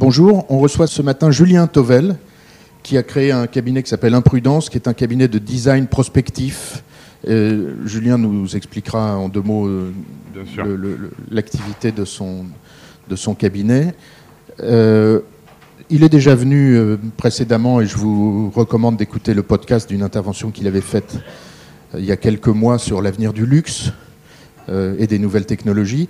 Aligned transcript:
Bonjour, 0.00 0.46
on 0.48 0.60
reçoit 0.60 0.86
ce 0.86 1.02
matin 1.02 1.30
Julien 1.30 1.66
Tovel, 1.66 2.16
qui 2.82 2.96
a 2.96 3.02
créé 3.02 3.32
un 3.32 3.46
cabinet 3.46 3.82
qui 3.82 3.90
s'appelle 3.90 4.14
Imprudence, 4.14 4.70
qui 4.70 4.78
est 4.78 4.88
un 4.88 4.94
cabinet 4.94 5.28
de 5.28 5.38
design 5.38 5.88
prospectif. 5.88 6.82
Euh, 7.28 7.74
Julien 7.84 8.16
nous 8.16 8.56
expliquera 8.56 9.18
en 9.18 9.28
deux 9.28 9.42
mots 9.42 9.68
euh, 9.68 9.92
l'activité 11.30 11.92
de 11.92 12.06
son, 12.06 12.46
de 13.10 13.14
son 13.14 13.34
cabinet. 13.34 13.94
Euh, 14.62 15.20
il 15.90 16.02
est 16.02 16.08
déjà 16.08 16.34
venu 16.34 16.76
euh, 16.76 16.96
précédemment 17.18 17.82
et 17.82 17.86
je 17.86 17.98
vous 17.98 18.50
recommande 18.54 18.96
d'écouter 18.96 19.34
le 19.34 19.42
podcast 19.42 19.86
d'une 19.86 20.02
intervention 20.02 20.50
qu'il 20.50 20.66
avait 20.66 20.80
faite 20.80 21.18
il 21.94 22.06
y 22.06 22.10
a 22.10 22.16
quelques 22.16 22.48
mois 22.48 22.78
sur 22.78 23.02
l'avenir 23.02 23.34
du 23.34 23.44
luxe 23.44 23.92
et 24.68 25.06
des 25.06 25.18
nouvelles 25.18 25.44
technologies. 25.44 26.08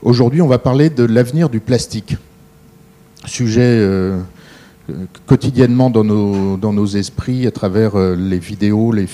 Aujourd'hui, 0.00 0.40
on 0.40 0.46
va 0.46 0.58
parler 0.58 0.88
de 0.88 1.02
l'avenir 1.04 1.50
du 1.50 1.58
plastique, 1.60 2.16
sujet 3.26 3.60
euh, 3.62 4.18
quotidiennement 5.26 5.90
dans 5.90 6.04
nos, 6.04 6.56
dans 6.56 6.72
nos 6.72 6.86
esprits 6.86 7.46
à 7.46 7.50
travers 7.50 7.96
euh, 7.96 8.14
les 8.16 8.38
vidéos, 8.38 8.92
les, 8.92 9.06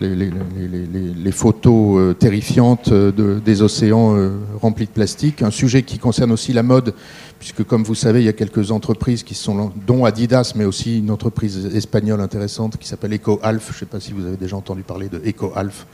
les, 0.00 1.32
photos 1.32 1.98
euh, 1.98 2.12
terrifiantes 2.14 2.90
de- 2.92 3.40
des 3.44 3.62
océans 3.62 4.16
remplis 4.60 4.86
de 4.86 4.90
plastique. 4.90 5.42
Un 5.42 5.50
sujet 5.50 5.82
qui 5.82 5.98
concerne 5.98 6.32
aussi 6.32 6.52
la 6.52 6.62
mode, 6.62 6.94
puisque 7.38 7.64
comme 7.64 7.82
vous 7.84 7.94
savez, 7.94 8.20
il 8.20 8.26
y 8.26 8.28
a 8.28 8.32
quelques 8.32 8.70
entreprises 8.70 9.22
qui 9.22 9.34
sont, 9.34 9.72
dont 9.86 10.04
Adidas, 10.04 10.52
mais 10.56 10.64
aussi 10.64 10.98
une 10.98 11.10
entreprise 11.10 11.66
espagnole 11.74 12.20
intéressante 12.20 12.76
qui 12.76 12.88
s'appelle 12.88 13.14
EcoAlf. 13.14 13.68
Je 13.70 13.74
ne 13.74 13.78
sais 13.78 13.86
pas 13.86 14.00
si 14.00 14.12
vous 14.12 14.26
avez 14.26 14.36
déjà 14.36 14.56
entendu 14.56 14.82
parler 14.82 15.08
de 15.08 15.20
EcoAlf 15.26 15.86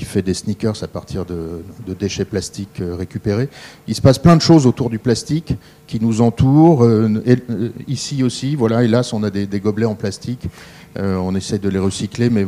qui 0.00 0.06
fait 0.06 0.22
des 0.22 0.32
sneakers 0.32 0.82
à 0.82 0.88
partir 0.88 1.26
de, 1.26 1.62
déchets 1.86 2.24
plastiques 2.24 2.80
euh, 2.80 2.94
récupérés. 2.94 3.50
Il 3.86 3.94
se 3.94 4.00
passe 4.00 4.18
plein 4.18 4.34
de 4.34 4.40
choses 4.40 4.66
autour 4.66 4.88
du 4.88 4.98
plastique 4.98 5.52
qui 5.86 6.00
nous 6.00 6.22
entourent. 6.22 6.84
euh, 6.84 7.22
euh, 7.28 7.68
ici 7.86 8.22
aussi, 8.22 8.56
voilà, 8.56 8.82
hélas, 8.82 9.12
on 9.12 9.22
a 9.24 9.28
des, 9.28 9.60
gobelets 9.60 9.84
en 9.84 9.94
plastique. 9.94 10.48
On 10.96 11.34
essaie 11.36 11.58
de 11.58 11.68
les 11.68 11.78
recycler, 11.78 12.30
mais 12.30 12.44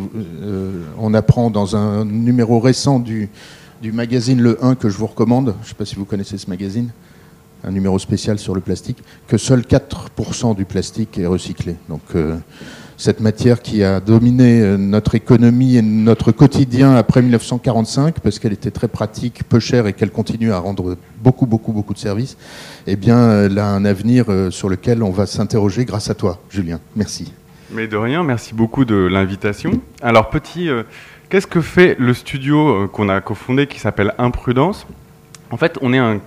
on 0.99 1.15
apprend 1.15 1.49
dans 1.49 1.77
un 1.77 2.05
numéro 2.05 2.59
récent 2.59 2.99
du, 2.99 3.29
magazine 3.85 4.41
Le 4.41 4.65
1 4.65 4.75
que 4.75 4.89
je 4.89 4.97
vous 4.97 5.07
recommande, 5.07 5.55
je 5.61 5.67
ne 5.67 5.69
sais 5.69 5.75
pas 5.75 5.85
si 5.85 5.95
vous 5.95 6.07
connaissez 6.07 6.39
ce 6.39 6.51
magazine, 6.51 6.91
un 7.63 7.71
numéro 7.71 7.99
spécial 8.01 8.41
sur 8.41 8.55
le 8.55 8.61
plastique, 8.61 8.99
que 9.29 9.37
seul 9.37 9.61
4% 9.61 10.57
du 10.57 10.65
plastique 10.65 11.19
est 11.19 11.27
recyclé. 11.27 11.77
Donc 11.89 12.03
cette 13.03 13.19
matière 13.19 13.63
qui 13.63 13.83
a 13.83 13.99
dominé 13.99 14.61
euh, 14.61 14.77
notre 14.77 15.17
économie 15.17 15.77
et 15.77 15.83
notre 15.83 16.31
quotidien 16.31 16.95
après 16.95 17.21
1945, 17.21 18.21
parce 18.21 18.39
qu'elle 18.39 18.53
était 18.53 18.71
très 18.71 18.87
pratique, 18.87 19.43
peu 19.49 19.59
chère 19.59 19.89
et 19.89 19.93
qu'elle 19.93 20.13
continue 20.13 20.53
à 20.53 20.61
rendre 20.61 20.97
beaucoup, 21.21 21.47
beaucoup, 21.47 21.73
beaucoup 21.73 21.95
de 21.95 21.99
services, 21.99 22.37
eh 22.87 22.95
bien, 22.95 23.47
elle 23.47 23.59
a 23.59 23.67
un 23.67 23.85
avenir 23.85 24.27
euh, 24.29 24.53
sur 24.53 24.69
lequel 24.69 25.03
on 25.03 25.11
va 25.11 25.27
s'interroger 25.27 25.85
grâce 25.85 26.11
à 26.11 26.15
toi, 26.15 26.39
Julien. 26.49 26.79
Merci. 26.95 27.33
Mais 27.73 27.89
de 27.89 27.97
rien, 27.97 28.23
merci 28.23 28.55
beaucoup 28.55 28.85
de 28.85 28.95
l'invitation. 28.95 29.81
Alors, 30.01 30.31
petit, 30.31 30.69
euh, 30.69 30.85
qu'est-ce 31.29 31.49
que 31.49 31.61
fait 31.61 31.97
le 31.99 32.15
studio 32.15 32.87
qu'on 32.87 33.09
a 33.09 33.21
cofondé 33.21 33.67
qui 33.67 33.81
s'appelle 33.81 34.15
Imprudence? 34.19 34.87
En 35.51 35.57
fait, 35.57 35.77
on 35.83 35.93
est, 35.93 35.99
un, 35.99 36.21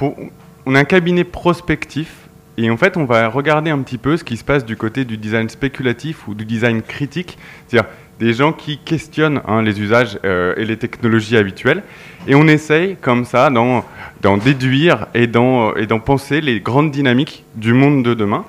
on 0.00 0.74
est 0.74 0.78
un 0.78 0.84
cabinet 0.84 1.24
prospectif 1.24 2.27
et 2.60 2.70
en 2.70 2.76
fait, 2.76 2.96
on 2.96 3.04
va 3.04 3.28
regarder 3.28 3.70
un 3.70 3.78
petit 3.78 3.98
peu 3.98 4.16
ce 4.16 4.24
qui 4.24 4.36
se 4.36 4.42
passe 4.42 4.64
du 4.64 4.76
côté 4.76 5.04
du 5.04 5.16
design 5.16 5.48
spéculatif 5.48 6.26
ou 6.26 6.34
du 6.34 6.44
design 6.44 6.82
critique, 6.82 7.38
c'est-à-dire 7.68 7.88
des 8.18 8.32
gens 8.32 8.52
qui 8.52 8.78
questionnent 8.78 9.40
hein, 9.46 9.62
les 9.62 9.80
usages 9.80 10.18
euh, 10.24 10.54
et 10.56 10.64
les 10.64 10.76
technologies 10.76 11.36
habituelles. 11.36 11.84
Et 12.26 12.34
on 12.34 12.48
essaye, 12.48 12.96
comme 13.00 13.24
ça, 13.24 13.48
d'en 13.48 14.36
déduire 14.38 15.06
et 15.14 15.28
d'en 15.28 15.72
et 15.76 15.86
d'en 15.86 16.00
penser 16.00 16.40
les 16.40 16.58
grandes 16.58 16.90
dynamiques 16.90 17.44
du 17.54 17.74
monde 17.74 18.02
de 18.02 18.12
demain. 18.12 18.44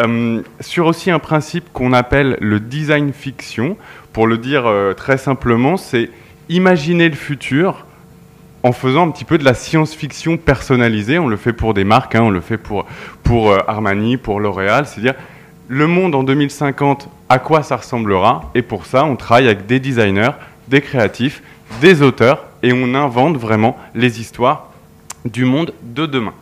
Euh, 0.00 0.42
sur 0.60 0.84
aussi 0.84 1.10
un 1.10 1.18
principe 1.18 1.72
qu'on 1.72 1.94
appelle 1.94 2.36
le 2.42 2.60
design 2.60 3.14
fiction. 3.14 3.78
Pour 4.12 4.26
le 4.26 4.36
dire 4.36 4.66
euh, 4.66 4.92
très 4.92 5.16
simplement, 5.16 5.78
c'est 5.78 6.10
imaginer 6.50 7.08
le 7.08 7.16
futur 7.16 7.85
en 8.66 8.72
faisant 8.72 9.06
un 9.06 9.10
petit 9.12 9.24
peu 9.24 9.38
de 9.38 9.44
la 9.44 9.54
science-fiction 9.54 10.36
personnalisée. 10.38 11.20
On 11.20 11.28
le 11.28 11.36
fait 11.36 11.52
pour 11.52 11.72
des 11.72 11.84
marques, 11.84 12.16
hein, 12.16 12.22
on 12.22 12.30
le 12.30 12.40
fait 12.40 12.58
pour, 12.58 12.84
pour 13.22 13.52
euh, 13.52 13.60
Armani, 13.68 14.16
pour 14.16 14.40
L'Oréal. 14.40 14.86
C'est-à-dire 14.86 15.14
le 15.68 15.86
monde 15.86 16.16
en 16.16 16.24
2050, 16.24 17.08
à 17.28 17.38
quoi 17.38 17.62
ça 17.62 17.76
ressemblera? 17.76 18.50
Et 18.56 18.62
pour 18.62 18.86
ça, 18.86 19.04
on 19.04 19.14
travaille 19.14 19.46
avec 19.46 19.66
des 19.66 19.78
designers, 19.78 20.32
des 20.66 20.80
créatifs, 20.80 21.44
des 21.80 22.02
auteurs, 22.02 22.44
et 22.64 22.72
on 22.72 22.92
invente 22.96 23.36
vraiment 23.36 23.76
les 23.94 24.20
histoires 24.20 24.72
du 25.24 25.44
monde 25.44 25.72
de 25.82 26.04
demain. 26.04 26.34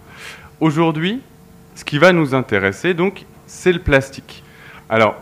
Aujourd'hui, 0.60 1.20
ce 1.74 1.84
qui 1.84 1.98
va 1.98 2.14
nous 2.14 2.34
intéresser, 2.34 2.94
donc, 2.94 3.26
c'est 3.46 3.72
le 3.72 3.80
plastique. 3.80 4.42
Alors, 4.88 5.16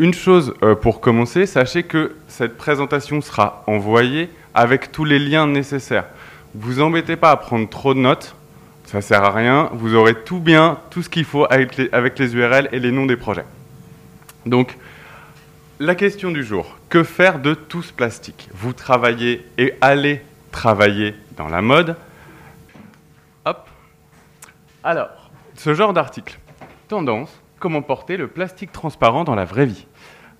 une 0.00 0.14
chose 0.14 0.52
euh, 0.64 0.74
pour 0.74 1.00
commencer, 1.00 1.46
sachez 1.46 1.84
que 1.84 2.16
cette 2.26 2.56
présentation 2.56 3.20
sera 3.20 3.62
envoyée 3.68 4.30
avec 4.52 4.90
tous 4.90 5.04
les 5.04 5.20
liens 5.20 5.46
nécessaires. 5.46 6.06
Vous 6.54 6.80
embêtez 6.80 7.16
pas 7.16 7.30
à 7.30 7.36
prendre 7.36 7.68
trop 7.68 7.94
de 7.94 8.00
notes, 8.00 8.34
ça 8.84 9.00
sert 9.00 9.22
à 9.22 9.30
rien. 9.30 9.70
Vous 9.72 9.94
aurez 9.94 10.14
tout 10.24 10.40
bien, 10.40 10.78
tout 10.90 11.02
ce 11.02 11.08
qu'il 11.08 11.24
faut 11.24 11.46
avec 11.48 11.76
les, 11.76 12.34
URL 12.34 12.68
et 12.72 12.80
les 12.80 12.90
noms 12.90 13.06
des 13.06 13.16
projets. 13.16 13.44
Donc, 14.46 14.76
la 15.78 15.94
question 15.94 16.32
du 16.32 16.42
jour 16.42 16.76
que 16.88 17.04
faire 17.04 17.38
de 17.38 17.54
tout 17.54 17.82
ce 17.82 17.92
plastique? 17.92 18.48
Vous 18.52 18.72
travaillez 18.72 19.46
et 19.58 19.74
allez 19.80 20.22
travailler 20.50 21.14
dans 21.36 21.48
la 21.48 21.62
mode. 21.62 21.96
Hop. 23.44 23.68
Alors, 24.82 25.30
ce 25.54 25.72
genre 25.72 25.92
d'article. 25.92 26.38
Tendance, 26.88 27.30
comment 27.60 27.82
porter 27.82 28.16
le 28.16 28.26
plastique 28.26 28.72
transparent 28.72 29.22
dans 29.22 29.36
la 29.36 29.44
vraie 29.44 29.66
vie? 29.66 29.86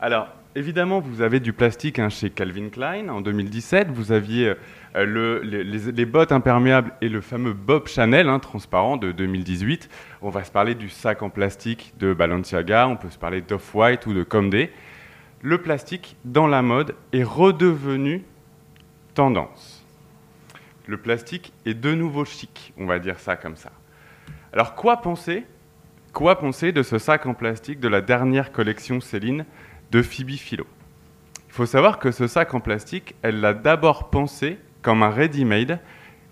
Alors, 0.01 0.27
évidemment, 0.55 1.01
vous 1.01 1.23
avez 1.23 1.41
du 1.41 1.53
plastique 1.53 1.99
hein, 1.99 2.09
chez 2.09 2.31
Calvin 2.31 2.69
Klein 2.69 3.09
en 3.09 3.21
2017. 3.21 3.89
Vous 3.91 4.13
aviez 4.13 4.55
euh, 4.97 5.05
le- 5.05 5.41
les, 5.43 5.65
les- 5.65 5.93
les 5.93 6.07
bottes 6.07 6.33
imperméables 6.33 6.93
et 7.01 7.09
le 7.09 7.21
fameux 7.21 7.53
Bob 7.53 7.87
Chanel 7.89 8.29
hein, 8.29 8.39
transparent 8.39 8.97
de 8.97 9.13
2018. 9.13 9.89
On 10.23 10.31
va 10.31 10.45
se 10.45 10.51
parler 10.51 10.75
du 10.75 10.89
sac 10.89 11.23
en 11.23 11.31
plastique 11.31 11.95
de 11.99 12.13
Balenciaga, 12.15 12.89
on 12.89 12.97
peut 12.97 13.11
se 13.11 13.19
parler 13.19 13.41
d'Off-White 13.41 14.07
ou 14.07 14.15
de 14.15 14.23
Comdé. 14.23 14.71
Le 15.43 15.59
plastique 15.59 16.17
dans 16.25 16.47
la 16.47 16.63
mode 16.63 16.95
est 17.13 17.23
redevenu 17.25 18.23
tendance. 19.15 19.85
Le 20.87 20.97
plastique 20.97 21.53
est 21.67 21.75
de 21.75 21.95
nouveau 21.95 22.25
chic, 22.25 22.73
on 22.77 22.87
va 22.87 22.99
dire 22.99 23.19
ça 23.21 23.37
comme 23.37 23.57
ça. 23.57 23.71
Alors 24.53 24.75
quoi 24.75 24.99
penser 25.01 25.45
Quoi 26.13 26.41
penser 26.41 26.73
de 26.73 26.83
ce 26.83 26.99
sac 26.99 27.25
en 27.27 27.35
plastique 27.35 27.79
de 27.79 27.87
la 27.87 28.01
dernière 28.01 28.51
collection 28.51 29.01
Céline? 29.01 29.45
De 29.91 30.03
Phoebe 30.03 30.31
Philo 30.31 30.67
Il 31.49 31.53
faut 31.53 31.67
savoir 31.67 31.99
que 31.99 32.11
ce 32.11 32.27
sac 32.27 32.55
en 32.55 32.61
plastique, 32.61 33.15
elle 33.23 33.41
l'a 33.41 33.55
d'abord 33.55 34.11
pensé 34.11 34.59
comme 34.83 35.03
un 35.03 35.11
ready-made 35.11 35.81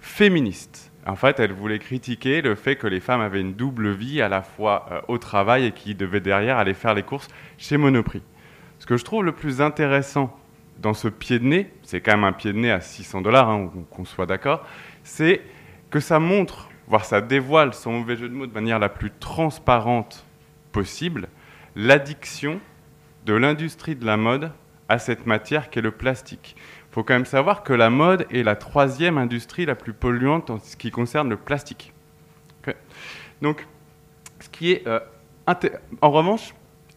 féministe. 0.01 0.91
En 1.07 1.17
fait, 1.17 1.41
elle 1.41 1.53
voulait 1.53 1.79
critiquer 1.79 2.43
le 2.43 2.55
fait 2.55 2.77
que 2.77 2.87
les 2.87 3.01
femmes 3.01 3.21
avaient 3.21 3.41
une 3.41 3.55
double 3.55 3.93
vie 3.93 4.21
à 4.21 4.29
la 4.29 4.43
fois 4.43 4.87
euh, 4.91 5.01
au 5.09 5.19
travail 5.19 5.65
et 5.65 5.73
qui 5.73 5.95
devaient 5.95 6.21
derrière 6.21 6.59
aller 6.59 6.75
faire 6.75 6.95
les 6.95 7.03
courses 7.03 7.29
chez 7.57 7.79
Monoprix. 7.79 8.23
Ce 8.79 8.87
que 8.87 8.97
je 8.97 9.05
trouve 9.05 9.25
le 9.25 9.33
plus 9.33 9.61
intéressant 9.61 10.37
dans 10.79 10.95
ce 10.95 11.09
pied 11.09 11.39
de 11.39 11.45
nez, 11.45 11.71
c'est 11.83 12.01
quand 12.01 12.13
même 12.13 12.25
un 12.25 12.33
pied 12.33 12.53
de 12.53 12.59
nez 12.59 12.71
à 12.71 12.81
600 12.81 13.23
dollars, 13.23 13.49
hein, 13.49 13.71
qu'on 13.91 14.05
soit 14.05 14.27
d'accord, 14.27 14.65
c'est 15.03 15.41
que 15.91 15.99
ça 15.99 16.21
montre, 16.21 16.69
voire 16.87 17.05
ça 17.05 17.21
dévoile, 17.21 17.75
sans 17.75 17.91
mauvais 17.93 18.17
jeu 18.17 18.29
de 18.29 18.35
mots, 18.35 18.47
de 18.47 18.53
manière 18.53 18.79
la 18.79 18.89
plus 18.89 19.11
transparente 19.11 20.25
possible, 20.73 21.29
l'addiction 21.75 22.61
de 23.29 23.35
l'industrie 23.35 23.95
de 23.95 24.07
la 24.07 24.17
mode 24.17 24.53
à 24.89 24.99
cette 24.99 25.27
matière 25.27 25.69
qu'est 25.69 25.83
le 25.83 25.91
plastique. 25.91 26.57
Il 26.91 26.95
faut 26.95 27.05
quand 27.05 27.13
même 27.13 27.27
savoir 27.27 27.63
que 27.63 27.75
la 27.75 27.91
mode 27.91 28.27
est 28.31 28.43
la 28.43 28.57
troisième 28.57 29.19
industrie 29.19 29.67
la 29.67 29.75
plus 29.75 29.93
polluante 29.93 30.49
en 30.49 30.59
ce 30.59 30.79
qui 30.79 30.91
concerne 30.91 31.29
le 31.29 31.37
plastique. 31.37 31.93
Donc, 33.43 33.67
ce 34.41 34.49
qui 34.49 34.73
est... 34.73 34.89
euh, 34.89 35.01
en 36.01 36.11
revanche, 36.11 36.55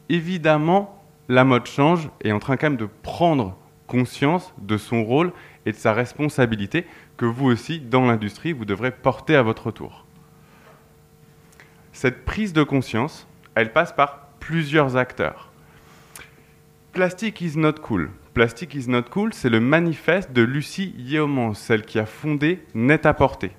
évidemment, 0.08 1.04
la 1.28 1.44
mode 1.44 1.66
change 1.66 2.10
et 2.22 2.30
est 2.30 2.32
en 2.32 2.40
train 2.40 2.56
quand 2.56 2.68
même 2.68 2.78
de 2.78 2.90
prendre 3.04 3.58
conscience 3.88 4.54
de 4.58 4.78
son 4.78 5.04
rôle 5.04 5.34
et 5.66 5.74
de 5.74 5.78
sa 5.78 5.92
responsabilité 5.92 6.88
que 7.18 7.26
vous 7.26 7.48
aussi, 7.48 7.82
dans 7.82 8.06
l'industrie, 8.06 8.54
vous 8.54 8.64
devrez 8.64 8.92
porter 8.92 9.36
à 9.36 9.42
votre 9.42 9.70
tour. 9.72 10.06
Cette 11.92 12.24
prise 12.24 12.54
de 12.54 12.64
conscience, 12.64 13.28
elle 13.54 13.74
passe 13.74 13.92
par 13.92 14.28
plusieurs 14.40 14.96
acteurs. 14.96 15.51
Plastic 16.94 17.40
is 17.40 17.56
not 17.56 17.76
cool. 17.82 18.10
Plastic 18.34 18.76
is 18.76 18.90
not 18.90 19.04
cool, 19.04 19.34
c'est 19.34 19.50
le 19.50 19.62
manifeste 19.62 20.34
de 20.34 20.42
Lucie 20.42 20.94
Yeomans, 20.98 21.54
celle 21.54 21.84
qui 21.84 22.00
a 22.00 22.06
fondé 22.06 22.60
Net-à-Porter. 22.76 23.52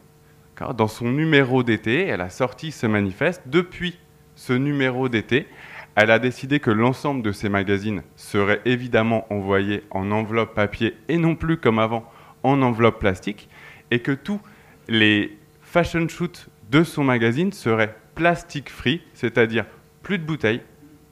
D'accord 0.55 0.75
Dans 0.75 0.87
son 0.87 1.11
numéro 1.11 1.62
d'été, 1.62 2.06
elle 2.06 2.20
a 2.20 2.29
sorti 2.29 2.73
ce 2.73 2.87
manifeste. 2.87 3.44
Depuis 3.46 3.99
ce 4.34 4.52
numéro 4.52 5.08
d'été, 5.08 5.46
elle 5.94 6.11
a 6.11 6.19
décidé 6.19 6.61
que 6.61 6.70
l'ensemble 6.70 7.23
de 7.23 7.32
ses 7.32 7.49
magazines 7.49 8.02
seraient 8.17 8.61
évidemment 8.67 9.25
envoyés 9.32 9.82
en 9.90 10.11
enveloppe 10.11 10.55
papier 10.55 10.94
et 11.08 11.17
non 11.17 11.34
plus 11.34 11.56
comme 11.56 11.79
avant 11.79 12.05
en 12.43 12.61
enveloppe 12.61 12.99
plastique, 12.99 13.49
et 13.90 14.00
que 14.00 14.12
tous 14.12 14.43
les 14.88 15.38
fashion 15.62 16.06
shoots 16.06 16.50
de 16.70 16.84
son 16.84 17.02
magazine 17.02 17.52
seraient 17.52 17.96
plastique 18.14 18.69
free, 18.69 19.00
c'est-à-dire 19.14 19.64
plus 20.02 20.19
de 20.19 20.25
bouteilles, 20.25 20.61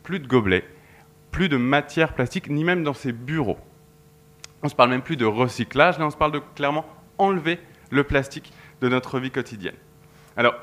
plus 0.02 0.20
de 0.20 0.26
gobelets, 0.26 0.64
plus 1.30 1.48
de 1.48 1.56
matière 1.56 2.14
plastique, 2.14 2.48
ni 2.48 2.64
même 2.64 2.82
dans 2.82 2.94
ses 2.94 3.12
bureaux. 3.12 3.58
On 4.62 4.66
ne 4.66 4.70
se 4.70 4.74
parle 4.74 4.90
même 4.90 5.02
plus 5.02 5.16
de 5.16 5.24
recyclage, 5.24 5.98
là 5.98 6.06
on 6.06 6.10
se 6.10 6.16
parle 6.16 6.32
de 6.32 6.42
clairement 6.54 6.84
enlever 7.18 7.58
le 7.90 8.04
plastique 8.04 8.52
de 8.80 8.88
notre 8.88 9.18
vie 9.18 9.30
quotidienne. 9.30 9.76
Alors, 10.36 10.54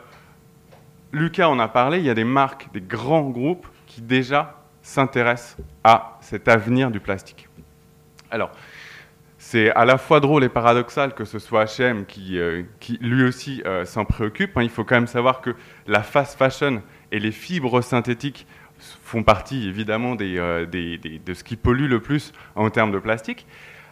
Lucas 1.11 1.47
en 1.47 1.59
a 1.59 1.67
parlé, 1.67 1.99
il 1.99 2.05
y 2.05 2.09
a 2.09 2.13
des 2.13 2.23
marques, 2.23 2.71
des 2.73 2.81
grands 2.81 3.29
groupes 3.29 3.67
qui 3.85 4.01
déjà 4.01 4.61
s'intéressent 4.81 5.57
à 5.83 6.17
cet 6.21 6.47
avenir 6.47 6.91
du 6.91 6.99
plastique. 6.99 7.47
Alors, 8.29 8.51
c'est 9.37 9.71
à 9.71 9.85
la 9.85 9.97
fois 9.97 10.19
drôle 10.19 10.43
et 10.43 10.49
paradoxal 10.49 11.13
que 11.13 11.23
ce 11.23 11.39
soit 11.39 11.65
H&M 11.65 12.05
qui, 12.05 12.37
euh, 12.37 12.63
lui 12.99 13.23
aussi 13.23 13.61
euh, 13.65 13.85
s'en 13.85 14.03
préoccupe. 14.03 14.57
Hein. 14.57 14.63
Il 14.63 14.69
faut 14.69 14.83
quand 14.83 14.95
même 14.95 15.07
savoir 15.07 15.41
que 15.41 15.55
la 15.85 16.03
fast 16.03 16.37
fashion 16.37 16.81
et 17.11 17.19
les 17.19 17.31
fibres 17.31 17.81
synthétiques 17.81 18.47
font 19.03 19.23
partie 19.23 19.67
évidemment 19.67 20.15
euh, 20.19 20.65
de 20.65 21.33
ce 21.33 21.43
qui 21.43 21.55
pollue 21.55 21.89
le 21.89 21.99
plus 21.99 22.33
en 22.55 22.69
termes 22.69 22.91
de 22.91 22.99
plastique. 22.99 23.45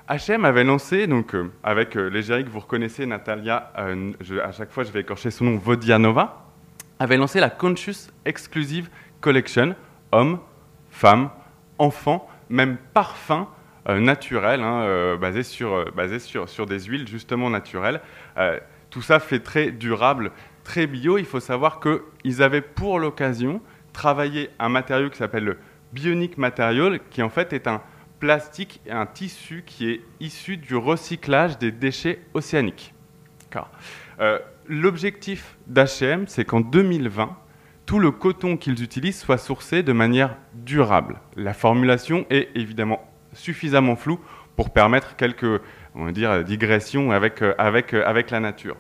H&M 0.10 0.46
avait 0.46 0.64
lancé, 0.64 1.08
donc 1.08 1.36
avec 1.64 1.96
l'égérie 1.96 2.46
que 2.46 2.50
vous 2.50 2.60
reconnaissez, 2.60 3.08
Natalia, 3.08 3.72
à 3.76 4.52
chaque 4.52 4.72
fois 4.72 4.84
je 4.84 4.92
vais 4.92 5.00
écorcher 5.00 5.32
son 5.32 5.46
nom, 5.46 5.58
Vodianova, 5.58 6.46
avait 7.00 7.18
lancé 7.18 7.40
la 7.40 7.50
Conscious 7.50 8.12
Exclusive 8.24 8.90
Collection, 9.20 9.76
hommes, 10.12 10.40
femmes, 10.92 11.32
enfants, 11.80 12.30
même 12.50 12.78
parfums 12.94 13.48
euh, 13.88 14.00
naturel, 14.00 14.62
hein, 14.62 14.82
euh, 14.82 15.18
basé, 15.18 15.44
sur, 15.44 15.74
euh, 15.74 15.86
basé 15.96 16.20
sur, 16.20 16.50
sur, 16.50 16.66
des 16.66 16.80
huiles 16.80 17.08
justement 17.08 17.50
naturelles. 17.50 18.02
tout 18.90 19.02
ça 19.02 19.20
fait 19.20 19.40
très 19.40 19.72
durable, 19.72 20.32
très 20.64 20.88
bio. 20.88 21.18
Il 21.18 21.26
faut 21.26 21.40
savoir 21.40 21.80
qu'ils 21.80 22.42
avaient 22.42 22.62
pour 22.62 23.00
l'occasion 23.00 23.62
travaillé 23.96 24.50
un 24.60 24.70
matériau 24.70 25.10
qui 25.10 25.18
s'appelle 25.18 25.46
le 25.46 25.58
Bionic 25.94 26.38
Material, 26.38 27.00
qui 27.10 27.24
en 27.24 27.30
fait 27.30 27.54
est 27.54 27.68
un 27.68 27.82
plastique 28.20 28.82
et 28.86 28.92
un 28.92 29.06
tissu 29.06 29.64
qui 29.66 29.90
est 29.90 30.02
issu 30.20 30.58
du 30.58 30.76
recyclage 30.76 31.58
des 31.58 31.72
déchets 31.72 32.20
océaniques. 32.34 32.94
L'objectif 34.68 35.56
d'HM, 35.68 36.26
c'est 36.28 36.44
qu'en 36.44 36.60
2020, 36.60 37.38
tout 37.86 38.00
le 38.00 38.12
coton 38.12 38.58
qu'ils 38.58 38.84
utilisent 38.84 39.20
soit 39.20 39.38
sourcé 39.38 39.84
de 39.84 39.94
manière 39.94 40.36
durable. 40.54 41.22
La 41.38 41.54
formulation 41.54 42.26
est 42.30 42.50
évidemment 42.56 43.02
suffisamment 43.32 43.96
flou 43.96 44.20
pour 44.58 44.72
permettre 44.72 45.16
quelques 45.16 45.62
on 45.96 46.06
va 46.06 46.12
dire, 46.12 46.44
digressions 46.44 47.12
avec, 47.12 47.42
euh, 47.42 47.56
avec, 47.58 47.94
euh, 47.94 48.04
avec 48.06 48.30
la 48.30 48.40
nature. 48.40 48.76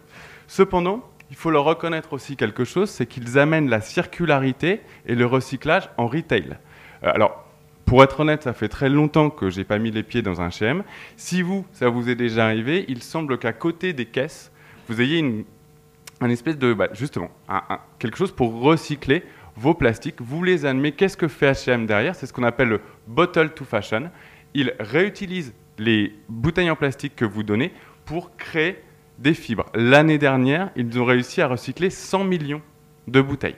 Cependant, 0.47 1.01
il 1.30 1.36
faut 1.36 1.51
leur 1.51 1.63
reconnaître 1.63 2.13
aussi 2.13 2.36
quelque 2.36 2.63
chose, 2.63 2.89
c'est 2.89 3.06
qu'ils 3.06 3.38
amènent 3.39 3.69
la 3.69 3.81
circularité 3.81 4.81
et 5.06 5.16
le 5.16 5.25
recyclage 5.25 5.89
en 5.98 6.07
retail. 6.07 6.57
Euh, 7.04 7.12
alors, 7.13 7.45
pour 7.86 8.04
être 8.04 8.19
honnête, 8.19 8.44
ça 8.44 8.54
fait 8.54 8.68
très 8.68 8.89
longtemps 8.89 9.30
que 9.30 9.50
je 9.50 9.57
n'ai 9.57 9.63
pas 9.63 9.77
mis 9.77 9.92
les 9.92 10.04
pieds 10.04 10.22
dans 10.22 10.42
un 10.42 10.51
CM. 10.51 10.83
Si 11.18 11.42
vous, 11.42 11.66
ça 11.72 11.89
vous 11.89 12.10
est 12.10 12.16
déjà 12.16 12.45
arrivé, 12.45 12.86
il 12.88 13.04
semble 13.04 13.38
qu'à 13.38 13.54
côté 13.54 13.94
des 13.94 14.06
caisses, 14.06 14.51
vous 14.88 15.01
ayez 15.01 15.19
une, 15.19 15.45
un 16.22 16.30
espèce 16.30 16.57
de, 16.57 16.74
bah, 16.74 16.89
justement, 16.94 17.30
quelque 18.00 18.18
chose 18.18 18.31
pour 18.31 18.60
recycler 18.62 19.24
vos 19.56 19.74
plastiques. 19.74 20.19
Vous 20.19 20.44
les 20.44 20.66
admettez. 20.66 20.95
Qu'est-ce 20.98 21.18
que 21.18 21.28
fait 21.28 21.51
H&M 21.51 21.86
derrière? 21.86 22.16
C'est 22.16 22.25
ce 22.25 22.33
qu'on 22.33 22.44
appelle 22.44 22.69
le 22.69 22.81
bottle 23.07 23.51
to 23.51 23.66
fashion 23.66 24.10
ils 24.56 24.74
réutilisent 24.80 25.54
les 25.78 26.16
bouteilles 26.30 26.71
en 26.71 26.75
plastique 26.75 27.16
que 27.16 27.25
vous 27.25 27.44
donnez 27.44 27.74
pour 28.06 28.36
créer 28.38 28.81
des 29.19 29.33
fibres. 29.33 29.65
L'année 29.73 30.17
dernière, 30.17 30.71
ils 30.75 31.00
ont 31.00 31.06
réussi 31.06 31.41
à 31.41 31.47
recycler 31.47 31.89
100 31.89 32.23
millions 32.23 32.62
de 33.07 33.21
bouteilles. 33.21 33.56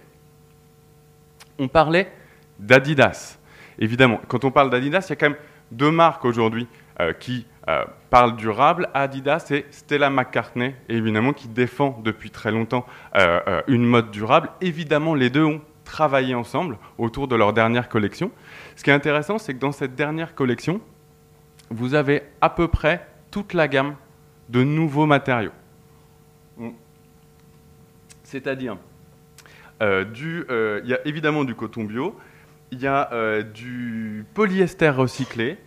On 1.60 1.68
parlait 1.68 2.12
d'Adidas. 2.60 3.38
Évidemment, 3.80 4.20
quand 4.28 4.46
on 4.46 4.52
parle 4.52 4.70
d'Adidas, 4.70 5.06
il 5.08 5.10
y 5.10 5.14
a 5.14 5.16
quand 5.16 5.30
même 5.30 5.40
deux 5.72 5.92
marques 5.92 6.26
aujourd'hui 6.26 6.68
euh, 7.00 7.14
qui 7.14 7.46
euh, 7.70 7.84
parlent 8.10 8.36
durable. 8.36 8.90
Adidas 8.94 9.48
et 9.52 9.66
Stella 9.72 10.10
McCartney, 10.10 10.76
évidemment, 10.90 11.34
qui 11.34 11.48
défend 11.48 12.00
depuis 12.04 12.32
très 12.32 12.52
longtemps 12.52 12.86
euh, 13.16 13.62
une 13.68 13.86
mode 13.86 14.12
durable. 14.12 14.50
Évidemment, 14.62 15.14
les 15.14 15.30
deux 15.30 15.44
ont 15.44 15.62
travaillé 15.84 16.36
ensemble 16.36 16.78
autour 16.98 17.28
de 17.28 17.36
leur 17.36 17.54
dernière 17.54 17.90
collection. 17.90 18.32
Ce 18.76 18.84
qui 18.84 18.90
est 18.90 18.94
intéressant, 18.94 19.38
c'est 19.38 19.54
que 19.54 19.60
dans 19.60 19.72
cette 19.72 19.96
dernière 19.96 20.36
collection, 20.36 20.82
vous 21.70 21.94
avez 21.94 22.24
à 22.42 22.50
peu 22.50 22.68
près 22.68 23.06
toute 23.32 23.54
la 23.54 23.68
gamme 23.68 23.96
de 24.50 24.64
nouveaux 24.64 25.06
matériaux. 25.06 25.52
C'est-à-dire, 28.24 28.78
euh, 29.82 30.04
euh, 30.50 30.82
il 30.84 30.90
y 30.90 30.94
a 30.94 31.00
évidemment 31.08 31.46
du 31.46 31.56
coton 31.56 31.86
bio, 31.86 32.18
il 32.72 32.82
y 32.82 32.88
a 32.88 33.10
euh, 33.14 33.42
du 33.42 34.26
polyester 34.34 34.90
recyclé, 34.90 35.58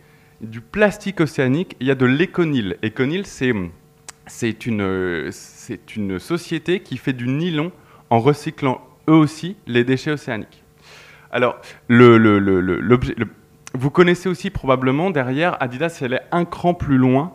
du 0.41 0.61
plastique 0.61 1.21
océanique, 1.21 1.75
il 1.79 1.87
y 1.87 1.91
a 1.91 1.95
de 1.95 2.05
l'éconil. 2.05 2.77
Éconil, 2.83 3.25
c'est 3.25 4.65
une, 4.67 5.31
une 5.95 6.19
société 6.19 6.81
qui 6.81 6.97
fait 6.97 7.13
du 7.13 7.27
nylon 7.27 7.71
en 8.11 8.19
recyclant 8.19 8.87
eux 9.07 9.13
aussi 9.13 9.55
les 9.65 9.83
déchets 9.83 10.11
océaniques. 10.11 10.63
Alors, 11.31 11.59
vous 13.73 13.89
connaissez 13.89 14.29
aussi 14.29 14.49
probablement 14.49 15.09
derrière 15.09 15.57
Adidas, 15.63 15.97
elle 16.01 16.13
est 16.13 16.27
un 16.31 16.45
cran 16.45 16.73
plus 16.73 16.97
loin 16.97 17.33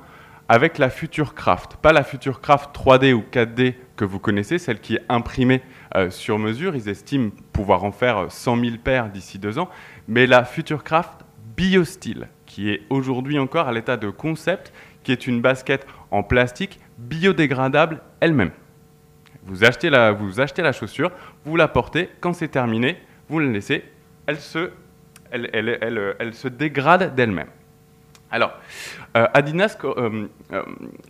avec 0.48 0.78
la 0.78 0.90
Future 0.90 1.34
Craft. 1.34 1.76
Pas 1.76 1.92
la 1.92 2.04
Future 2.04 2.40
Craft 2.40 2.70
3D 2.74 3.12
ou 3.12 3.24
4D 3.30 3.74
que 3.96 4.04
vous 4.04 4.18
connaissez, 4.18 4.58
celle 4.58 4.80
qui 4.80 4.96
est 4.96 5.02
imprimée 5.08 5.62
euh, 5.94 6.10
sur 6.10 6.38
mesure. 6.38 6.76
Ils 6.76 6.88
estiment 6.88 7.30
pouvoir 7.52 7.84
en 7.84 7.92
faire 7.92 8.30
100 8.30 8.60
000 8.60 8.76
paires 8.82 9.10
d'ici 9.10 9.38
deux 9.38 9.58
ans. 9.58 9.68
Mais 10.08 10.26
la 10.26 10.44
Future 10.44 10.84
Craft 10.84 11.24
BioSteel, 11.56 12.28
qui 12.44 12.70
est 12.70 12.82
aujourd'hui 12.90 13.38
encore 13.38 13.68
à 13.68 13.72
l'état 13.72 13.96
de 13.96 14.10
concept, 14.10 14.72
qui 15.02 15.12
est 15.12 15.26
une 15.26 15.40
basket 15.40 15.86
en 16.10 16.22
plastique 16.22 16.80
biodégradable 16.98 18.00
elle-même. 18.20 18.50
Vous 19.44 19.64
achetez, 19.64 19.90
la, 19.90 20.12
vous 20.12 20.40
achetez 20.40 20.62
la 20.62 20.72
chaussure, 20.72 21.12
vous 21.44 21.56
la 21.56 21.68
portez, 21.68 22.10
quand 22.20 22.32
c'est 22.32 22.48
terminé, 22.48 22.98
vous 23.28 23.38
la 23.38 23.46
laissez, 23.46 23.84
elle 24.26 24.40
se, 24.40 24.70
elle, 25.30 25.48
elle, 25.52 26.16
elle, 26.18 26.34
se 26.34 26.48
dégrade 26.48 27.14
d'elle-même. 27.14 27.48
Alors, 28.30 28.52
euh, 29.16 29.26
Adidas 29.34 29.76
euh, 29.84 30.26
euh, 30.52 30.62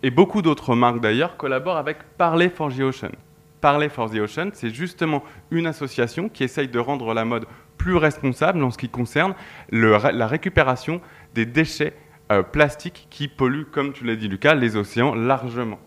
et 0.03 0.11
beaucoup 0.11 0.41
d'autres 0.41 0.75
marques 0.75 1.01
d'ailleurs 1.01 1.35
collaborent 1.37 1.77
avec 1.77 1.97
Parley 2.17 2.49
for 2.49 2.71
the 2.71 2.81
Ocean. 2.81 3.11
Parley 3.59 3.89
for 3.89 4.09
the 4.09 4.19
Ocean, 4.19 4.49
c'est 4.53 4.69
justement 4.69 5.23
une 5.49 5.65
association 5.65 6.29
qui 6.29 6.43
essaye 6.43 6.67
de 6.67 6.79
rendre 6.79 7.13
la 7.13 7.25
mode 7.25 7.45
plus 7.77 7.95
responsable 7.95 8.63
en 8.63 8.69
ce 8.69 8.77
qui 8.77 8.89
concerne 8.89 9.33
la 9.71 10.27
récupération 10.27 11.01
des 11.33 11.45
déchets 11.45 11.93
plastiques 12.51 13.07
qui 13.09 13.27
polluent, 13.27 13.65
comme 13.65 13.93
tu 13.93 14.03
l'as 14.03 14.15
dit 14.15 14.27
Lucas, 14.27 14.53
les 14.53 14.75
océans 14.75 15.15
largement. 15.15 15.79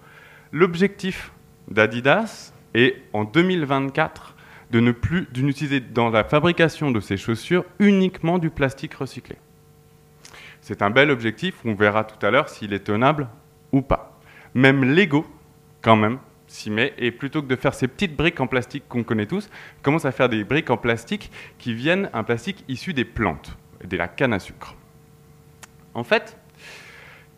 L'objectif 0.53 1.33
d'Adidas 1.69 2.53
est 2.75 2.97
en 3.13 3.25
2024 3.25 4.35
de 4.73 4.81
ne 4.81 4.93
plus 4.93 5.29
d'utiliser 5.33 5.81
dans 5.81 6.11
la 6.11 6.25
fabrication 6.25 6.91
de 6.91 7.01
ces 7.01 7.17
chaussures 7.17 7.65
uniquement 7.79 8.39
du 8.39 8.51
plastique 8.51 8.95
recyclé. 8.95 9.37
C'est 10.61 10.83
un 10.83 10.91
bel 10.91 11.11
objectif, 11.11 11.55
on 11.65 11.75
verra 11.75 12.05
tout 12.05 12.25
à 12.25 12.31
l'heure 12.31 12.49
s'il 12.49 12.73
est 12.73 12.85
tenable 12.85 13.29
ou 13.73 13.83
pas. 13.83 14.19
Même 14.55 14.85
Lego, 14.85 15.27
quand 15.83 15.97
même, 15.97 16.19
s'y 16.47 16.71
met, 16.71 16.93
et 16.99 17.11
plutôt 17.13 17.43
que 17.43 17.47
de 17.47 17.57
faire 17.57 17.75
ces 17.75 17.89
petites 17.89 18.17
briques 18.17 18.41
en 18.41 18.47
plastique 18.47 18.85
qu'on 18.89 19.05
connaît 19.05 19.27
tous, 19.27 19.49
commence 19.83 20.05
à 20.05 20.13
faire 20.13 20.29
des 20.29 20.45
briques 20.45 20.71
en 20.71 20.77
plastique 20.77 21.31
qui 21.59 21.73
viennent, 21.75 22.11
un 22.13 22.25
plastique 22.25 22.65
issu 22.69 22.93
des 22.93 23.05
plantes, 23.05 23.57
de 23.85 23.97
la 23.97 24.09
canne 24.09 24.33
à 24.33 24.39
sucre. 24.39 24.75
En 25.95 26.05
fait, 26.05 26.37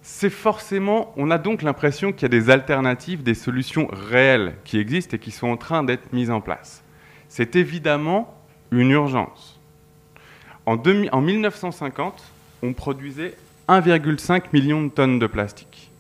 c'est 0.00 0.30
forcément, 0.30 1.12
on 1.16 1.30
a 1.30 1.38
donc 1.38 1.62
l'impression 1.62 2.12
qu'il 2.12 2.22
y 2.22 2.26
a 2.26 2.28
des 2.28 2.50
alternatives, 2.50 3.22
des 3.22 3.34
solutions 3.34 3.88
réelles 3.92 4.54
qui 4.64 4.78
existent 4.78 5.16
et 5.16 5.20
qui 5.20 5.30
sont 5.30 5.48
en 5.48 5.56
train 5.56 5.84
d'être 5.84 6.12
mises 6.12 6.30
en 6.30 6.40
place 6.40 6.82
c'est 7.32 7.56
évidemment 7.56 8.34
une 8.72 8.90
urgence. 8.90 9.58
En, 10.66 10.76
1950, 10.76 12.22
on 12.62 12.72
produisait 12.72 13.34
1,5 13.68 14.44
million 14.52 14.84
de 14.84 14.88
tonnes 14.88 15.18
de 15.18 15.26
plastique. 15.26 15.90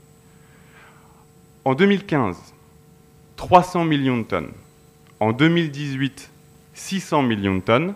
En 1.64 1.74
2015, 1.74 2.54
300 3.36 3.84
millions 3.84 4.18
de 4.18 4.24
tonnes. 4.24 4.52
En 5.20 5.32
2018, 5.32 6.30
600 6.74 7.22
millions 7.22 7.56
de 7.56 7.60
tonnes. 7.60 7.94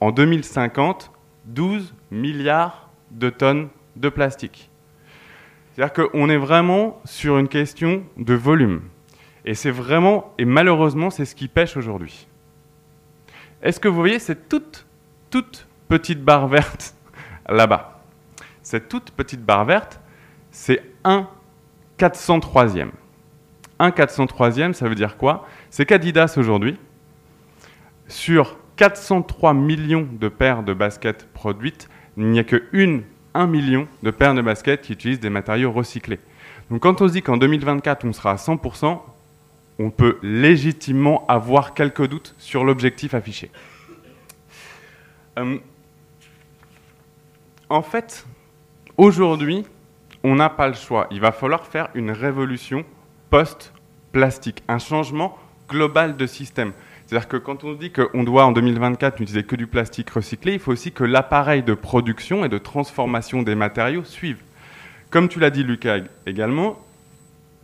En 0.00 0.10
2050, 0.10 1.10
12 1.46 1.94
milliards 2.10 2.88
de 3.10 3.30
tonnes 3.30 3.68
de 3.96 4.08
plastique. 4.08 4.70
C'est-à-dire 5.74 6.10
qu'on 6.10 6.28
est 6.28 6.36
vraiment 6.36 7.00
sur 7.04 7.38
une 7.38 7.48
question 7.48 8.02
de 8.16 8.34
volume. 8.34 8.82
Et 9.44 9.54
c'est 9.54 9.70
vraiment, 9.70 10.34
et 10.38 10.44
malheureusement, 10.44 11.10
c'est 11.10 11.24
ce 11.24 11.34
qui 11.34 11.48
pêche 11.48 11.76
aujourd'hui. 11.76 12.26
Est-ce 13.62 13.80
que 13.80 13.88
vous 13.88 13.96
voyez 13.96 14.18
cette 14.18 14.48
toute, 14.48 14.86
toute 15.30 15.66
petite 15.88 16.22
barre 16.22 16.48
verte 16.48 16.94
là-bas? 17.48 17.97
Cette 18.68 18.90
toute 18.90 19.12
petite 19.12 19.42
barre 19.42 19.64
verte, 19.64 19.98
c'est 20.50 20.82
1 21.02 21.26
403e. 21.98 22.90
1 23.78 23.88
403e, 23.88 24.74
ça 24.74 24.86
veut 24.86 24.94
dire 24.94 25.16
quoi? 25.16 25.48
C'est 25.70 25.86
qu'Adidas 25.86 26.34
aujourd'hui, 26.36 26.76
sur 28.08 28.58
403 28.76 29.54
millions 29.54 30.06
de 30.12 30.28
paires 30.28 30.62
de 30.64 30.74
baskets 30.74 31.26
produites, 31.32 31.88
il 32.18 32.26
n'y 32.26 32.40
a 32.40 32.44
que 32.44 32.62
1 33.32 33.46
million 33.46 33.88
de 34.02 34.10
paires 34.10 34.34
de 34.34 34.42
baskets 34.42 34.82
qui 34.82 34.92
utilisent 34.92 35.20
des 35.20 35.30
matériaux 35.30 35.72
recyclés. 35.72 36.20
Donc 36.70 36.82
quand 36.82 37.00
on 37.00 37.08
se 37.08 37.14
dit 37.14 37.22
qu'en 37.22 37.38
2024, 37.38 38.04
on 38.04 38.12
sera 38.12 38.32
à 38.32 38.36
100%, 38.36 39.00
on 39.78 39.90
peut 39.90 40.18
légitimement 40.22 41.26
avoir 41.26 41.72
quelques 41.72 42.06
doutes 42.06 42.34
sur 42.36 42.64
l'objectif 42.64 43.14
affiché. 43.14 43.50
Euh, 45.38 45.56
en 47.70 47.80
fait, 47.80 48.26
aujourd'hui, 48.98 49.64
on 50.22 50.34
n'a 50.34 50.50
pas 50.50 50.68
le 50.68 50.74
choix. 50.74 51.06
Il 51.10 51.20
va 51.20 51.32
falloir 51.32 51.66
faire 51.66 51.88
une 51.94 52.10
révolution 52.10 52.84
post-plastique, 53.30 54.62
un 54.68 54.78
changement 54.78 55.38
global 55.68 56.16
de 56.16 56.26
système. 56.26 56.72
C'est-à-dire 57.06 57.28
que 57.28 57.36
quand 57.38 57.64
on 57.64 57.72
dit 57.72 57.90
qu'on 57.90 58.24
doit 58.24 58.44
en 58.44 58.52
2024 58.52 59.20
n'utiliser 59.20 59.44
que 59.44 59.56
du 59.56 59.66
plastique 59.66 60.10
recyclé, 60.10 60.54
il 60.54 60.58
faut 60.58 60.72
aussi 60.72 60.92
que 60.92 61.04
l'appareil 61.04 61.62
de 61.62 61.72
production 61.72 62.44
et 62.44 62.50
de 62.50 62.58
transformation 62.58 63.42
des 63.42 63.54
matériaux 63.54 64.04
suive. 64.04 64.42
Comme 65.08 65.28
tu 65.28 65.40
l'as 65.40 65.50
dit 65.50 65.62
Lucas 65.62 66.00
également, 66.26 66.78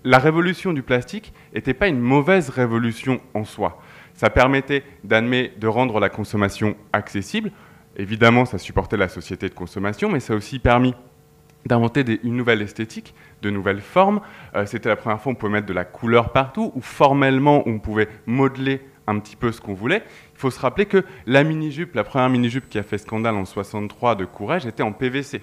la 0.02 0.18
révolution 0.18 0.72
du 0.72 0.82
plastique 0.82 1.34
n'était 1.54 1.74
pas 1.74 1.88
une 1.88 2.00
mauvaise 2.00 2.48
révolution 2.48 3.20
en 3.34 3.44
soi. 3.44 3.82
Ça 4.14 4.30
permettait 4.30 4.84
de 5.02 5.66
rendre 5.66 5.98
la 5.98 6.08
consommation 6.08 6.76
accessible. 6.92 7.50
Évidemment, 7.96 8.44
ça 8.44 8.58
supportait 8.58 8.96
la 8.96 9.08
société 9.08 9.48
de 9.48 9.54
consommation, 9.54 10.08
mais 10.08 10.20
ça 10.20 10.32
a 10.32 10.36
aussi 10.36 10.58
permis 10.58 10.94
d'inventer 11.66 12.20
une 12.22 12.36
nouvelle 12.36 12.62
esthétique, 12.62 13.14
de 13.42 13.50
nouvelles 13.50 13.80
formes. 13.80 14.20
Euh, 14.54 14.66
c'était 14.66 14.88
la 14.88 14.96
première 14.96 15.20
fois 15.20 15.32
où 15.32 15.34
on 15.34 15.38
pouvait 15.38 15.52
mettre 15.52 15.66
de 15.66 15.72
la 15.72 15.84
couleur 15.84 16.32
partout, 16.32 16.72
ou 16.74 16.80
formellement 16.80 17.62
on 17.66 17.78
pouvait 17.78 18.08
modeler 18.26 18.80
un 19.06 19.18
petit 19.18 19.36
peu 19.36 19.52
ce 19.52 19.60
qu'on 19.60 19.74
voulait. 19.74 20.02
Il 20.34 20.38
faut 20.38 20.50
se 20.50 20.60
rappeler 20.60 20.86
que 20.86 21.04
la 21.26 21.44
mini-jupe, 21.44 21.94
la 21.94 22.04
première 22.04 22.28
mini-jupe 22.28 22.68
qui 22.68 22.78
a 22.78 22.82
fait 22.82 22.98
scandale 22.98 23.34
en 23.34 23.44
63 23.44 24.14
de 24.14 24.24
Courage, 24.24 24.66
était 24.66 24.82
en 24.82 24.92
PVC. 24.92 25.42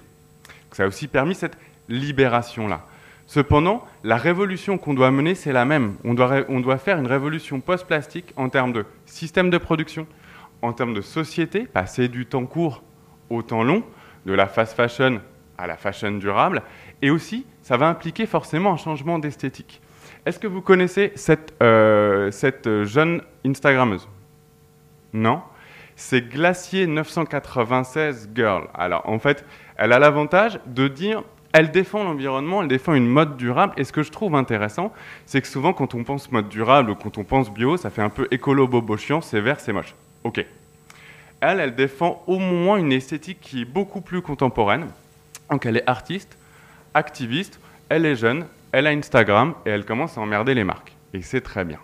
Ça 0.72 0.84
a 0.84 0.86
aussi 0.86 1.06
permis 1.06 1.34
cette 1.34 1.56
libération-là. 1.88 2.86
Cependant, 3.26 3.84
la 4.04 4.16
révolution 4.16 4.78
qu'on 4.78 4.94
doit 4.94 5.10
mener, 5.10 5.34
c'est 5.34 5.52
la 5.52 5.64
même. 5.64 5.94
On 6.04 6.14
doit, 6.14 6.42
on 6.48 6.60
doit 6.60 6.78
faire 6.78 6.98
une 6.98 7.06
révolution 7.06 7.60
post-plastique 7.60 8.32
en 8.36 8.48
termes 8.48 8.72
de 8.72 8.84
système 9.06 9.48
de 9.48 9.58
production, 9.58 10.06
en 10.60 10.72
termes 10.72 10.94
de 10.94 11.00
société, 11.00 11.64
passer 11.64 12.08
du 12.08 12.26
temps 12.26 12.46
court 12.46 12.82
au 13.30 13.42
temps 13.42 13.62
long, 13.62 13.84
de 14.26 14.32
la 14.32 14.46
fast 14.46 14.74
fashion 14.74 15.20
à 15.62 15.66
la 15.66 15.76
fashion 15.76 16.10
durable, 16.12 16.62
et 17.00 17.10
aussi, 17.10 17.46
ça 17.62 17.76
va 17.76 17.86
impliquer 17.88 18.26
forcément 18.26 18.72
un 18.72 18.76
changement 18.76 19.18
d'esthétique. 19.18 19.80
Est-ce 20.26 20.38
que 20.38 20.48
vous 20.48 20.60
connaissez 20.60 21.12
cette, 21.14 21.54
euh, 21.62 22.30
cette 22.32 22.84
jeune 22.84 23.22
Instagrammeuse? 23.46 24.08
Non 25.12 25.42
C'est 25.94 26.28
Glacier 26.28 26.86
996 26.86 28.30
Girl. 28.34 28.68
Alors, 28.74 29.08
en 29.08 29.18
fait, 29.18 29.44
elle 29.76 29.92
a 29.92 29.98
l'avantage 29.98 30.58
de 30.66 30.88
dire 30.88 31.22
elle 31.52 31.70
défend 31.70 32.02
l'environnement, 32.02 32.62
elle 32.62 32.68
défend 32.68 32.94
une 32.94 33.06
mode 33.06 33.36
durable. 33.36 33.74
Et 33.76 33.84
ce 33.84 33.92
que 33.92 34.02
je 34.02 34.10
trouve 34.10 34.34
intéressant, 34.34 34.92
c'est 35.26 35.42
que 35.42 35.46
souvent, 35.46 35.72
quand 35.72 35.94
on 35.94 36.02
pense 36.02 36.32
mode 36.32 36.48
durable 36.48 36.90
ou 36.90 36.94
quand 36.94 37.18
on 37.18 37.24
pense 37.24 37.52
bio, 37.52 37.76
ça 37.76 37.90
fait 37.90 38.02
un 38.02 38.08
peu 38.08 38.26
écolo 38.30 38.66
bobo 38.66 38.96
chiant, 38.96 39.20
c'est 39.20 39.40
vert, 39.40 39.60
c'est 39.60 39.72
moche. 39.72 39.94
Ok. 40.24 40.44
Elle, 41.40 41.60
elle 41.60 41.74
défend 41.74 42.22
au 42.26 42.38
moins 42.38 42.78
une 42.78 42.92
esthétique 42.92 43.38
qui 43.40 43.62
est 43.62 43.66
beaucoup 43.66 44.00
plus 44.00 44.22
contemporaine. 44.22 44.86
Donc, 45.50 45.66
elle 45.66 45.76
est 45.76 45.88
artiste, 45.88 46.38
activiste, 46.94 47.60
elle 47.88 48.06
est 48.06 48.16
jeune, 48.16 48.46
elle 48.72 48.86
a 48.86 48.90
Instagram 48.90 49.54
et 49.66 49.70
elle 49.70 49.84
commence 49.84 50.16
à 50.16 50.20
emmerder 50.20 50.54
les 50.54 50.64
marques. 50.64 50.96
Et 51.12 51.22
c'est 51.22 51.42
très 51.42 51.64
bien. 51.64 51.78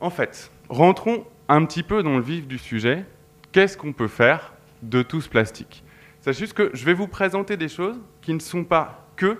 En 0.00 0.10
fait, 0.10 0.50
rentrons 0.68 1.24
un 1.48 1.64
petit 1.64 1.82
peu 1.82 2.02
dans 2.02 2.16
le 2.16 2.22
vif 2.22 2.46
du 2.46 2.58
sujet. 2.58 3.04
Qu'est-ce 3.52 3.76
qu'on 3.76 3.92
peut 3.92 4.08
faire 4.08 4.52
de 4.82 5.02
tout 5.02 5.20
ce 5.20 5.28
plastique? 5.28 5.82
Sachez 6.20 6.40
juste 6.40 6.52
que 6.52 6.70
je 6.74 6.84
vais 6.84 6.94
vous 6.94 7.08
présenter 7.08 7.56
des 7.56 7.68
choses 7.68 7.98
qui 8.22 8.32
ne 8.32 8.38
sont 8.38 8.64
pas 8.64 9.06
que 9.16 9.36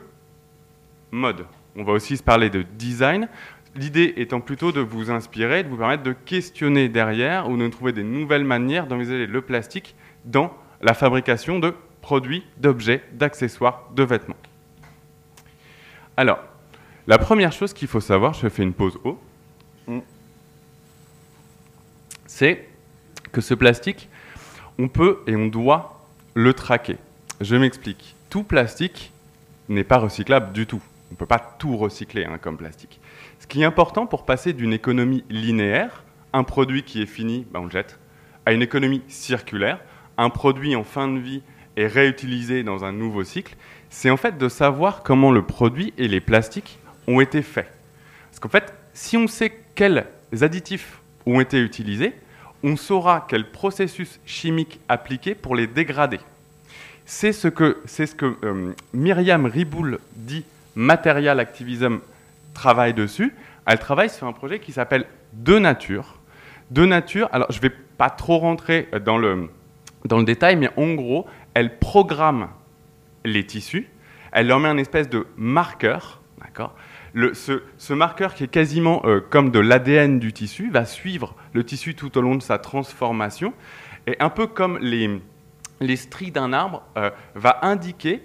mode. 1.12 1.46
On 1.76 1.84
va 1.84 1.92
aussi 1.92 2.16
se 2.16 2.22
parler 2.22 2.50
de 2.50 2.62
design. 2.62 3.28
L'idée 3.76 4.14
étant 4.16 4.40
plutôt 4.40 4.72
de 4.72 4.80
vous 4.80 5.10
inspirer, 5.10 5.62
de 5.62 5.68
vous 5.68 5.76
permettre 5.76 6.02
de 6.02 6.12
questionner 6.12 6.88
derrière 6.88 7.48
ou 7.48 7.56
de 7.56 7.68
trouver 7.68 7.92
des 7.92 8.02
nouvelles 8.02 8.44
manières 8.44 8.88
d'envisager 8.88 9.26
le 9.26 9.40
plastique 9.42 9.94
dans 10.24 10.52
la 10.80 10.94
fabrication 10.94 11.60
de 11.60 11.74
produits, 12.02 12.44
d'objets, 12.56 13.02
d'accessoires, 13.12 13.88
de 13.94 14.02
vêtements. 14.02 14.36
Alors, 16.16 16.40
la 17.06 17.18
première 17.18 17.52
chose 17.52 17.72
qu'il 17.72 17.88
faut 17.88 18.00
savoir, 18.00 18.34
je 18.34 18.48
fais 18.48 18.62
une 18.62 18.74
pause 18.74 18.98
haut, 19.04 19.20
c'est 22.26 22.68
que 23.32 23.40
ce 23.40 23.54
plastique, 23.54 24.08
on 24.78 24.88
peut 24.88 25.20
et 25.26 25.36
on 25.36 25.46
doit 25.46 26.06
le 26.34 26.52
traquer. 26.54 26.96
Je 27.40 27.56
m'explique. 27.56 28.14
Tout 28.28 28.44
plastique 28.44 29.12
n'est 29.68 29.84
pas 29.84 29.98
recyclable 29.98 30.52
du 30.52 30.66
tout. 30.66 30.80
On 31.10 31.14
ne 31.14 31.16
peut 31.16 31.26
pas 31.26 31.56
tout 31.58 31.76
recycler 31.76 32.24
hein, 32.24 32.38
comme 32.38 32.56
plastique. 32.56 33.00
Ce 33.40 33.46
qui 33.46 33.62
est 33.62 33.64
important 33.64 34.06
pour 34.06 34.24
passer 34.24 34.52
d'une 34.52 34.72
économie 34.72 35.24
linéaire, 35.28 36.04
un 36.32 36.44
produit 36.44 36.82
qui 36.82 37.02
est 37.02 37.06
fini, 37.06 37.46
ben 37.50 37.60
on 37.60 37.64
le 37.64 37.70
jette, 37.70 37.98
à 38.46 38.52
une 38.52 38.62
économie 38.62 39.02
circulaire, 39.08 39.80
un 40.16 40.30
produit 40.30 40.76
en 40.76 40.84
fin 40.84 41.08
de 41.08 41.18
vie 41.18 41.42
est 41.76 41.86
réutilisé 41.86 42.62
dans 42.62 42.84
un 42.84 42.92
nouveau 42.92 43.24
cycle, 43.24 43.56
c'est 43.90 44.10
en 44.10 44.16
fait 44.16 44.38
de 44.38 44.48
savoir 44.48 45.02
comment 45.02 45.32
le 45.32 45.42
produit 45.42 45.92
et 45.98 46.08
les 46.08 46.20
plastiques 46.20 46.78
ont 47.06 47.20
été 47.20 47.42
faits. 47.42 47.70
Parce 48.30 48.40
qu'en 48.40 48.48
fait, 48.48 48.72
si 48.94 49.16
on 49.16 49.26
sait 49.26 49.52
quels 49.74 50.06
additifs 50.40 51.00
ont 51.26 51.40
été 51.40 51.60
utilisés, 51.60 52.14
on 52.62 52.76
saura 52.76 53.26
quel 53.28 53.50
processus 53.50 54.20
chimique 54.24 54.80
appliquer 54.88 55.34
pour 55.34 55.56
les 55.56 55.66
dégrader. 55.66 56.20
C'est 57.06 57.32
ce 57.32 57.48
que, 57.48 57.78
c'est 57.86 58.06
ce 58.06 58.14
que 58.14 58.36
euh, 58.44 58.72
Myriam 58.92 59.46
Riboul 59.46 59.98
dit 60.14 60.44
Material 60.76 61.40
Activism 61.40 62.00
travaille 62.54 62.94
dessus. 62.94 63.34
Elle 63.66 63.78
travaille 63.78 64.10
sur 64.10 64.26
un 64.26 64.32
projet 64.32 64.60
qui 64.60 64.72
s'appelle 64.72 65.06
De 65.32 65.58
Nature. 65.58 66.18
De 66.70 66.86
Nature, 66.86 67.28
alors 67.32 67.50
je 67.50 67.56
ne 67.56 67.62
vais 67.62 67.74
pas 67.98 68.10
trop 68.10 68.38
rentrer 68.38 68.88
dans 69.04 69.18
le, 69.18 69.48
dans 70.04 70.18
le 70.18 70.24
détail, 70.24 70.56
mais 70.56 70.70
en 70.76 70.94
gros, 70.94 71.26
elle 71.54 71.78
programme 71.78 72.48
les 73.24 73.44
tissus, 73.44 73.88
elle 74.32 74.46
leur 74.46 74.60
met 74.60 74.68
un 74.68 74.78
espèce 74.78 75.08
de 75.08 75.26
marqueur, 75.36 76.20
d'accord? 76.40 76.74
Ce, 77.34 77.92
marqueur 77.92 78.34
qui 78.34 78.44
est 78.44 78.48
quasiment 78.48 79.02
euh, 79.04 79.20
comme 79.20 79.50
de 79.50 79.58
l'ADN 79.58 80.20
du 80.20 80.32
tissu 80.32 80.70
va 80.70 80.84
suivre 80.84 81.34
le 81.52 81.64
tissu 81.64 81.96
tout 81.96 82.16
au 82.16 82.20
long 82.20 82.36
de 82.36 82.42
sa 82.42 82.58
transformation 82.58 83.52
et 84.06 84.16
un 84.20 84.30
peu 84.30 84.46
comme 84.46 84.78
les, 84.78 85.20
les 85.80 85.96
stries 85.96 86.30
d'un 86.30 86.52
arbre 86.52 86.84
euh, 86.96 87.10
va 87.34 87.58
indiquer 87.62 88.22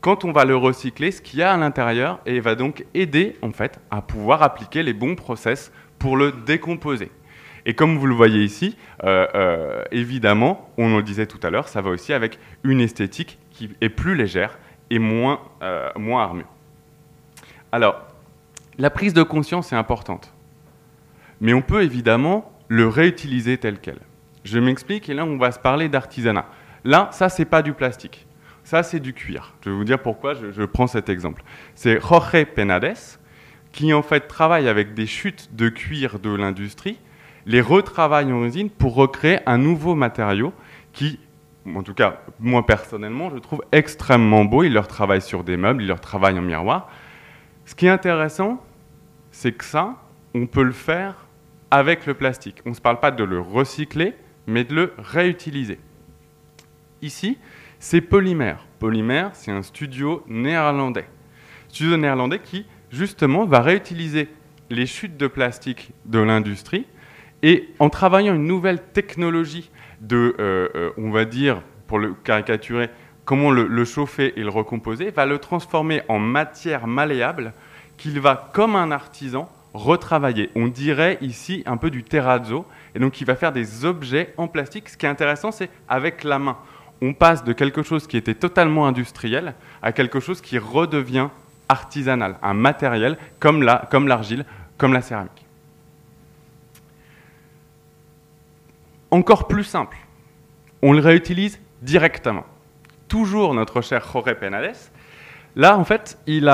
quand 0.00 0.24
on 0.24 0.32
va 0.32 0.44
le 0.44 0.54
recycler 0.54 1.10
ce 1.10 1.22
qu'il 1.22 1.40
y 1.40 1.42
a 1.42 1.52
à 1.52 1.56
l'intérieur 1.56 2.20
et 2.24 2.38
va 2.38 2.54
donc 2.54 2.84
aider 2.94 3.36
en 3.42 3.50
fait 3.50 3.80
à 3.90 4.00
pouvoir 4.02 4.42
appliquer 4.42 4.82
les 4.82 4.92
bons 4.92 5.16
process 5.16 5.72
pour 5.98 6.16
le 6.16 6.30
décomposer. 6.30 7.10
Et 7.66 7.74
comme 7.74 7.96
vous 7.96 8.06
le 8.06 8.14
voyez 8.14 8.42
ici, 8.42 8.76
euh, 9.04 9.82
évidemment, 9.90 10.70
on 10.76 10.96
le 10.96 11.02
disait 11.02 11.26
tout 11.26 11.40
à 11.42 11.50
l'heure, 11.50 11.68
ça 11.68 11.80
va 11.80 11.90
aussi 11.90 12.12
avec 12.12 12.38
une 12.62 12.80
esthétique 12.80 13.38
qui 13.50 13.70
est 13.80 13.88
plus 13.88 14.14
légère 14.14 14.58
et 14.90 14.98
moins, 14.98 15.40
moins 15.96 16.22
armure. 16.22 16.48
Alors, 17.72 18.02
la 18.78 18.90
prise 18.90 19.14
de 19.14 19.22
conscience 19.22 19.72
est 19.72 19.76
importante. 19.76 20.32
Mais 21.40 21.54
on 21.54 21.62
peut 21.62 21.82
évidemment 21.82 22.52
le 22.68 22.88
réutiliser 22.88 23.58
tel 23.58 23.78
quel. 23.78 23.98
Je 24.44 24.58
m'explique 24.58 25.08
et 25.08 25.14
là 25.14 25.24
on 25.24 25.36
va 25.36 25.52
se 25.52 25.58
parler 25.58 25.88
d'artisanat. 25.88 26.46
Là, 26.84 27.08
ça 27.12 27.28
c'est 27.28 27.44
pas 27.44 27.62
du 27.62 27.72
plastique. 27.72 28.26
Ça 28.62 28.82
c'est 28.82 29.00
du 29.00 29.12
cuir. 29.12 29.54
Je 29.64 29.70
vais 29.70 29.76
vous 29.76 29.84
dire 29.84 30.00
pourquoi 30.00 30.34
je, 30.34 30.64
prends 30.64 30.86
cet 30.86 31.08
exemple. 31.08 31.42
C'est 31.74 32.00
Jorge 32.00 32.44
Penades 32.54 32.96
qui 33.72 33.92
en 33.92 34.02
fait 34.02 34.28
travaille 34.28 34.68
avec 34.68 34.94
des 34.94 35.06
chutes 35.06 35.54
de 35.54 35.68
cuir 35.68 36.18
de 36.18 36.34
l'industrie, 36.34 36.98
les 37.46 37.60
retravaille 37.60 38.32
en 38.32 38.44
usine 38.44 38.70
pour 38.70 38.94
recréer 38.94 39.38
un 39.46 39.58
nouveau 39.58 39.94
matériau 39.94 40.52
qui 40.92 41.18
en 41.74 41.82
tout 41.82 41.94
cas, 41.94 42.20
moi 42.40 42.66
personnellement, 42.66 43.30
je 43.30 43.38
trouve 43.38 43.62
extrêmement 43.72 44.44
beau. 44.44 44.64
Il 44.64 44.72
leur 44.72 44.86
travaille 44.86 45.22
sur 45.22 45.44
des 45.44 45.56
meubles, 45.56 45.82
il 45.82 45.88
leur 45.88 46.00
travaille 46.00 46.38
en 46.38 46.42
miroir. 46.42 46.90
Ce 47.64 47.74
qui 47.74 47.86
est 47.86 47.90
intéressant, 47.90 48.62
c'est 49.30 49.52
que 49.52 49.64
ça, 49.64 49.96
on 50.34 50.46
peut 50.46 50.62
le 50.62 50.72
faire 50.72 51.26
avec 51.70 52.06
le 52.06 52.14
plastique. 52.14 52.60
On 52.66 52.70
ne 52.70 52.74
se 52.74 52.80
parle 52.80 53.00
pas 53.00 53.10
de 53.10 53.24
le 53.24 53.40
recycler, 53.40 54.14
mais 54.46 54.64
de 54.64 54.74
le 54.74 54.92
réutiliser. 54.98 55.78
Ici, 57.00 57.38
c'est 57.78 58.00
Polymère. 58.00 58.66
Polymère, 58.78 59.30
c'est 59.32 59.50
un 59.50 59.62
studio 59.62 60.22
néerlandais. 60.26 61.08
Studio 61.68 61.96
néerlandais 61.96 62.40
qui, 62.40 62.66
justement, 62.90 63.46
va 63.46 63.60
réutiliser 63.60 64.28
les 64.70 64.86
chutes 64.86 65.16
de 65.16 65.26
plastique 65.26 65.92
de 66.04 66.18
l'industrie 66.18 66.86
et 67.44 67.68
en 67.78 67.90
travaillant 67.90 68.34
une 68.34 68.46
nouvelle 68.46 68.80
technologie 68.80 69.70
de, 70.00 70.34
euh, 70.40 70.68
euh, 70.74 70.90
on 70.96 71.10
va 71.10 71.26
dire, 71.26 71.60
pour 71.86 71.98
le 71.98 72.14
caricaturer, 72.14 72.88
comment 73.26 73.50
le, 73.50 73.84
chauffer 73.84 74.32
et 74.40 74.42
le 74.42 74.48
recomposer, 74.48 75.10
va 75.10 75.26
le 75.26 75.38
transformer 75.38 76.00
en 76.08 76.18
matière 76.18 76.86
malléable 76.86 77.52
qu'il 77.98 78.18
va, 78.18 78.50
comme 78.54 78.76
un 78.76 78.90
artisan, 78.90 79.46
retravaillés. 79.74 80.48
On 80.56 80.68
dirait 80.68 81.18
ici 81.20 81.62
un 81.66 81.76
peu 81.76 81.90
du 81.90 82.02
terrazzo, 82.02 82.64
et 82.94 82.98
donc 82.98 83.20
il 83.20 83.26
va 83.26 83.34
faire 83.34 83.52
des 83.52 83.84
objets 83.84 84.32
en 84.38 84.48
plastique. 84.48 84.88
Ce 84.88 84.96
qui 84.96 85.04
est 85.04 85.10
intéressant, 85.10 85.52
c'est 85.52 85.68
avec 85.86 86.24
la 86.24 86.38
main. 86.38 86.56
On 87.02 87.12
passe 87.12 87.44
de 87.44 87.52
quelque 87.52 87.82
chose 87.82 88.06
qui 88.06 88.16
était 88.16 88.34
totalement 88.34 88.86
industriel 88.86 89.54
à 89.82 89.92
quelque 89.92 90.18
chose 90.18 90.40
qui 90.40 90.56
redevient 90.56 91.28
artisanal, 91.68 92.38
un 92.42 92.54
matériel 92.54 93.18
comme 93.38 93.62
l'argile, 93.62 93.90
comme, 93.90 94.08
comme 94.78 94.92
la 94.94 95.02
céramique. 95.02 95.43
Encore 99.10 99.46
plus 99.46 99.64
simple, 99.64 99.96
on 100.82 100.92
le 100.92 101.00
réutilise 101.00 101.60
directement. 101.82 102.44
Toujours 103.08 103.54
notre 103.54 103.80
cher 103.80 104.06
Jorge 104.12 104.34
Penales. 104.34 104.74
Là, 105.56 105.78
en 105.78 105.84
fait, 105.84 106.18
il 106.26 106.48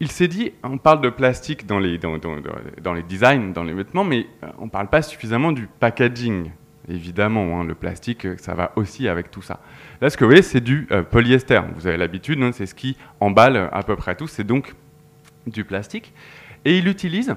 il 0.00 0.10
s'est 0.10 0.28
dit, 0.28 0.52
on 0.62 0.78
parle 0.78 1.00
de 1.00 1.10
plastique 1.10 1.66
dans 1.66 1.78
les, 1.78 1.98
dans, 1.98 2.94
les 2.94 3.02
designs, 3.02 3.52
dans 3.52 3.64
les 3.64 3.72
vêtements, 3.72 4.04
mais 4.04 4.26
euh, 4.44 4.48
on 4.58 4.66
ne 4.66 4.70
parle 4.70 4.88
pas 4.88 5.02
suffisamment 5.02 5.50
du 5.52 5.68
packaging. 5.80 6.50
Évidemment, 6.88 7.60
hein, 7.60 7.64
le 7.64 7.74
plastique, 7.74 8.24
euh, 8.24 8.36
ça 8.38 8.54
va 8.54 8.72
aussi 8.76 9.08
avec 9.08 9.30
tout 9.30 9.42
ça. 9.42 9.60
Là, 10.00 10.08
ce 10.08 10.16
que 10.16 10.24
vous 10.24 10.30
voyez, 10.30 10.42
c'est 10.42 10.60
du 10.60 10.86
euh, 10.92 11.02
polyester. 11.02 11.60
Vous 11.74 11.86
avez 11.86 11.96
l'habitude, 11.96 12.40
hein, 12.42 12.52
c'est 12.52 12.66
ce 12.66 12.74
qui 12.74 12.96
emballe 13.18 13.68
à 13.72 13.82
peu 13.82 13.96
près 13.96 14.14
tout. 14.14 14.28
C'est 14.28 14.44
donc 14.44 14.74
du 15.46 15.64
plastique. 15.64 16.12
Et 16.64 16.78
il 16.78 16.86
utilise, 16.86 17.34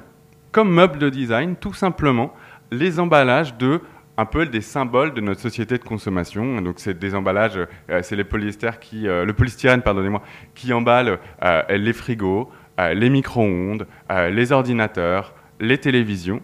comme 0.51 0.71
meuble 0.71 0.99
de 0.99 1.09
design, 1.09 1.55
tout 1.55 1.73
simplement 1.73 2.33
les 2.71 2.99
emballages 2.99 3.55
de 3.57 3.81
un 4.17 4.25
peu 4.25 4.45
des 4.45 4.61
symboles 4.61 5.13
de 5.13 5.21
notre 5.21 5.41
société 5.41 5.77
de 5.77 5.83
consommation. 5.83 6.61
Donc 6.61 6.75
c'est 6.79 6.97
des 6.97 7.15
emballages, 7.15 7.59
euh, 7.89 8.01
c'est 8.03 8.15
les 8.15 8.25
euh, 9.07 9.25
le 9.25 9.33
polystyrène, 9.33 9.81
pardonnez-moi, 9.81 10.21
qui 10.53 10.73
emballe 10.73 11.19
euh, 11.43 11.63
les 11.69 11.93
frigos, 11.93 12.51
les 12.95 13.11
micro-ondes, 13.11 13.85
les 14.09 14.51
ordinateurs, 14.51 15.35
les 15.59 15.77
télévisions, 15.77 16.41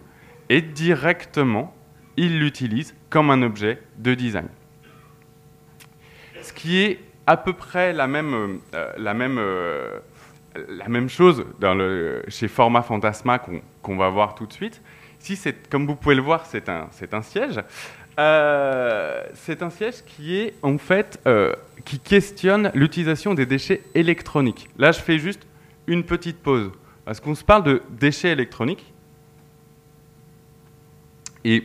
et 0.48 0.62
directement, 0.62 1.74
il 2.16 2.38
l'utilise 2.38 2.94
comme 3.10 3.30
un 3.30 3.42
objet 3.42 3.82
de 3.96 4.14
design. 4.14 4.46
Ce 6.42 6.52
qui 6.52 6.78
est 6.78 7.00
à 7.26 7.36
peu 7.36 7.54
près 7.54 7.92
la 7.92 8.06
même, 8.06 8.60
la 8.96 9.14
même, 9.14 9.40
la 10.68 10.88
même 10.88 11.08
chose 11.08 11.44
dans 11.58 11.76
chez 12.28 12.46
Format 12.46 12.82
Fantasma 12.82 13.40
qu'on 13.82 13.96
va 13.96 14.08
voir 14.08 14.36
tout 14.36 14.46
de 14.46 14.52
suite, 14.52 14.80
comme 15.70 15.86
vous 15.86 15.96
pouvez 15.96 16.14
le 16.14 16.22
voir, 16.22 16.46
c'est 16.46 16.68
un, 16.68 16.88
un, 17.12 17.22
siège. 17.22 17.60
Euh, 18.18 19.24
c'est 19.34 19.62
un 19.62 19.70
siège 19.70 20.04
qui 20.06 20.36
est 20.36 20.54
en 20.62 20.78
fait 20.78 21.20
euh, 21.26 21.52
qui 21.84 22.00
questionne 22.00 22.70
l'utilisation 22.74 23.34
des 23.34 23.46
déchets 23.46 23.82
électroniques. 23.94 24.68
Là, 24.76 24.92
je 24.92 25.00
fais 25.00 25.18
juste 25.18 25.46
une 25.86 26.04
petite 26.04 26.38
pause 26.38 26.70
parce 27.04 27.20
qu'on 27.20 27.34
se 27.34 27.44
parle 27.44 27.62
de 27.64 27.82
déchets 27.90 28.30
électroniques 28.30 28.92
et 31.44 31.64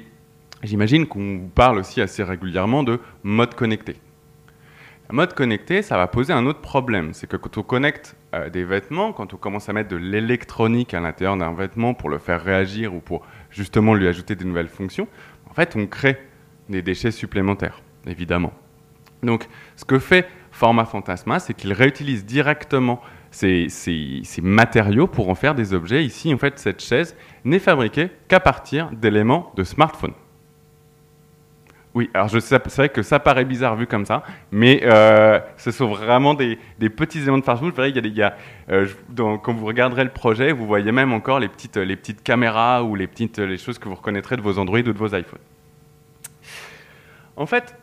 j'imagine 0.62 1.08
qu'on 1.08 1.38
vous 1.40 1.52
parle 1.54 1.80
aussi 1.80 2.02
assez 2.02 2.24
régulièrement 2.24 2.84
de 2.84 3.00
mode 3.24 3.56
connecté. 3.56 3.96
Mode 5.14 5.36
connecté, 5.36 5.84
ça 5.84 5.96
va 5.96 6.08
poser 6.08 6.34
un 6.34 6.48
autre 6.48 6.62
problème, 6.62 7.14
c'est 7.14 7.28
que 7.28 7.38
quand 7.38 7.60
on 7.60 7.62
connecte 7.62 8.16
euh, 8.34 8.50
des 8.50 8.64
vêtements, 8.64 9.14
quand 9.14 9.32
on 9.36 9.38
commence 9.38 9.70
à 9.70 9.74
mettre 9.74 9.90
de 9.90 9.96
l'électronique 9.96 10.96
à 10.96 11.00
l'intérieur 11.00 11.38
d'un 11.38 11.54
vêtement 11.54 11.94
pour 11.94 12.10
le 12.10 12.18
faire 12.18 12.44
réagir 12.44 12.96
ou 12.96 13.00
pour 13.00 13.24
justement 13.52 13.94
lui 13.94 14.08
ajouter 14.08 14.34
des 14.34 14.44
nouvelles 14.44 14.70
fonctions, 14.70 15.08
en 15.48 15.54
fait, 15.54 15.76
on 15.76 15.86
crée 15.86 16.18
des 16.68 16.82
déchets 16.82 17.12
supplémentaires, 17.12 17.84
évidemment. 18.08 18.54
Donc, 19.22 19.48
ce 19.76 19.86
que 19.86 20.00
fait 20.00 20.28
Format 20.50 20.86
Fantasma, 20.86 21.38
c'est 21.38 21.54
qu'il 21.54 21.74
réutilise 21.74 22.26
directement 22.26 23.00
ces, 23.30 23.68
matériaux 24.42 25.06
pour 25.06 25.30
en 25.30 25.36
faire 25.36 25.54
des 25.54 25.76
objets. 25.76 26.04
Ici, 26.04 26.34
en 26.34 26.40
fait, 26.40 26.58
cette 26.58 26.84
chaise 26.84 27.16
n'est 27.46 27.60
fabriquée 27.60 28.10
qu'à 28.28 28.40
partir 28.40 28.90
d'éléments 28.90 29.52
de 29.56 29.64
smartphone. 29.64 30.14
Oui, 31.96 32.10
alors 32.16 32.30
c'est 32.32 32.76
vrai 32.76 32.90
que 32.90 33.04
ça 33.04 33.20
paraît 33.20 33.46
bizarre 33.46 33.76
vu 33.76 33.86
comme 33.86 34.06
ça, 34.06 34.24
mais 34.52 34.82
euh, 34.84 35.40
ce 35.58 35.70
sont 35.70 35.88
vraiment 35.88 36.34
des, 36.34 36.58
petits 36.90 37.20
éléments 37.20 37.38
de 37.38 37.44
fast-food. 37.44 37.74
il 37.78 37.96
y 37.96 38.00
a 38.00 38.02
des, 38.02 38.12
gars, 38.12 38.36
euh, 38.70 38.88
quand 39.16 39.54
vous 39.54 39.66
regarderez 39.66 40.04
le 40.04 40.10
projet, 40.10 40.54
vous 40.54 40.66
voyez 40.66 40.92
même 40.92 41.14
encore 41.14 41.40
les 41.40 41.48
petites, 41.48 42.24
caméras 42.24 42.84
ou 42.84 42.96
les 42.96 43.06
petites 43.06 43.38
les 43.38 43.60
choses 43.60 43.78
que 43.78 43.88
vous 43.88 43.96
reconnaîtrez 43.96 44.38
de 44.38 44.42
vos 44.42 44.58
Android 44.58 44.80
ou 44.80 44.94
de 44.94 44.98
vos 44.98 45.14
iPhones. 45.16 45.40
En 47.36 47.46
fait, 47.46 47.76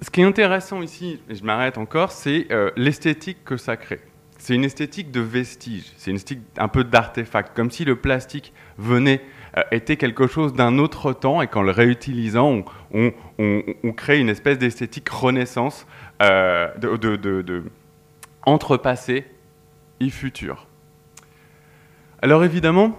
ce 0.00 0.10
qui 0.10 0.20
est 0.20 0.24
intéressant 0.24 0.82
ici, 0.82 1.20
et 1.28 1.34
je 1.34 1.44
m'arrête 1.44 1.78
encore, 1.78 2.10
c'est 2.10 2.46
euh, 2.50 2.70
l'esthétique 2.76 3.44
que 3.44 3.56
ça 3.56 3.76
crée. 3.76 4.00
C'est 4.38 4.54
une 4.54 4.64
esthétique 4.64 5.10
de 5.10 5.20
vestige, 5.20 5.92
c'est 5.96 6.10
une 6.10 6.16
esthétique 6.16 6.44
un 6.58 6.68
peu 6.68 6.84
d'artefact, 6.84 7.56
comme 7.56 7.70
si 7.70 7.84
le 7.84 7.96
plastique 7.96 8.52
venait 8.76 9.22
euh, 9.22 9.33
était 9.70 9.96
quelque 9.96 10.26
chose 10.26 10.52
d'un 10.52 10.78
autre 10.78 11.12
temps 11.12 11.40
et 11.42 11.46
qu'en 11.46 11.62
le 11.62 11.70
réutilisant, 11.70 12.64
on, 12.92 13.92
crée 13.96 14.20
une 14.20 14.28
espèce 14.28 14.58
d'esthétique 14.58 15.08
renaissance 15.08 15.86
euh, 16.22 16.68
de, 16.78 17.64
entre 18.44 18.76
passé 18.76 19.24
et 20.00 20.10
futur. 20.10 20.66
Alors 22.22 22.44
évidemment, 22.44 22.98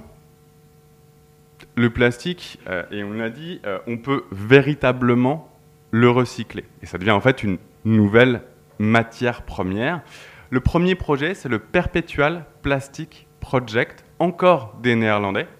le 1.76 1.89
plastique, 1.89 2.60
euh, 2.68 2.84
et 2.91 3.04
on 3.04 3.12
l'a 3.12 3.30
dit, 3.30 3.62
on 3.88 3.98
peut 3.98 4.24
véritablement 4.32 5.50
le 5.91 6.10
recycler. 6.10 6.65
Et 6.82 6.86
ça 6.86 6.98
devient 6.98 7.12
en 7.12 7.22
fait 7.22 7.44
une 7.44 7.58
nouvelle 7.84 8.41
matière 8.80 9.44
première. 9.44 10.02
Le 10.50 10.60
premier 10.60 10.96
projet, 10.96 11.34
c'est 11.34 11.50
le 11.50 11.60
Perpetual 11.60 12.46
Plastic 12.62 13.28
Project, 13.39 14.06
encore 14.20 14.78
des 14.82 14.96
Néerlandais, 14.96 15.48
euh, 15.48 15.55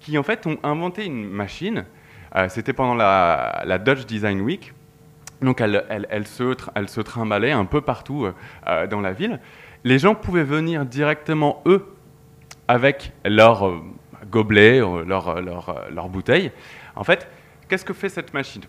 qui 0.00 0.18
en 0.18 0.22
fait 0.22 0.46
ont 0.46 0.58
inventé 0.62 1.04
une 1.04 1.28
machine. 1.28 1.84
Euh, 2.34 2.48
c'était 2.48 2.72
pendant 2.72 2.94
la, 2.94 3.78
Dutch 3.84 4.06
Design 4.06 4.40
Week. 4.40 4.72
Donc 5.42 5.60
elle, 5.60 5.82
se, 6.26 6.56
elle, 6.74 6.88
se, 6.88 7.00
trimballait 7.00 7.52
un 7.52 7.64
peu 7.64 7.80
partout 7.80 8.26
euh, 8.66 8.86
dans 8.86 9.00
la 9.00 9.12
ville. 9.12 9.40
Les 9.84 9.98
gens 9.98 10.14
pouvaient 10.14 10.44
venir 10.44 10.84
directement, 10.86 11.62
eux, 11.66 11.86
avec 12.68 13.12
leur 13.24 13.82
gobelet, 14.30 14.78
leur, 14.78 15.40
leur, 15.40 15.84
leur 15.90 16.08
bouteille. 16.08 16.50
En 16.94 17.04
fait, 17.04 17.28
qu'est-ce 17.68 17.84
que 17.84 17.92
fait 17.92 18.08
cette 18.08 18.32
machine? 18.32 18.62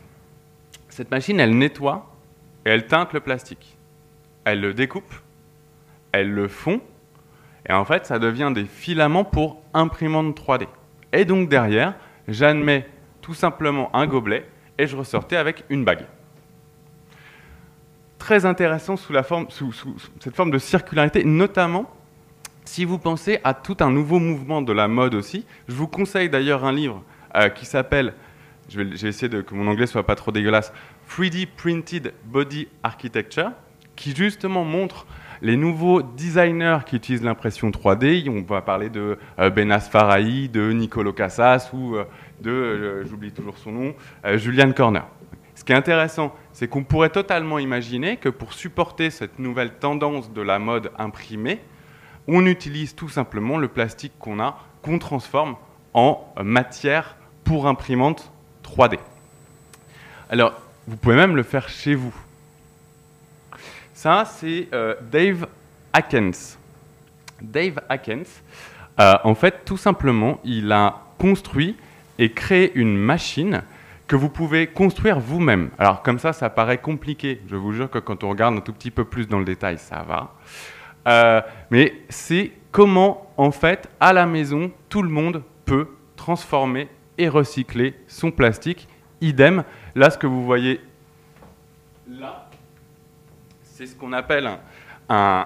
Cette 0.89 1.09
machine, 1.09 1.39
elle 1.39 1.57
nettoie 1.57 2.11
et 2.65 2.69
elle 2.69 2.85
teinte 2.85 3.13
le 3.13 3.21
plastique. 3.21 3.77
Elle 4.43 4.61
le 4.61 4.73
découpe, 4.73 5.13
elle 6.11 6.31
le 6.31 6.47
fond, 6.47 6.81
et 7.69 7.73
en 7.73 7.85
fait, 7.85 8.05
ça 8.05 8.19
devient 8.19 8.51
des 8.53 8.65
filaments 8.65 9.25
pour 9.25 9.61
imprimante 9.73 10.39
3D. 10.39 10.67
Et 11.13 11.25
donc 11.25 11.49
derrière, 11.49 11.95
j'admets 12.27 12.87
tout 13.21 13.33
simplement 13.33 13.93
un 13.95 14.07
gobelet 14.07 14.47
et 14.77 14.87
je 14.87 14.95
ressortais 14.95 15.35
avec 15.35 15.65
une 15.69 15.83
bague. 15.83 16.05
Très 18.19 18.45
intéressant 18.45 18.95
sous, 18.95 19.13
la 19.13 19.23
forme, 19.23 19.47
sous, 19.49 19.73
cette 20.19 20.35
forme 20.35 20.51
de 20.51 20.57
circularité, 20.57 21.23
notamment 21.23 21.91
si 22.65 22.83
vous 22.83 22.99
pensez 22.99 23.39
à 23.43 23.53
tout 23.53 23.77
un 23.79 23.91
nouveau 23.91 24.19
mouvement 24.19 24.61
de 24.61 24.73
la 24.73 24.87
mode 24.87 25.15
aussi. 25.15 25.45
Je 25.67 25.73
vous 25.73 25.87
conseille 25.87 26.29
d'ailleurs 26.29 26.65
un 26.65 26.73
livre 26.73 27.03
euh, 27.35 27.49
qui 27.49 27.65
s'appelle, 27.65 28.13
je 28.69 28.81
vais, 28.81 29.29
de, 29.29 29.41
que 29.41 29.55
mon 29.55 29.67
anglais 29.67 29.87
soit 29.87 30.05
pas 30.05 30.15
trop 30.15 30.31
dégueulasse, 30.31 30.73
3D 31.09 31.47
Printed 31.47 32.13
Body 32.25 32.67
Architecture, 32.83 33.51
qui 33.95 34.13
justement 34.15 34.65
montre 34.65 35.05
les 35.41 35.57
nouveaux 35.57 36.01
designers 36.01 36.79
qui 36.85 36.95
utilisent 36.95 37.23
l'impression 37.23 37.69
3D, 37.69 38.29
on 38.29 38.41
va 38.41 38.61
parler 38.61 38.89
de 38.89 39.17
euh, 39.39 39.49
Benas 39.49 39.81
Farahi, 39.91 40.49
de 40.49 40.71
Nicolo 40.71 41.13
Cassas 41.13 41.69
ou 41.73 41.95
euh, 41.95 42.05
de, 42.41 42.51
euh, 42.51 43.05
j'oublie 43.05 43.31
toujours 43.31 43.57
son 43.57 43.71
nom, 43.71 43.95
Julian 44.35 44.71
Corner. 44.71 45.05
Ce 45.55 45.63
qui 45.63 45.71
est 45.71 45.75
intéressant, 45.75 46.35
c'est 46.53 46.67
qu'on 46.67 46.83
pourrait 46.83 47.09
totalement 47.09 47.59
imaginer 47.59 48.17
que 48.17 48.29
pour 48.29 48.53
supporter 48.53 49.09
cette 49.09 49.39
nouvelle 49.39 49.71
tendance 49.73 50.31
de 50.31 50.41
la 50.41 50.59
mode 50.59 50.91
imprimée, 50.99 51.59
on 52.27 52.45
utilise 52.45 52.93
tout 52.93 53.09
simplement 53.09 53.57
le 53.57 53.67
plastique 53.67 54.13
qu'on 54.19 54.39
a, 54.39 54.59
qu'on 54.81 54.99
transforme 54.99 55.55
en 55.93 56.23
matière 56.43 57.15
pour 57.43 57.67
imprimante 57.67 58.31
3D. 58.63 58.99
Alors, 60.29 60.53
vous 60.87 60.97
pouvez 60.97 61.15
même 61.15 61.35
le 61.35 61.43
faire 61.43 61.69
chez 61.69 61.95
vous. 61.95 62.13
Ça, 63.97 64.25
c'est 64.25 64.67
euh, 64.73 64.93
Dave 65.11 65.47
Atkins. 65.91 66.55
Dave 67.41 67.79
Atkins, 67.89 68.29
euh, 68.99 69.15
en 69.23 69.33
fait, 69.33 69.65
tout 69.65 69.75
simplement, 69.75 70.39
il 70.43 70.71
a 70.71 71.01
construit 71.17 71.75
et 72.19 72.31
créé 72.31 72.71
une 72.75 72.95
machine 72.95 73.63
que 74.05 74.15
vous 74.15 74.29
pouvez 74.29 74.67
construire 74.67 75.19
vous-même. 75.19 75.71
Alors 75.79 76.03
comme 76.03 76.19
ça, 76.19 76.31
ça 76.31 76.51
paraît 76.51 76.77
compliqué. 76.77 77.41
Je 77.49 77.55
vous 77.55 77.73
jure 77.73 77.89
que 77.89 77.97
quand 77.97 78.23
on 78.23 78.29
regarde 78.29 78.55
un 78.55 78.61
tout 78.61 78.71
petit 78.71 78.91
peu 78.91 79.03
plus 79.03 79.27
dans 79.27 79.39
le 79.39 79.45
détail, 79.45 79.79
ça 79.79 80.03
va. 80.07 80.35
Euh, 81.07 81.41
mais 81.71 81.95
c'est 82.07 82.51
comment, 82.71 83.31
en 83.35 83.49
fait, 83.49 83.89
à 83.99 84.13
la 84.13 84.27
maison, 84.27 84.69
tout 84.89 85.01
le 85.01 85.09
monde 85.09 85.41
peut 85.65 85.87
transformer 86.15 86.87
et 87.17 87.29
recycler 87.29 87.95
son 88.07 88.29
plastique. 88.29 88.87
Idem, 89.21 89.63
là, 89.95 90.11
ce 90.11 90.19
que 90.19 90.27
vous 90.27 90.45
voyez 90.45 90.81
là, 92.07 92.46
c'est 93.77 93.85
ce 93.85 93.95
qu'on 93.95 94.11
appelle 94.11 94.49
un, 95.07 95.45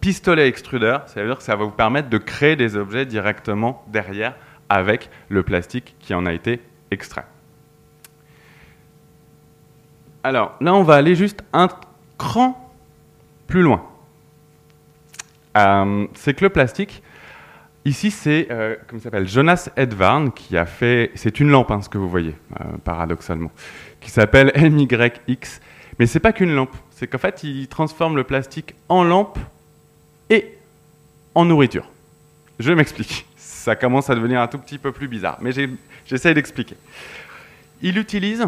pistolet 0.00 0.46
extrudeur, 0.46 1.08
ça 1.08 1.20
veut 1.20 1.26
dire 1.26 1.38
que 1.38 1.42
ça 1.42 1.56
va 1.56 1.64
vous 1.64 1.72
permettre 1.72 2.08
de 2.08 2.18
créer 2.18 2.54
des 2.54 2.76
objets 2.76 3.04
directement 3.04 3.84
derrière 3.88 4.36
avec 4.68 5.10
le 5.28 5.42
plastique 5.42 5.96
qui 5.98 6.14
en 6.14 6.24
a 6.24 6.32
été 6.32 6.60
extrait. 6.92 7.24
Alors 10.22 10.54
là, 10.60 10.72
on 10.72 10.84
va 10.84 10.94
aller 10.94 11.16
juste 11.16 11.42
un 11.52 11.66
cran 12.16 12.72
plus 13.48 13.62
loin. 13.62 13.84
Euh, 15.58 16.06
c'est 16.14 16.34
que 16.34 16.44
le 16.44 16.50
plastique, 16.50 17.02
ici 17.84 18.12
c'est, 18.12 18.46
euh, 18.52 18.76
Jonas 19.24 19.68
Edvarn 19.76 20.30
qui 20.30 20.56
a 20.56 20.64
fait, 20.64 21.10
c'est 21.16 21.40
une 21.40 21.50
lampe, 21.50 21.72
hein, 21.72 21.82
ce 21.82 21.88
que 21.88 21.98
vous 21.98 22.08
voyez, 22.08 22.36
euh, 22.60 22.64
paradoxalement, 22.84 23.50
qui 24.00 24.10
s'appelle 24.12 24.52
MYX. 24.54 25.60
Mais 26.00 26.06
c'est 26.06 26.18
pas 26.18 26.32
qu'une 26.32 26.54
lampe, 26.54 26.74
c'est 26.88 27.06
qu'en 27.06 27.18
fait, 27.18 27.44
il 27.44 27.68
transforme 27.68 28.16
le 28.16 28.24
plastique 28.24 28.74
en 28.88 29.04
lampe 29.04 29.38
et 30.30 30.56
en 31.34 31.44
nourriture. 31.44 31.90
Je 32.58 32.72
m'explique. 32.72 33.26
Ça 33.36 33.76
commence 33.76 34.08
à 34.08 34.14
devenir 34.14 34.40
un 34.40 34.46
tout 34.46 34.56
petit 34.56 34.78
peu 34.78 34.92
plus 34.92 35.08
bizarre, 35.08 35.36
mais 35.42 35.50
j'essaie 36.06 36.32
d'expliquer. 36.32 36.78
Il 37.82 37.98
utilise 37.98 38.46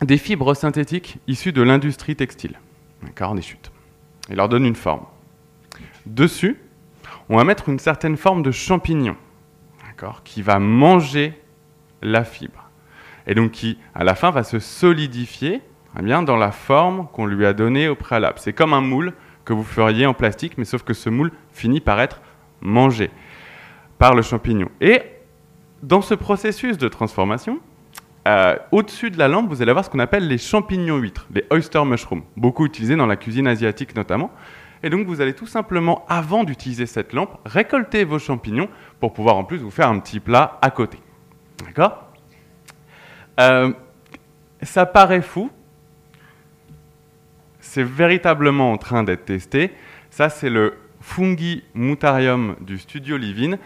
des 0.00 0.16
fibres 0.16 0.54
synthétiques 0.54 1.18
issues 1.26 1.50
de 1.50 1.60
l'industrie 1.60 2.14
textile, 2.14 2.56
d'accord, 3.02 3.34
des 3.34 3.42
chutes. 3.42 3.72
Il 4.28 4.36
leur 4.36 4.48
donne 4.48 4.64
une 4.64 4.76
forme. 4.76 5.06
Dessus, 6.06 6.56
on 7.28 7.36
va 7.36 7.42
mettre 7.42 7.68
une 7.68 7.80
certaine 7.80 8.16
forme 8.16 8.44
de 8.44 8.52
champignon, 8.52 9.16
d'accord, 9.88 10.22
qui 10.22 10.40
va 10.40 10.60
manger 10.60 11.36
la 12.00 12.22
fibre. 12.22 12.70
Et 13.26 13.34
donc 13.34 13.50
qui, 13.50 13.76
à 13.92 14.04
la 14.04 14.14
fin, 14.14 14.30
va 14.30 14.44
se 14.44 14.60
solidifier 14.60 15.62
eh 15.98 16.02
bien, 16.02 16.22
dans 16.22 16.36
la 16.36 16.52
forme 16.52 17.08
qu'on 17.12 17.26
lui 17.26 17.46
a 17.46 17.52
donnée 17.52 17.88
au 17.88 17.94
préalable. 17.94 18.38
C'est 18.38 18.52
comme 18.52 18.72
un 18.72 18.80
moule 18.80 19.12
que 19.44 19.52
vous 19.52 19.64
feriez 19.64 20.06
en 20.06 20.14
plastique, 20.14 20.56
mais 20.58 20.64
sauf 20.64 20.82
que 20.82 20.94
ce 20.94 21.10
moule 21.10 21.32
finit 21.52 21.80
par 21.80 22.00
être 22.00 22.20
mangé 22.60 23.10
par 23.98 24.14
le 24.14 24.22
champignon. 24.22 24.68
Et 24.80 25.02
dans 25.82 26.00
ce 26.00 26.14
processus 26.14 26.78
de 26.78 26.88
transformation, 26.88 27.58
euh, 28.28 28.56
au-dessus 28.70 29.10
de 29.10 29.18
la 29.18 29.28
lampe, 29.28 29.48
vous 29.48 29.62
allez 29.62 29.70
avoir 29.70 29.84
ce 29.84 29.90
qu'on 29.90 29.98
appelle 29.98 30.28
les 30.28 30.38
champignons 30.38 30.98
huîtres, 30.98 31.26
les 31.34 31.44
oyster 31.50 31.84
mushrooms, 31.84 32.22
beaucoup 32.36 32.66
utilisés 32.66 32.96
dans 32.96 33.06
la 33.06 33.16
cuisine 33.16 33.46
asiatique 33.46 33.96
notamment. 33.96 34.30
Et 34.82 34.90
donc 34.90 35.06
vous 35.06 35.20
allez 35.20 35.34
tout 35.34 35.46
simplement, 35.46 36.04
avant 36.08 36.44
d'utiliser 36.44 36.86
cette 36.86 37.12
lampe, 37.12 37.38
récolter 37.44 38.04
vos 38.04 38.18
champignons 38.18 38.68
pour 38.98 39.12
pouvoir 39.12 39.36
en 39.36 39.44
plus 39.44 39.58
vous 39.58 39.70
faire 39.70 39.88
un 39.88 39.98
petit 39.98 40.20
plat 40.20 40.58
à 40.62 40.70
côté. 40.70 40.98
D'accord? 41.64 42.04
Euh, 43.40 43.72
Ça 44.62 44.86
paraît 44.86 45.22
fou. 45.22 45.50
C'est 47.70 47.84
véritablement 47.84 48.72
en 48.72 48.78
train 48.78 49.04
d'être 49.04 49.26
testé. 49.26 49.70
Ça, 50.10 50.28
c'est 50.28 50.50
le 50.50 50.74
Fungi 51.00 51.62
Mutarium 51.74 52.56
du 52.60 52.78
studio 52.78 53.16
Livin. 53.16 53.58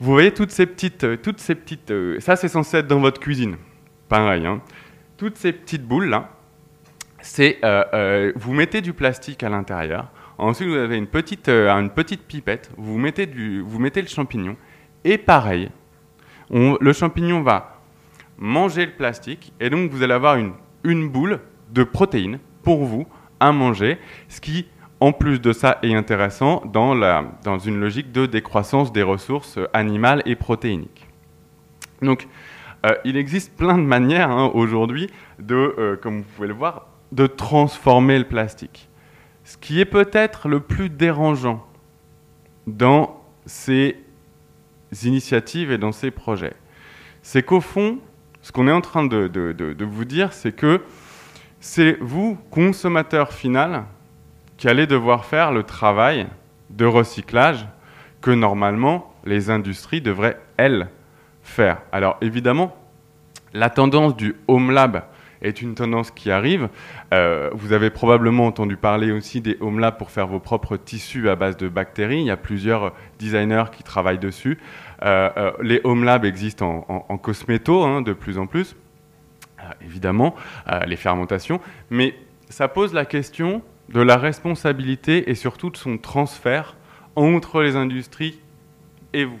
Vous 0.00 0.12
voyez 0.12 0.32
toutes 0.32 0.50
ces 0.50 0.64
petites, 0.64 1.04
euh, 1.04 1.16
toutes 1.16 1.40
ces 1.40 1.54
petites, 1.54 1.92
ça 2.20 2.36
c'est 2.36 2.48
censé 2.48 2.78
être 2.78 2.86
dans 2.86 3.00
votre 3.00 3.20
cuisine 3.20 3.56
pareil. 4.08 4.46
Hein. 4.46 4.62
Toutes 5.18 5.36
ces 5.36 5.52
petites 5.52 5.84
boules 5.84 6.08
là, 6.08 6.30
c'est 7.20 7.58
euh, 7.64 7.84
euh, 7.92 8.32
vous 8.34 8.54
mettez 8.54 8.80
du 8.80 8.94
plastique 8.94 9.42
à 9.42 9.50
l'intérieur. 9.50 10.10
Ensuite, 10.38 10.68
vous 10.68 10.74
avez 10.76 10.96
une 10.96 11.06
petite, 11.06 11.48
euh, 11.48 11.70
une 11.70 11.90
petite 11.90 12.22
pipette. 12.22 12.70
Vous 12.78 12.96
mettez, 12.96 13.26
du, 13.26 13.60
vous 13.60 13.78
mettez 13.78 14.00
le 14.00 14.08
champignon. 14.08 14.56
Et 15.04 15.18
pareil, 15.18 15.70
le 16.50 16.92
champignon 16.92 17.42
va 17.42 17.82
manger 18.38 18.86
le 18.86 18.92
plastique. 18.92 19.52
Et 19.60 19.68
donc, 19.68 19.90
vous 19.90 20.02
allez 20.02 20.14
avoir 20.14 20.36
une, 20.36 20.52
une 20.82 21.08
boule 21.08 21.40
de 21.70 21.84
protéines 21.84 22.38
pour 22.62 22.84
vous 22.84 23.06
à 23.40 23.52
manger. 23.52 23.98
Ce 24.28 24.40
qui, 24.40 24.66
en 25.00 25.12
plus 25.12 25.40
de 25.40 25.52
ça, 25.52 25.78
est 25.82 25.94
intéressant 25.94 26.62
dans, 26.66 26.94
la, 26.94 27.24
dans 27.44 27.58
une 27.58 27.78
logique 27.78 28.12
de 28.12 28.26
décroissance 28.26 28.92
des 28.92 29.02
ressources 29.02 29.58
animales 29.72 30.22
et 30.26 30.36
protéiniques. 30.36 31.06
Donc, 32.02 32.28
euh, 32.84 32.94
il 33.04 33.16
existe 33.16 33.56
plein 33.56 33.78
de 33.78 33.82
manières 33.82 34.30
hein, 34.30 34.50
aujourd'hui 34.54 35.08
de, 35.38 35.74
euh, 35.78 35.96
comme 35.96 36.18
vous 36.18 36.28
pouvez 36.36 36.48
le 36.48 36.54
voir, 36.54 36.86
de 37.12 37.26
transformer 37.26 38.18
le 38.18 38.24
plastique. 38.24 38.88
Ce 39.44 39.56
qui 39.56 39.80
est 39.80 39.86
peut-être 39.86 40.48
le 40.48 40.60
plus 40.60 40.90
dérangeant 40.90 41.66
dans 42.66 43.22
ces 43.46 43.96
initiatives 45.02 45.70
et 45.70 45.78
dans 45.78 45.92
ces 45.92 46.10
projets, 46.10 46.54
c'est 47.22 47.42
qu'au 47.42 47.60
fond, 47.60 47.98
ce 48.42 48.52
qu'on 48.52 48.68
est 48.68 48.72
en 48.72 48.80
train 48.80 49.04
de, 49.04 49.28
de 49.28 49.84
vous 49.84 50.04
dire, 50.04 50.32
c'est 50.32 50.52
que 50.52 50.82
c'est 51.64 51.96
vous, 51.98 52.36
consommateur 52.50 53.32
final, 53.32 53.84
qui 54.58 54.68
allez 54.68 54.86
devoir 54.86 55.24
faire 55.24 55.50
le 55.50 55.62
travail 55.62 56.26
de 56.68 56.84
recyclage 56.84 57.66
que 58.20 58.30
normalement 58.30 59.14
les 59.24 59.48
industries 59.48 60.02
devraient, 60.02 60.38
elles, 60.58 60.88
faire. 61.42 61.78
Alors 61.90 62.18
évidemment, 62.20 62.76
la 63.54 63.70
tendance 63.70 64.14
du 64.14 64.36
Home 64.46 64.72
Lab 64.72 65.04
est 65.40 65.62
une 65.62 65.74
tendance 65.74 66.10
qui 66.10 66.30
arrive. 66.30 66.68
Euh, 67.14 67.48
vous 67.54 67.72
avez 67.72 67.88
probablement 67.88 68.46
entendu 68.46 68.76
parler 68.76 69.10
aussi 69.10 69.40
des 69.40 69.56
Home 69.62 69.78
Labs 69.78 69.96
pour 69.96 70.10
faire 70.10 70.26
vos 70.26 70.40
propres 70.40 70.76
tissus 70.76 71.30
à 71.30 71.34
base 71.34 71.56
de 71.56 71.68
bactéries. 71.68 72.20
Il 72.20 72.26
y 72.26 72.30
a 72.30 72.36
plusieurs 72.36 72.92
designers 73.18 73.70
qui 73.72 73.82
travaillent 73.82 74.18
dessus. 74.18 74.58
Euh, 75.02 75.30
euh, 75.38 75.52
les 75.62 75.80
Home 75.84 76.04
Labs 76.04 76.26
existent 76.26 76.84
en, 77.08 77.16
cosméto 77.16 77.84
hein, 77.84 78.02
de 78.02 78.12
plus 78.12 78.36
en 78.36 78.46
plus, 78.46 78.76
évidemment, 79.80 80.34
les 80.86 80.96
fermentations. 80.96 81.60
Mais 81.90 82.14
ça 82.48 82.68
pose 82.68 82.92
la 82.92 83.04
question 83.04 83.62
de 83.88 84.00
la 84.00 84.16
responsabilité 84.16 85.30
et 85.30 85.34
surtout 85.34 85.70
de 85.70 85.76
son 85.76 85.98
transfert 85.98 86.76
entre 87.16 87.62
les 87.62 87.76
industries 87.76 88.40
et 89.12 89.24
vous 89.24 89.40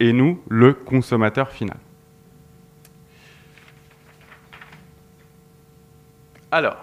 et 0.00 0.12
nous, 0.12 0.40
le 0.48 0.72
consommateur 0.72 1.50
final. 1.50 1.76
Alors, 6.50 6.76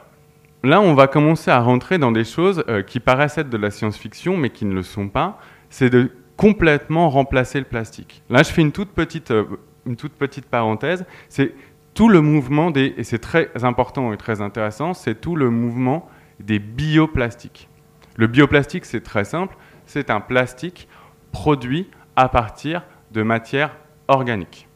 là, 0.64 0.82
on 0.82 0.94
va 0.94 1.08
commencer 1.08 1.50
à 1.50 1.60
rentrer 1.60 1.98
dans 1.98 2.12
des 2.12 2.24
choses 2.24 2.64
euh, 2.68 2.84
qui 2.84 3.00
paraissent 3.00 3.38
être 3.38 3.50
de 3.50 3.58
la 3.58 3.72
science-fiction, 3.72 4.38
mais 4.38 4.50
qui 4.50 4.66
ne 4.66 4.74
le 4.74 4.84
sont 4.84 5.10
pas. 5.10 5.40
C'est 5.70 5.90
de 5.90 6.12
complètement 6.38 7.10
remplacer 7.10 7.60
le 7.60 7.66
plastique. 7.66 8.22
Là, 8.30 8.44
je 8.44 8.52
fais 8.52 8.62
une 8.62 8.72
toute 8.72 8.92
petite, 8.92 9.32
euh, 9.32 9.46
une 9.86 9.96
toute 9.96 10.14
petite 10.14 10.46
parenthèse. 10.46 11.06
C'est 11.30 11.54
tout 11.96 12.10
le 12.10 12.22
mouvement 12.22 12.70
des, 12.70 12.94
et 12.98 13.04
c'est 13.04 13.20
très 13.20 13.50
important 13.64 14.14
et 14.14 14.18
très 14.18 14.42
intéressant, 14.42 14.94
c'est 14.94 15.20
tout 15.20 15.36
le 15.36 15.50
mouvement 15.50 16.08
des 16.40 16.60
bioplastiques. 16.60 17.70
Le 18.18 18.28
bioplastique, 18.28 18.86
c'est 18.86 19.02
très 19.02 19.24
simple, 19.24 19.56
c'est 19.88 20.10
un 20.10 20.20
plastique 20.20 20.88
produit 21.32 21.90
à 22.16 22.30
partir 22.30 22.84
de 23.12 23.24
matière 23.24 23.76
organique. 24.08 24.68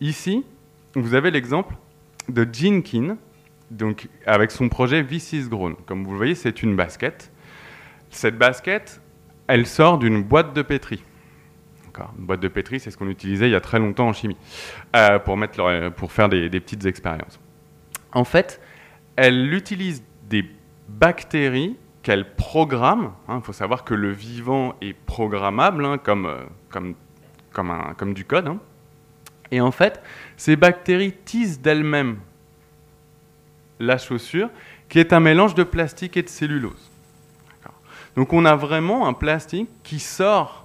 Ici, 0.00 0.44
vous 0.94 1.14
avez 1.14 1.30
l'exemple 1.30 1.76
de 2.28 2.44
Keane, 2.44 3.16
donc 3.70 4.08
avec 4.26 4.50
son 4.50 4.68
projet 4.68 5.04
This 5.04 5.32
is 5.32 5.48
Grown. 5.48 5.76
Comme 5.86 6.04
vous 6.04 6.10
le 6.10 6.16
voyez, 6.16 6.34
c'est 6.34 6.62
une 6.62 6.74
basket. 6.74 7.32
Cette 8.10 8.36
basket, 8.36 9.00
elle 9.46 9.66
sort 9.66 9.98
d'une 9.98 10.22
boîte 10.22 10.52
de 10.52 10.62
pétri. 10.62 11.02
Une 12.18 12.26
boîte 12.26 12.40
de 12.40 12.48
pétri, 12.48 12.80
c'est 12.80 12.90
ce 12.90 12.96
qu'on 12.96 13.08
utilisait 13.08 13.48
il 13.48 13.52
y 13.52 13.56
a 13.56 13.60
très 13.60 13.78
longtemps 13.78 14.08
en 14.08 14.12
chimie 14.12 14.36
euh, 14.96 15.18
pour, 15.18 15.36
mettre 15.36 15.90
pour 15.90 16.12
faire 16.12 16.28
des, 16.28 16.48
petites 16.48 16.84
expériences. 16.86 17.38
En 18.12 18.24
fait, 18.24 18.60
elle 19.16 19.52
utilise 19.52 20.02
des 20.28 20.44
bactéries 20.88 21.76
qu'elle 22.02 22.34
programme. 22.34 23.12
Il 23.28 23.32
hein, 23.32 23.40
faut 23.42 23.52
savoir 23.52 23.84
que 23.84 23.94
le 23.94 24.10
vivant 24.10 24.74
est 24.80 24.92
programmable, 24.92 25.84
hein, 25.84 25.98
comme, 25.98 26.26
euh, 26.26 26.42
comme, 26.70 26.94
comme, 27.52 27.70
un, 27.70 27.94
comme, 27.96 28.14
du 28.14 28.24
code. 28.24 28.48
Hein. 28.48 28.58
Et 29.50 29.60
en 29.60 29.70
fait, 29.70 30.02
ces 30.36 30.56
bactéries 30.56 31.14
tissent 31.24 31.60
d'elles-mêmes 31.60 32.18
la 33.80 33.98
chaussure, 33.98 34.50
qui 34.88 34.98
est 34.98 35.12
un 35.12 35.20
mélange 35.20 35.54
de 35.54 35.64
plastique 35.64 36.16
et 36.16 36.22
de 36.22 36.28
cellulose. 36.28 36.90
Donc 38.16 38.32
on 38.32 38.44
a 38.44 38.54
vraiment 38.54 39.08
un 39.08 39.12
plastique 39.12 39.68
qui 39.82 39.98
sort 39.98 40.63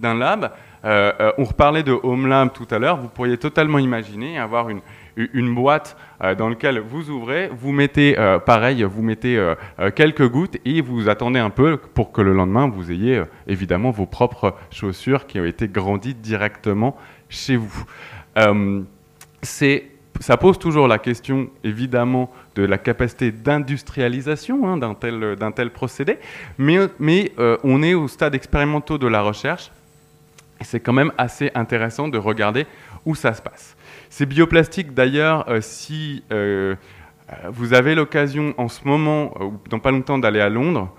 d'un 0.00 0.14
lab. 0.14 0.50
Euh, 0.84 1.12
euh, 1.20 1.32
on 1.38 1.44
reparlait 1.44 1.82
de 1.82 1.92
Home 2.02 2.26
Lab 2.26 2.52
tout 2.52 2.66
à 2.70 2.78
l'heure. 2.78 2.96
Vous 2.96 3.08
pourriez 3.08 3.36
totalement 3.36 3.78
imaginer 3.78 4.38
avoir 4.38 4.70
une, 4.70 4.80
une 5.16 5.54
boîte 5.54 5.96
euh, 6.22 6.34
dans 6.34 6.48
laquelle 6.48 6.80
vous 6.80 7.10
ouvrez, 7.10 7.50
vous 7.52 7.72
mettez, 7.72 8.16
pareil, 8.46 8.82
vous 8.82 9.02
mettez 9.02 9.54
quelques 9.94 10.28
gouttes 10.28 10.56
et 10.64 10.80
vous 10.80 11.08
attendez 11.08 11.38
un 11.38 11.50
peu 11.50 11.76
pour 11.76 12.12
que 12.12 12.22
le 12.22 12.32
lendemain, 12.32 12.68
vous 12.68 12.90
ayez 12.90 13.22
évidemment 13.46 13.90
vos 13.90 14.06
propres 14.06 14.54
chaussures 14.70 15.26
qui 15.26 15.40
ont 15.40 15.44
été 15.44 15.68
grandies 15.68 16.14
directement 16.14 16.96
chez 17.28 17.56
vous. 17.56 17.84
ça 19.42 20.36
pose 20.36 20.58
toujours 20.58 20.88
la 20.88 20.98
question, 20.98 21.48
évidemment, 21.64 22.30
de 22.54 22.62
la 22.64 22.78
capacité 22.78 23.30
d'industrialisation 23.32 24.68
hein, 24.68 24.76
d'un 24.76 24.94
tel, 24.94 25.36
tel, 25.54 25.70
procédé, 25.70 26.18
mais, 26.58 26.78
mais 26.98 27.32
on 27.64 27.82
est 27.82 27.94
au 27.94 28.08
stade 28.08 28.34
expérimental 28.34 28.98
de 28.98 29.06
la 29.06 29.22
recherche, 29.22 29.70
c'est 30.60 30.80
quand 30.80 30.92
même 30.92 31.12
assez 31.18 31.50
intéressant 31.54 32.08
de 32.08 32.18
regarder 32.18 32.66
où 33.06 33.14
ça 33.14 33.34
se 33.34 33.42
passe. 33.42 33.76
Ces 34.08 34.26
bioplastiques, 34.26 34.94
d'ailleurs, 34.94 35.48
euh, 35.48 35.60
si 35.60 36.24
euh, 36.32 36.74
euh, 37.30 37.34
vous 37.50 37.74
avez 37.74 37.94
l'occasion 37.94 38.54
en 38.58 38.68
ce 38.68 38.86
moment, 38.86 39.34
ou 39.42 39.54
dans 39.68 39.78
pas 39.78 39.90
longtemps, 39.90 40.18
d'aller 40.18 40.40
à 40.40 40.48
Londres, 40.48 40.94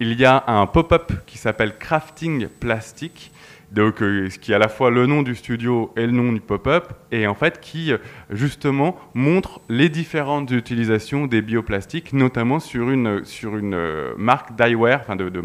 il 0.00 0.18
y 0.18 0.24
a 0.24 0.44
un 0.46 0.66
pop-up 0.66 1.12
qui 1.26 1.38
s'appelle 1.38 1.76
Crafting 1.78 2.48
Plastic, 2.48 3.32
donc, 3.70 4.00
ce 4.00 4.38
qui 4.38 4.52
est 4.52 4.54
à 4.54 4.58
la 4.58 4.68
fois 4.68 4.90
le 4.90 5.06
nom 5.06 5.22
du 5.22 5.34
studio 5.34 5.94
et 5.96 6.04
le 6.04 6.12
nom 6.12 6.30
du 6.30 6.40
pop-up, 6.40 6.92
et 7.10 7.26
en 7.26 7.34
fait 7.34 7.58
qui 7.58 7.90
justement 8.28 8.98
montre 9.14 9.62
les 9.70 9.88
différentes 9.88 10.50
utilisations 10.50 11.26
des 11.26 11.40
bioplastiques, 11.40 12.12
notamment 12.12 12.60
sur 12.60 12.90
une, 12.90 13.24
sur 13.24 13.56
une 13.56 14.12
marque 14.18 14.54
d'eyewear, 14.56 15.00
enfin 15.00 15.16
de, 15.16 15.30
de, 15.30 15.44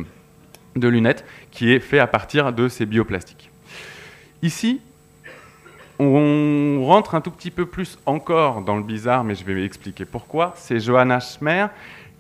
de 0.76 0.88
lunettes, 0.90 1.24
qui 1.52 1.72
est 1.72 1.80
fait 1.80 2.00
à 2.00 2.08
partir 2.08 2.52
de 2.52 2.68
ces 2.68 2.86
bioplastiques. 2.86 3.47
Ici, 4.42 4.82
on 6.00 6.84
rentre 6.86 7.16
un 7.16 7.22
tout 7.22 7.32
petit 7.32 7.50
peu 7.50 7.66
plus 7.66 7.98
encore 8.06 8.62
dans 8.62 8.76
le 8.76 8.84
bizarre, 8.84 9.24
mais 9.24 9.34
je 9.34 9.44
vais 9.44 9.64
expliquer 9.64 10.06
pourquoi. 10.06 10.54
C'est 10.56 10.80
Johanna 10.80 11.20
Schmer 11.20 11.68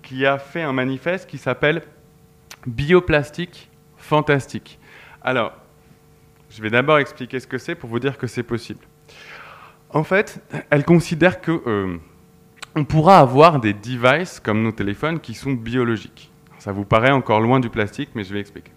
qui 0.01 0.25
a 0.25 0.39
fait 0.39 0.61
un 0.61 0.73
manifeste 0.73 1.29
qui 1.29 1.37
s'appelle 1.37 1.83
Bioplastique 2.65 3.69
fantastique. 3.97 4.79
Alors, 5.21 5.53
je 6.49 6.61
vais 6.61 6.69
d'abord 6.69 6.97
expliquer 6.97 7.39
ce 7.39 7.47
que 7.47 7.57
c'est 7.57 7.75
pour 7.75 7.89
vous 7.89 7.99
dire 7.99 8.17
que 8.17 8.25
c'est 8.25 8.43
possible. 8.43 8.79
En 9.89 10.03
fait, 10.03 10.41
elle 10.69 10.83
considère 10.83 11.39
que 11.39 11.51
euh, 11.67 11.97
on 12.75 12.83
pourra 12.83 13.19
avoir 13.19 13.59
des 13.59 13.73
devices 13.73 14.39
comme 14.39 14.63
nos 14.63 14.71
téléphones 14.71 15.19
qui 15.19 15.33
sont 15.33 15.51
biologiques. 15.51 16.31
Ça 16.57 16.71
vous 16.71 16.85
paraît 16.85 17.11
encore 17.11 17.41
loin 17.41 17.59
du 17.59 17.69
plastique, 17.69 18.09
mais 18.15 18.23
je 18.23 18.33
vais 18.33 18.39
expliquer. 18.39 18.71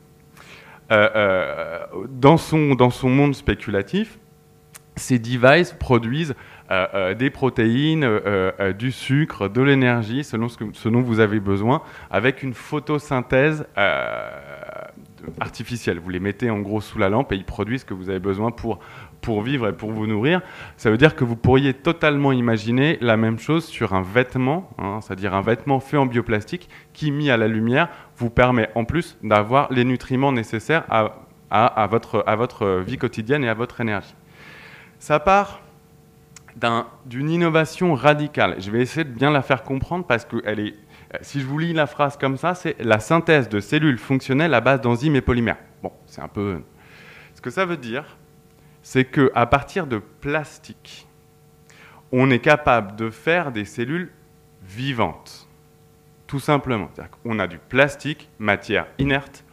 Euh, 0.90 1.09
euh, 1.14 1.87
dans, 2.09 2.37
son, 2.37 2.74
dans 2.74 2.90
son 2.90 3.09
monde 3.09 3.35
spéculatif, 3.35 4.18
ces 4.96 5.18
devices 5.18 5.72
produisent 5.72 6.35
des 7.18 7.31
protéines, 7.31 8.07
du 8.79 8.92
sucre, 8.92 9.48
de 9.48 9.61
l'énergie, 9.61 10.22
selon 10.22 10.48
ce, 10.48 10.88
dont 10.88 11.00
vous 11.00 11.18
avez 11.18 11.40
besoin, 11.40 11.83
avec 12.11 12.44
une 12.44 12.55
photosynthèse 12.55 13.66
artificielles. 15.40 15.98
Vous 15.98 16.11
les 16.11 16.20
mettez 16.20 16.50
en 16.50 16.61
gros 16.61 16.81
sous 16.81 16.98
la 16.98 17.09
lampe 17.09 17.33
et 17.33 17.37
ils 17.37 17.44
produisent 17.44 17.81
ce 17.81 17.87
que 17.87 17.94
vous 17.94 18.11
avez 18.11 18.18
besoin 18.18 18.50
pour, 18.50 18.79
pour 19.20 19.42
vivre 19.42 19.68
et 19.68 19.72
pour 19.72 19.90
vous 19.90 20.07
nourrir. 20.07 20.40
Ça 20.76 20.90
veut 20.90 20.96
dire 20.96 21.14
que 21.14 21.24
vous 21.24 21.37
pourriez 21.37 21.74
totalement 21.74 22.33
imaginer 22.33 22.98
la 23.00 23.16
même 23.16 23.38
chose 23.38 23.64
sur 23.64 23.94
un 23.94 24.03
vêtement, 24.03 24.70
hein, 24.79 25.00
c'est-à-dire 25.00 25.35
un 25.35 25.42
vêtement 25.42 25.81
fait 25.81 25.96
en 25.96 26.07
bioplastique 26.07 26.68
qui, 26.92 27.11
mis 27.11 27.31
à 27.31 27.37
la 27.37 27.48
lumière, 27.48 27.88
vous 28.20 28.30
permet 28.30 28.68
en 28.74 28.85
plus 28.85 29.18
d'avoir 29.22 29.72
les 29.72 29.85
nutriments 29.85 30.33
nécessaires 30.33 30.85
à, 30.88 31.87
votre, 31.87 32.22
à 32.26 32.37
votre 32.37 32.78
vie 32.80 32.98
quotidienne 32.98 33.42
et 33.44 33.48
à 33.48 33.54
votre 33.54 33.80
énergie. 33.80 34.14
Ça 34.98 35.18
part 35.18 35.62
d'une 37.06 37.30
innovation 37.30 37.94
radicale. 37.94 38.56
Je 38.59 38.70
vais 38.70 38.83
essayer 38.83 39.04
de 39.04 39.11
bien 39.12 39.30
la 39.30 39.42
faire 39.42 39.62
comprendre 39.62 40.04
parce 40.06 40.24
qu'elle 40.24 40.61
est 40.61 40.74
euh, 41.14 41.18
si 41.22 41.40
je 41.40 41.46
vous 41.46 41.59
lis 41.59 41.72
la 41.72 41.87
phrase 41.87 42.16
comme 42.16 42.37
ça, 42.37 42.54
c'est 42.54 42.76
la 42.80 43.00
synthèse 43.00 43.48
de 43.48 43.61
cellules 43.61 43.98
fonctionnelles 43.98 44.54
à 44.54 44.61
base 44.61 44.80
d'enzymes 44.80 45.16
et 45.16 45.20
polymères. 45.20 45.59
Bon, 45.83 45.92
c'est 46.06 46.20
un 46.20 46.28
peu. 46.28 46.61
Ce 47.35 47.40
que 47.40 47.50
ça 47.50 47.64
veut 47.64 47.76
dire, 47.76 48.16
c'est 48.83 49.04
qu'à 49.04 49.46
partir 49.46 49.87
de 49.87 49.98
plastique, 49.98 51.09
on 52.12 52.30
est 52.30 52.38
capable 52.38 52.96
de 52.96 53.11
faire 53.11 53.52
des 53.52 53.64
cellules 53.64 54.12
vivantes. 54.62 55.48
Tout 56.30 56.38
simplement. 56.38 56.88
On 57.24 57.40
a 57.40 57.48
du 57.48 57.58
plastique, 57.58 58.28
matière 58.38 58.86
inerte, 59.00 59.44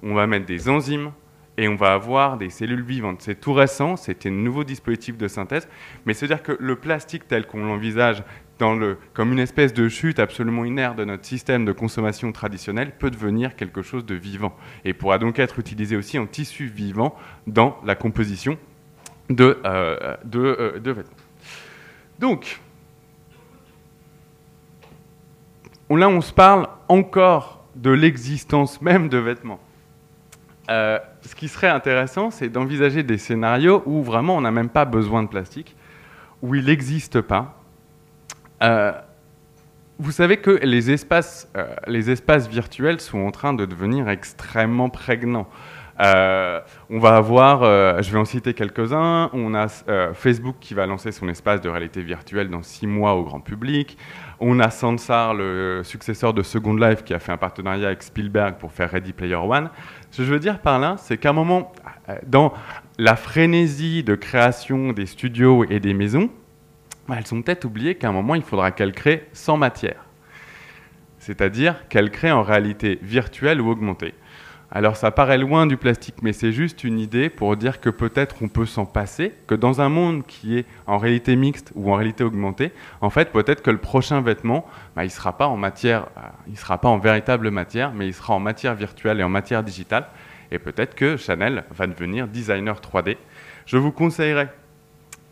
on 0.00 0.14
va 0.14 0.28
mettre 0.28 0.46
des 0.46 0.68
enzymes 0.68 1.10
et 1.58 1.66
on 1.66 1.74
va 1.74 1.92
avoir 1.92 2.38
des 2.38 2.50
cellules 2.50 2.84
vivantes. 2.84 3.20
C'est 3.20 3.40
tout 3.40 3.52
récent, 3.52 3.96
c'était 3.96 4.28
un 4.28 4.32
nouveau 4.32 4.62
dispositif 4.62 5.18
de 5.18 5.26
synthèse, 5.26 5.68
mais 6.06 6.14
c'est-à-dire 6.14 6.44
que 6.44 6.56
le 6.60 6.76
plastique 6.76 7.26
tel 7.26 7.48
qu'on 7.48 7.64
l'envisage 7.64 8.22
comme 8.58 9.32
une 9.32 9.40
espèce 9.40 9.74
de 9.74 9.88
chute 9.88 10.20
absolument 10.20 10.64
inerte 10.64 10.94
de 10.94 11.04
notre 11.04 11.24
système 11.24 11.64
de 11.64 11.72
consommation 11.72 12.30
traditionnel 12.30 12.92
peut 12.96 13.10
devenir 13.10 13.56
quelque 13.56 13.82
chose 13.82 14.06
de 14.06 14.14
vivant 14.14 14.56
et 14.84 14.92
pourra 14.92 15.18
donc 15.18 15.40
être 15.40 15.58
utilisé 15.58 15.96
aussi 15.96 16.16
en 16.16 16.26
tissu 16.26 16.66
vivant 16.66 17.16
dans 17.48 17.76
la 17.84 17.96
composition 17.96 18.56
de, 19.30 19.58
euh, 19.64 20.16
euh, 20.32 20.78
de, 20.78 20.92
vêtements. 20.92 21.10
Donc, 22.20 22.60
là 25.96 26.08
on 26.08 26.20
se 26.20 26.32
parle 26.32 26.68
encore 26.88 27.64
de 27.74 27.90
l'existence 27.90 28.80
même 28.80 29.08
de 29.08 29.18
vêtements. 29.18 29.60
Euh, 30.70 30.98
ce 31.22 31.34
qui 31.34 31.48
serait 31.48 31.68
intéressant, 31.68 32.30
c'est 32.30 32.48
d'envisager 32.48 33.02
des 33.02 33.18
scénarios 33.18 33.82
où 33.86 34.02
vraiment 34.02 34.36
on 34.36 34.40
n'a 34.40 34.52
même 34.52 34.68
pas 34.68 34.84
besoin 34.84 35.22
de 35.22 35.28
plastique, 35.28 35.74
où 36.42 36.54
il 36.54 36.66
n'existe 36.66 37.20
pas, 37.20 37.60
euh, 38.62 38.92
vous 39.98 40.12
savez 40.12 40.38
que 40.38 40.50
euh, 40.50 41.74
les 41.86 42.10
espaces 42.10 42.48
virtuels 42.48 43.00
sont 43.00 43.18
en 43.18 43.30
train 43.30 43.52
de 43.52 43.66
devenir 43.66 44.08
extrêmement 44.08 44.88
prégnants. 44.88 45.46
Euh, 46.00 46.60
on 46.88 46.98
va 46.98 47.16
avoir, 47.16 47.62
je 48.02 48.10
vais 48.10 48.18
en 48.18 48.24
citer 48.24 48.54
quelques-uns, 48.54 49.30
on 49.32 49.54
a 49.54 49.68
Facebook 50.14 50.56
qui 50.60 50.74
va 50.74 50.86
lancer 50.86 51.12
son 51.12 51.28
espace 51.28 51.60
de 51.60 51.68
réalité 51.68 52.02
virtuelle 52.02 52.48
dans 52.48 52.62
six 52.62 52.86
mois 52.86 53.14
au 53.14 53.24
grand 53.24 53.40
public. 53.40 53.98
On 54.40 54.58
a 54.60 54.70
Sansar, 54.70 55.34
le 55.34 55.82
successeur 55.84 56.32
de 56.32 56.42
Second 56.42 56.74
Life, 56.74 57.04
qui 57.04 57.12
a 57.12 57.18
fait 57.18 57.32
un 57.32 57.36
partenariat 57.36 57.88
avec 57.88 58.02
Spielberg 58.02 58.56
pour 58.56 58.72
faire 58.72 58.90
Ready 58.90 59.12
Player 59.12 59.34
One. 59.34 59.68
Ce 60.10 60.18
que 60.18 60.24
je 60.24 60.32
veux 60.32 60.40
dire 60.40 60.60
par 60.60 60.78
là, 60.78 60.96
c'est 60.96 61.18
qu'à 61.18 61.30
un 61.30 61.34
moment, 61.34 61.72
dans 62.26 62.54
la 62.98 63.16
frénésie 63.16 64.02
de 64.02 64.14
création 64.14 64.92
des 64.92 65.06
studios 65.06 65.64
et 65.68 65.80
des 65.80 65.92
maisons, 65.92 66.30
bah, 67.06 67.16
elles 67.18 67.34
ont 67.34 67.42
peut-être 67.42 67.64
oublié 67.64 67.96
qu'à 67.96 68.08
un 68.08 68.12
moment, 68.12 68.34
il 68.34 68.42
faudra 68.42 68.70
qu'elles 68.70 68.92
créent 68.92 69.26
sans 69.32 69.56
matière. 69.56 70.06
C'est-à-dire 71.18 71.88
qu'elles 71.88 72.10
créent 72.10 72.30
en 72.30 72.42
réalité 72.42 72.98
virtuelle 73.02 73.60
ou 73.60 73.68
augmentée. 73.68 74.14
Alors 74.72 74.96
ça 74.96 75.10
paraît 75.10 75.38
loin 75.38 75.66
du 75.66 75.76
plastique, 75.76 76.22
mais 76.22 76.32
c'est 76.32 76.52
juste 76.52 76.84
une 76.84 77.00
idée 77.00 77.28
pour 77.28 77.56
dire 77.56 77.80
que 77.80 77.90
peut-être 77.90 78.36
on 78.40 78.48
peut 78.48 78.66
s'en 78.66 78.86
passer, 78.86 79.34
que 79.48 79.56
dans 79.56 79.80
un 79.80 79.88
monde 79.88 80.24
qui 80.24 80.58
est 80.58 80.66
en 80.86 80.96
réalité 80.96 81.34
mixte 81.34 81.72
ou 81.74 81.90
en 81.90 81.96
réalité 81.96 82.22
augmentée, 82.22 82.72
en 83.00 83.10
fait 83.10 83.32
peut-être 83.32 83.62
que 83.62 83.70
le 83.72 83.78
prochain 83.78 84.20
vêtement, 84.20 84.64
bah, 84.94 85.02
il 85.02 85.08
ne 85.08 85.12
sera 85.12 85.36
pas 85.36 85.48
en 85.48 85.56
matière, 85.56 86.06
euh, 86.16 86.20
il 86.46 86.56
sera 86.56 86.78
pas 86.78 86.88
en 86.88 86.98
véritable 86.98 87.50
matière, 87.50 87.92
mais 87.92 88.06
il 88.06 88.14
sera 88.14 88.32
en 88.32 88.38
matière 88.38 88.76
virtuelle 88.76 89.18
et 89.18 89.24
en 89.24 89.28
matière 89.28 89.64
digitale. 89.64 90.06
Et 90.52 90.60
peut-être 90.60 90.94
que 90.94 91.16
Chanel 91.16 91.64
va 91.72 91.88
devenir 91.88 92.28
designer 92.28 92.80
3D. 92.80 93.16
Je 93.66 93.76
vous 93.76 93.90
conseillerais 93.90 94.52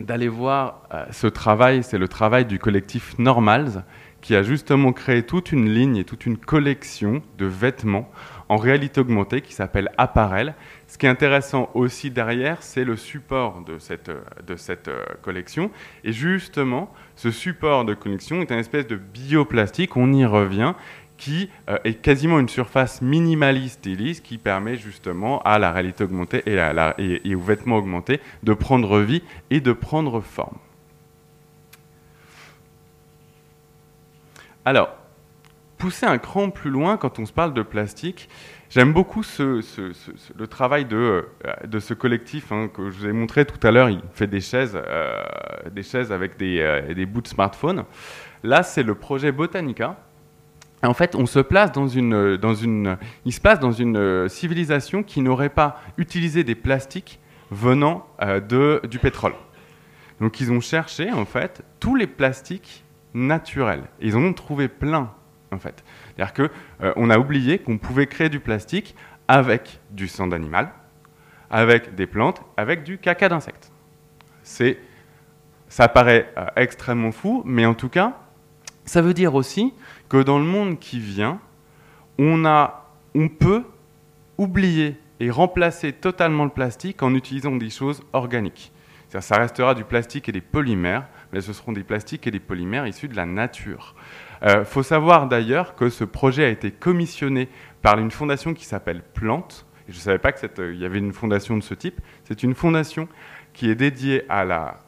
d'aller 0.01 0.29
voir 0.29 0.83
euh, 0.93 1.05
ce 1.13 1.29
travail, 1.29 1.85
c'est 1.85 1.99
le 1.99 2.09
travail 2.09 2.45
du 2.45 2.59
collectif 2.59 3.17
Normals, 3.19 3.85
qui 4.21 4.35
a 4.35 4.43
justement 4.43 4.93
créé 4.93 5.23
toute 5.23 5.53
une 5.53 5.69
ligne 5.73 5.97
et 5.97 6.05
toute 6.05 6.27
une 6.27 6.39
collection 6.39 7.23
de 7.39 7.47
vêtements 7.47 8.11
en 8.49 8.57
réalité 8.57 9.01
augmentée 9.01 9.41
qui 9.41 9.53
s'appelle 9.53 9.91
Apparel. 9.99 10.55
Ce 10.87 10.99
qui 10.99 11.07
est 11.07 11.09
intéressant 11.09 11.71
aussi 11.75 12.11
derrière, 12.11 12.63
c'est 12.63 12.85
le 12.85 12.97
support 12.97 13.63
de 13.63 13.79
cette, 13.79 14.09
euh, 14.09 15.05
collection. 15.23 15.71
Et 16.05 16.13
justement, 16.13 16.93
ce 17.15 17.31
support 17.31 17.85
de 17.85 17.95
collection 17.95 18.41
est 18.41 18.51
une 18.51 18.59
espèce 18.59 18.87
de 18.87 18.97
bioplastique, 18.97 19.97
on 19.97 20.13
y 20.13 20.25
revient, 20.25 20.75
qui 21.17 21.51
euh, 21.69 21.79
est 21.85 21.95
quasiment 21.95 22.39
une 22.39 22.49
surface 22.49 23.03
minimaliste 23.03 23.87
et 23.87 23.95
lisse 23.95 24.21
qui 24.21 24.39
permet 24.39 24.77
justement 24.77 25.41
à 25.43 25.59
la 25.59 25.73
réalité 25.73 26.05
augmentée 26.05 26.43
et, 26.47 27.21
et, 27.25 27.35
aux 27.35 27.41
vêtements 27.41 27.77
augmentés 27.77 28.21
de 28.43 28.55
prendre 28.55 29.01
vie 29.01 29.23
et 29.51 29.61
de 29.61 29.73
prendre 29.73 30.21
forme. 30.21 30.59
Alors, 34.69 34.95
pousser 35.79 36.05
un 36.05 36.19
cran 36.19 36.51
plus 36.51 36.71
loin 36.71 36.97
quand 36.97 37.19
on 37.19 37.25
se 37.25 37.33
parle 37.33 37.55
de 37.55 37.63
plastique, 37.63 38.29
j'aime 38.69 38.93
beaucoup 38.93 39.23
le 39.39 40.47
travail 40.47 40.85
de, 40.85 41.27
euh, 41.47 41.81
ce 41.81 41.95
collectif 41.95 42.53
hein, 42.53 42.69
que 42.69 42.91
je 42.91 42.99
vous 42.99 43.07
ai 43.07 43.13
montré 43.13 43.47
tout 43.47 43.67
à 43.67 43.71
l'heure. 43.71 43.89
Il 43.89 44.03
fait 44.13 44.27
des 44.27 44.41
chaises, 44.41 44.77
euh, 44.77 45.23
des 45.71 45.83
chaises 45.83 46.13
avec 46.13 46.37
des, 46.37 46.93
des 46.95 47.07
bouts 47.07 47.23
de 47.23 47.29
smartphone. 47.29 47.85
Là, 48.43 48.63
c'est 48.63 48.83
le 48.83 48.95
projet 48.95 49.33
Botanica 49.33 49.97
en 50.87 50.95
fait, 50.95 51.17
on 51.17 51.27
se 51.27 51.41
place 51.41 51.73
dans 51.73 51.89
une, 51.89 52.39
il 53.25 53.33
se 53.33 53.41
place 53.41 53.59
dans 53.59 53.73
une 53.73 53.97
euh, 53.97 54.29
civilisation 54.29 55.03
qui 55.03 55.21
n'aurait 55.21 55.49
pas 55.49 55.81
utilisé 55.97 56.45
des 56.45 56.55
plastiques 56.55 57.19
venant 57.51 58.07
euh, 58.23 58.41
de, 58.41 58.81
du 58.87 58.99
pétrole. 58.99 59.35
Donc, 60.21 60.41
ils 60.41 60.53
ont 60.53 60.61
cherché 60.61 61.11
en 61.13 61.25
fait 61.25 61.63
tous 61.81 61.97
les 61.97 62.07
plastiques 62.07 62.85
naturels. 63.15 63.85
ils 64.01 64.17
en 64.17 64.23
ont 64.23 64.33
trouvé 64.33 64.69
plein 64.69 65.11
en 65.51 65.59
fait. 65.59 65.83
C'est-à-dire 66.17 66.35
que 66.35 66.51
euh, 66.83 67.11
a 67.11 67.19
oublié 67.19 67.59
qu'on 67.59 67.79
pouvait 67.79 68.07
créer 68.07 68.29
du 68.29 68.41
plastique 68.41 68.95
avec 69.29 69.81
du 69.91 70.09
sang 70.09 70.27
d'animal, 70.27 70.71
avec 71.51 71.95
des 71.95 72.07
plantes, 72.07 72.43
avec 72.57 72.83
du 72.83 72.99
caca 72.99 73.29
d'insectes. 73.29 73.73
C'est, 74.43 74.79
ça 75.69 75.89
paraît 75.89 76.33
extrêmement 76.57 77.13
fou, 77.13 77.43
mais 77.45 77.67
en 77.67 77.75
tout 77.75 77.89
cas, 77.89 78.17
ça 78.85 79.03
veut 79.03 79.15
dire 79.15 79.35
aussi 79.35 79.75
que 80.09 80.23
dans 80.23 80.39
le 80.39 80.45
monde 80.45 80.79
qui 80.79 80.99
vient, 80.99 81.41
on, 82.19 82.45
a, 82.47 82.91
on 83.15 83.29
peut 83.29 83.65
oublier 84.39 84.97
et 85.21 85.31
remplacer 85.31 85.93
totalement 85.93 86.45
le 86.45 86.51
plastique 86.51 87.03
en 87.03 87.15
utilisant 87.15 87.57
des 87.57 87.71
choses 87.71 88.03
organiques. 88.13 88.73
Ça 89.09 89.37
restera 89.37 89.75
du 89.75 89.85
plastique 89.85 90.29
et 90.29 90.33
des 90.33 90.41
polymères, 90.41 91.07
mais 91.33 91.41
ce 91.41 91.53
seront 91.53 91.73
des 91.73 91.85
plastiques 91.85 92.27
et 92.27 92.31
des 92.31 92.41
polymères 92.41 92.87
issus 92.87 93.09
de 93.09 93.17
la 93.17 93.27
nature. 93.27 93.95
Il 94.43 94.49
euh, 94.49 94.65
faut 94.65 94.83
savoir 94.83 95.29
d'ailleurs 95.29 95.75
que 95.75 95.91
ce 95.91 96.05
projet 96.05 96.45
a 96.45 96.49
été 96.49 96.71
commissionné 96.71 97.49
par 97.83 97.99
une 97.99 98.11
fondation 98.11 98.55
qui 98.55 98.65
s'appelle 98.65 99.03
Plante. 99.15 99.67
je 99.89 99.95
ne 99.95 100.01
savais 100.01 100.19
pas 100.19 100.33
qu'il 100.33 100.77
y 100.77 100.85
avait 100.85 100.99
une 100.99 101.13
fondation 101.13 101.57
de 101.57 101.63
ce 101.63 101.75
type. 101.75 102.01
C'est 102.25 102.43
une 102.43 102.55
fondation 102.55 103.09
qui 103.53 103.71
est 103.71 103.75
dédiée 103.75 104.25
à 104.29 104.45
la 104.45 104.79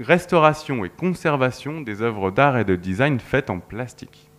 restauration 0.00 0.84
et 0.84 0.90
conservation 0.90 1.80
des 1.80 2.02
œuvres 2.02 2.30
d'art 2.30 2.58
et 2.58 2.64
de 2.64 2.76
design 2.76 3.20
faites 3.20 3.50
en 3.50 3.60
plastique. 3.60 4.30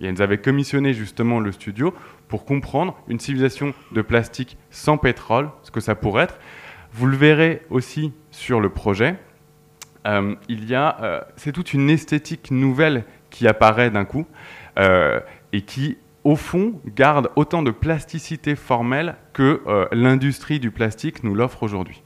Et 0.00 0.08
ils 0.08 0.22
avaient 0.22 0.38
commissionné 0.38 0.92
justement 0.92 1.40
le 1.40 1.52
studio 1.52 1.94
pour 2.28 2.44
comprendre 2.44 2.96
une 3.08 3.20
civilisation 3.20 3.74
de 3.92 4.02
plastique 4.02 4.56
sans 4.70 4.98
pétrole, 4.98 5.50
ce 5.62 5.70
que 5.70 5.80
ça 5.80 5.94
pourrait 5.94 6.24
être. 6.24 6.38
Vous 6.92 7.06
le 7.06 7.16
verrez 7.16 7.62
aussi 7.70 8.12
sur 8.30 8.60
le 8.60 8.70
projet. 8.70 9.16
Euh, 10.06 10.34
il 10.48 10.68
y 10.68 10.74
a, 10.74 10.98
euh, 11.02 11.20
c'est 11.36 11.52
toute 11.52 11.72
une 11.72 11.88
esthétique 11.88 12.50
nouvelle 12.50 13.04
qui 13.30 13.48
apparaît 13.48 13.90
d'un 13.90 14.04
coup 14.04 14.26
euh, 14.78 15.20
et 15.52 15.62
qui, 15.62 15.96
au 16.24 16.36
fond, 16.36 16.80
garde 16.86 17.30
autant 17.36 17.62
de 17.62 17.70
plasticité 17.70 18.54
formelle 18.54 19.16
que 19.32 19.62
l'industrie 19.92 20.60
du 20.60 20.70
plastique 20.70 21.24
nous 21.24 21.34
l'offre 21.34 21.62
aujourd'hui. 21.62 22.02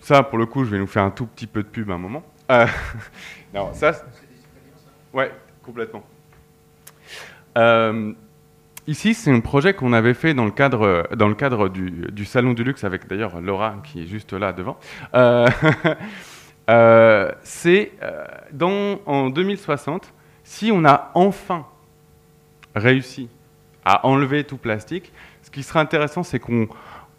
Ça, 0.00 0.22
pour 0.22 0.38
le 0.38 0.46
coup, 0.46 0.64
je 0.64 0.70
vais 0.70 0.78
nous 0.78 0.86
faire 0.86 1.02
un 1.02 1.10
tout 1.10 1.26
petit 1.26 1.46
peu 1.46 1.62
de 1.62 1.68
pub 1.68 1.90
un 1.90 1.98
moment. 1.98 2.22
non, 3.54 3.72
ça, 3.74 3.92
ouais, 5.12 5.32
complètement. 5.62 6.02
Ici, 8.88 9.12
c'est 9.12 9.30
un 9.30 9.40
projet 9.40 9.74
qu'on 9.74 9.92
avait 9.92 10.14
fait 10.14 10.32
dans 10.32 10.46
le 10.46 10.50
cadre, 10.50 11.06
dans 11.14 11.28
le 11.28 11.34
cadre 11.34 11.68
du, 11.68 12.24
Salon 12.24 12.54
du 12.54 12.64
Luxe, 12.64 12.84
avec 12.84 13.06
d'ailleurs 13.06 13.38
Laura 13.42 13.76
qui 13.84 14.02
est 14.02 14.06
juste 14.06 14.32
là 14.32 14.54
devant. 14.54 14.78
Euh, 15.12 15.46
euh, 16.70 17.30
c'est 17.42 17.92
euh, 18.02 18.96
en 19.04 19.28
2060, 19.28 20.14
si 20.42 20.70
on 20.72 20.86
a 20.86 21.10
enfin 21.12 21.66
réussi 22.74 23.28
à 23.84 24.06
enlever 24.06 24.44
tout 24.44 24.56
plastique, 24.56 25.12
ce 25.42 25.50
qui 25.50 25.62
sera 25.62 25.80
intéressant, 25.80 26.22
c'est 26.22 26.38
qu'on 26.38 26.66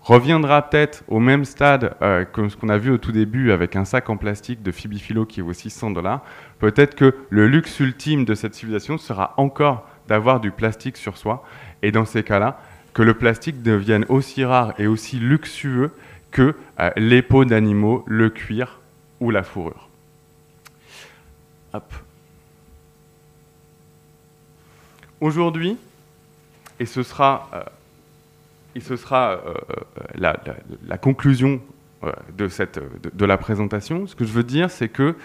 reviendra 0.02 0.68
peut-être 0.68 1.04
au 1.08 1.20
même 1.20 1.46
stade 1.46 1.94
que 2.34 2.50
ce 2.50 2.58
qu'on 2.58 2.70
a 2.70 2.80
vu 2.80 2.90
au 2.90 2.98
tout 2.98 3.12
début 3.12 3.52
avec 3.52 3.76
un 3.76 3.86
sac 3.86 4.10
en 4.10 4.18
plastique 4.18 4.64
de 4.64 4.72
Fibifilo 4.72 5.28
qui 5.28 5.42
vaut 5.42 5.54
600 5.54 5.92
dollars. 5.92 6.24
Peut-être 6.58 6.96
que 6.96 7.16
le 7.30 7.48
luxe 7.48 7.80
ultime 7.80 8.26
de 8.26 8.34
cette 8.34 8.56
civilisation 8.56 8.98
sera 8.98 9.36
encore 9.38 9.86
d'avoir 10.10 10.42
du 10.42 10.52
plastique 10.52 10.98
sur 10.98 11.18
soi. 11.18 11.46
Et 11.82 11.92
dans 11.92 12.06
ces 12.06 12.24
cas-là, 12.24 12.60
que 12.94 13.04
le 13.04 13.14
plastique 13.14 13.62
devienne 13.62 14.06
aussi 14.10 14.44
rare 14.44 14.74
et 14.78 14.88
aussi 14.88 15.20
luxueux 15.20 15.92
que 16.32 16.56
euh, 16.80 16.90
les 16.98 17.22
peaux 17.22 17.46
d'animaux, 17.46 18.04
le 18.08 18.30
cuir 18.30 18.80
ou 19.20 19.32
la 19.32 19.44
fourrure. 19.44 19.88
Aujourd'hui, 25.22 25.78
et 26.80 26.86
ce 26.86 27.04
sera, 27.04 27.50
euh, 27.54 27.64
et 28.76 28.80
ce 28.80 28.96
sera 28.96 29.32
euh, 29.32 29.54
la, 30.16 30.98
conclusion 30.98 31.62
de, 32.36 32.48
cette, 32.48 32.80
de, 33.14 33.26
la 33.26 33.38
présentation, 33.38 34.08
ce 34.08 34.16
que 34.16 34.26
je 34.26 34.32
veux 34.32 34.44
dire, 34.44 34.72
c'est 34.72 34.90
que 34.90 35.16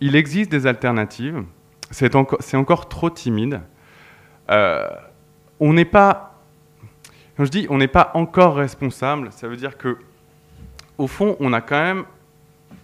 il 0.00 0.16
existe 0.16 0.50
des 0.50 0.66
alternatives 0.66 1.44
c'est 1.90 2.14
encore, 2.14 2.88
trop 2.88 3.10
timide. 3.10 3.60
Euh, 4.50 4.88
on 5.58 5.72
n'est 5.72 5.84
pas, 5.84 6.40
quand 7.36 7.44
je 7.44 7.50
dis 7.50 7.66
on 7.68 7.78
n'est 7.78 7.88
pas 7.88 8.10
encore 8.14 8.56
responsable, 8.56 9.32
ça 9.32 9.48
veut 9.48 9.56
dire 9.56 9.76
que 9.76 9.98
au 10.98 11.06
fond, 11.06 11.36
on 11.40 11.52
a 11.52 11.60
quand 11.60 11.82
même, 11.82 12.04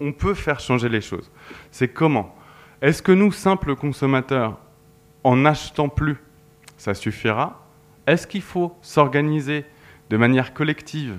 on 0.01 0.13
peut 0.13 0.35
faire 0.35 0.59
changer 0.59 0.89
les 0.89 1.01
choses. 1.03 1.31
C'est 1.71 1.89
comment? 1.89 2.35
Est-ce 2.81 3.03
que 3.03 3.13
nous, 3.13 3.31
simples 3.31 3.77
consommateurs, 3.77 4.59
en 5.23 5.37
n'achetant 5.37 5.89
plus, 5.89 6.17
ça 6.77 6.95
suffira? 6.95 7.67
Est-ce 8.07 8.27
qu'il 8.27 8.43
faut 8.43 8.77
s'organiser 8.81 9.65
de 10.11 10.17
manière 10.17 10.55
collective 10.55 11.19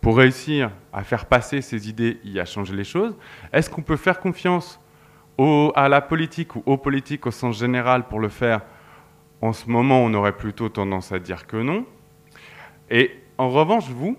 pour 0.00 0.16
réussir 0.16 0.70
à 0.92 1.02
faire 1.02 1.26
passer 1.26 1.62
ces 1.62 1.88
idées 1.88 2.20
et 2.24 2.40
à 2.40 2.44
changer 2.44 2.74
les 2.74 2.84
choses? 2.84 3.16
Est-ce 3.52 3.68
qu'on 3.68 3.82
peut 3.82 3.96
faire 3.96 4.20
confiance 4.20 4.79
à 5.74 5.88
la 5.88 6.00
politique 6.00 6.56
ou 6.56 6.62
aux 6.66 6.76
politiques 6.76 7.26
au 7.26 7.30
sens 7.30 7.58
général 7.58 8.06
pour 8.08 8.20
le 8.20 8.28
faire, 8.28 8.60
en 9.40 9.52
ce 9.52 9.70
moment, 9.70 10.02
on 10.04 10.12
aurait 10.12 10.36
plutôt 10.36 10.68
tendance 10.68 11.12
à 11.12 11.18
dire 11.18 11.46
que 11.46 11.56
non. 11.56 11.86
Et 12.90 13.10
en 13.38 13.48
revanche, 13.48 13.88
vous, 13.88 14.18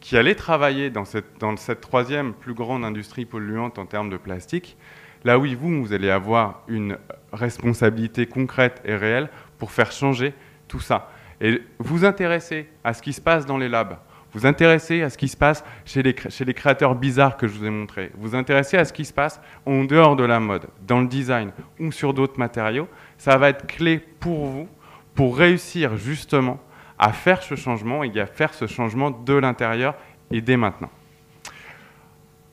qui 0.00 0.16
allez 0.16 0.34
travailler 0.34 0.90
dans 0.90 1.04
cette, 1.04 1.38
dans 1.38 1.56
cette 1.56 1.80
troisième 1.80 2.34
plus 2.34 2.54
grande 2.54 2.84
industrie 2.84 3.24
polluante 3.24 3.78
en 3.78 3.86
termes 3.86 4.10
de 4.10 4.18
plastique, 4.18 4.76
là 5.24 5.38
oui, 5.38 5.54
vous, 5.54 5.82
vous 5.82 5.92
allez 5.92 6.10
avoir 6.10 6.62
une 6.68 6.98
responsabilité 7.32 8.26
concrète 8.26 8.82
et 8.84 8.94
réelle 8.94 9.30
pour 9.58 9.70
faire 9.70 9.90
changer 9.90 10.34
tout 10.68 10.80
ça. 10.80 11.10
Et 11.40 11.62
vous 11.78 12.04
intéresser 12.04 12.68
à 12.84 12.92
ce 12.92 13.00
qui 13.00 13.12
se 13.12 13.20
passe 13.20 13.46
dans 13.46 13.58
les 13.58 13.68
labs, 13.68 13.96
vous 14.32 14.46
intéressez 14.46 15.02
à 15.02 15.10
ce 15.10 15.18
qui 15.18 15.28
se 15.28 15.36
passe 15.36 15.64
chez 15.84 16.02
les, 16.02 16.14
chez 16.28 16.44
les 16.44 16.54
créateurs 16.54 16.94
bizarres 16.94 17.36
que 17.36 17.46
je 17.46 17.58
vous 17.58 17.64
ai 17.64 17.70
montrés, 17.70 18.10
vous 18.16 18.34
intéressez 18.34 18.76
à 18.76 18.84
ce 18.84 18.92
qui 18.92 19.04
se 19.04 19.12
passe 19.12 19.40
en 19.66 19.84
dehors 19.84 20.16
de 20.16 20.24
la 20.24 20.40
mode, 20.40 20.66
dans 20.86 21.00
le 21.00 21.06
design 21.06 21.52
ou 21.80 21.92
sur 21.92 22.14
d'autres 22.14 22.38
matériaux, 22.38 22.88
ça 23.16 23.36
va 23.36 23.48
être 23.48 23.66
clé 23.66 23.98
pour 23.98 24.46
vous 24.46 24.68
pour 25.14 25.36
réussir 25.36 25.96
justement 25.96 26.60
à 26.98 27.12
faire 27.12 27.42
ce 27.42 27.54
changement 27.54 28.04
et 28.04 28.20
à 28.20 28.26
faire 28.26 28.54
ce 28.54 28.66
changement 28.66 29.10
de 29.10 29.34
l'intérieur 29.34 29.94
et 30.30 30.40
dès 30.40 30.56
maintenant. 30.56 30.90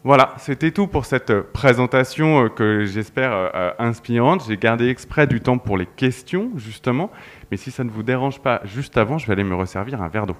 Voilà, 0.05 0.35
c'était 0.37 0.69
tout 0.69 0.85
pour 0.85 1.05
cette 1.05 1.33
présentation 1.51 2.45
euh, 2.45 2.49
que 2.49 2.85
j'espère 2.85 3.33
euh, 3.33 3.49
euh, 3.55 3.71
inspirante. 3.79 4.45
J'ai 4.47 4.55
gardé 4.55 4.87
exprès 4.89 5.25
du 5.25 5.41
temps 5.41 5.57
pour 5.57 5.77
les 5.79 5.87
questions, 5.87 6.51
justement. 6.57 7.09
Mais 7.49 7.57
si 7.57 7.71
ça 7.71 7.83
ne 7.83 7.89
vous 7.89 8.03
dérange 8.03 8.39
pas, 8.39 8.61
juste 8.65 8.97
avant, 8.97 9.17
je 9.17 9.25
vais 9.25 9.33
aller 9.33 9.43
me 9.43 9.55
resservir 9.55 10.03
un 10.03 10.07
verre 10.07 10.27
d'eau. 10.27 10.37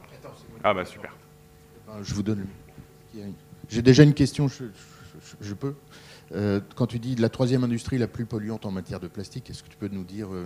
Ah 0.63 0.75
bah 0.75 0.85
super 0.85 1.14
je 2.03 2.13
vous 2.13 2.23
donne. 2.23 2.45
J'ai 3.69 3.81
déjà 3.81 4.03
une 4.03 4.13
question, 4.13 4.47
je, 4.47 5.53
peux. 5.53 5.73
Euh, 6.33 6.59
quand 6.75 6.87
tu 6.87 6.99
dis 6.99 7.15
la 7.15 7.29
troisième 7.29 7.63
industrie 7.63 7.97
la 7.97 8.07
plus 8.07 8.25
polluante 8.25 8.65
en 8.65 8.71
matière 8.71 8.99
de 8.99 9.07
plastique, 9.07 9.49
est-ce 9.49 9.63
que 9.63 9.69
tu 9.69 9.77
peux 9.77 9.87
nous 9.87 10.03
dire 10.03 10.27
euh, 10.31 10.45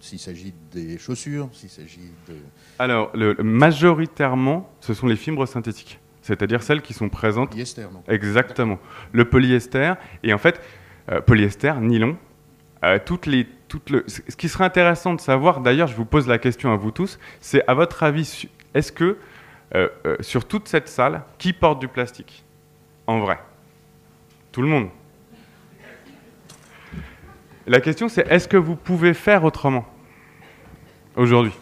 s'il 0.00 0.18
s'agit 0.18 0.52
des 0.72 0.98
chaussures, 0.98 1.48
s'il 1.52 1.68
s'agit 1.68 2.10
de... 2.28 2.34
Alors, 2.78 3.10
le, 3.14 3.34
majoritairement, 3.42 4.70
ce 4.80 4.94
sont 4.94 5.06
les 5.06 5.16
fibres 5.16 5.46
synthétiques, 5.46 5.98
c'est-à-dire 6.22 6.62
celles 6.62 6.82
qui 6.82 6.94
sont 6.94 7.08
présentes... 7.08 7.50
Polyester, 7.50 7.86
non 7.92 8.02
Exactement. 8.08 8.78
Le 9.12 9.24
polyester, 9.24 9.94
et 10.22 10.32
en 10.32 10.38
fait, 10.38 10.60
euh, 11.10 11.20
polyester, 11.20 11.74
nylon, 11.80 12.16
toutes 13.06 13.26
les, 13.26 13.46
le, 13.90 14.04
ce 14.08 14.36
qui 14.36 14.48
serait 14.48 14.64
intéressant 14.64 15.14
de 15.14 15.20
savoir, 15.20 15.60
d'ailleurs, 15.60 15.86
je 15.86 15.94
vous 15.94 16.04
pose 16.04 16.26
la 16.26 16.38
question 16.38 16.72
à 16.72 16.76
vous 16.76 16.90
tous, 16.90 17.20
c'est 17.40 17.62
à 17.68 17.74
votre 17.74 18.02
avis, 18.02 18.48
est-ce 18.74 18.90
que 18.90 19.16
euh, 19.74 19.88
euh, 20.04 20.16
sur 20.20 20.44
toute 20.44 20.68
cette 20.68 20.86
salle, 20.86 21.22
qui 21.38 21.54
porte 21.54 21.80
du 21.80 21.88
plastique 21.88 22.44
En 23.06 23.20
vrai 23.20 23.38
Tout 24.50 24.60
le 24.60 24.68
monde. 24.68 24.88
La 27.66 27.80
question 27.80 28.10
c'est 28.10 28.30
est-ce 28.30 28.48
que 28.48 28.58
vous 28.58 28.76
pouvez 28.76 29.14
faire 29.14 29.44
autrement 29.44 29.86
aujourd'hui? 31.16 31.54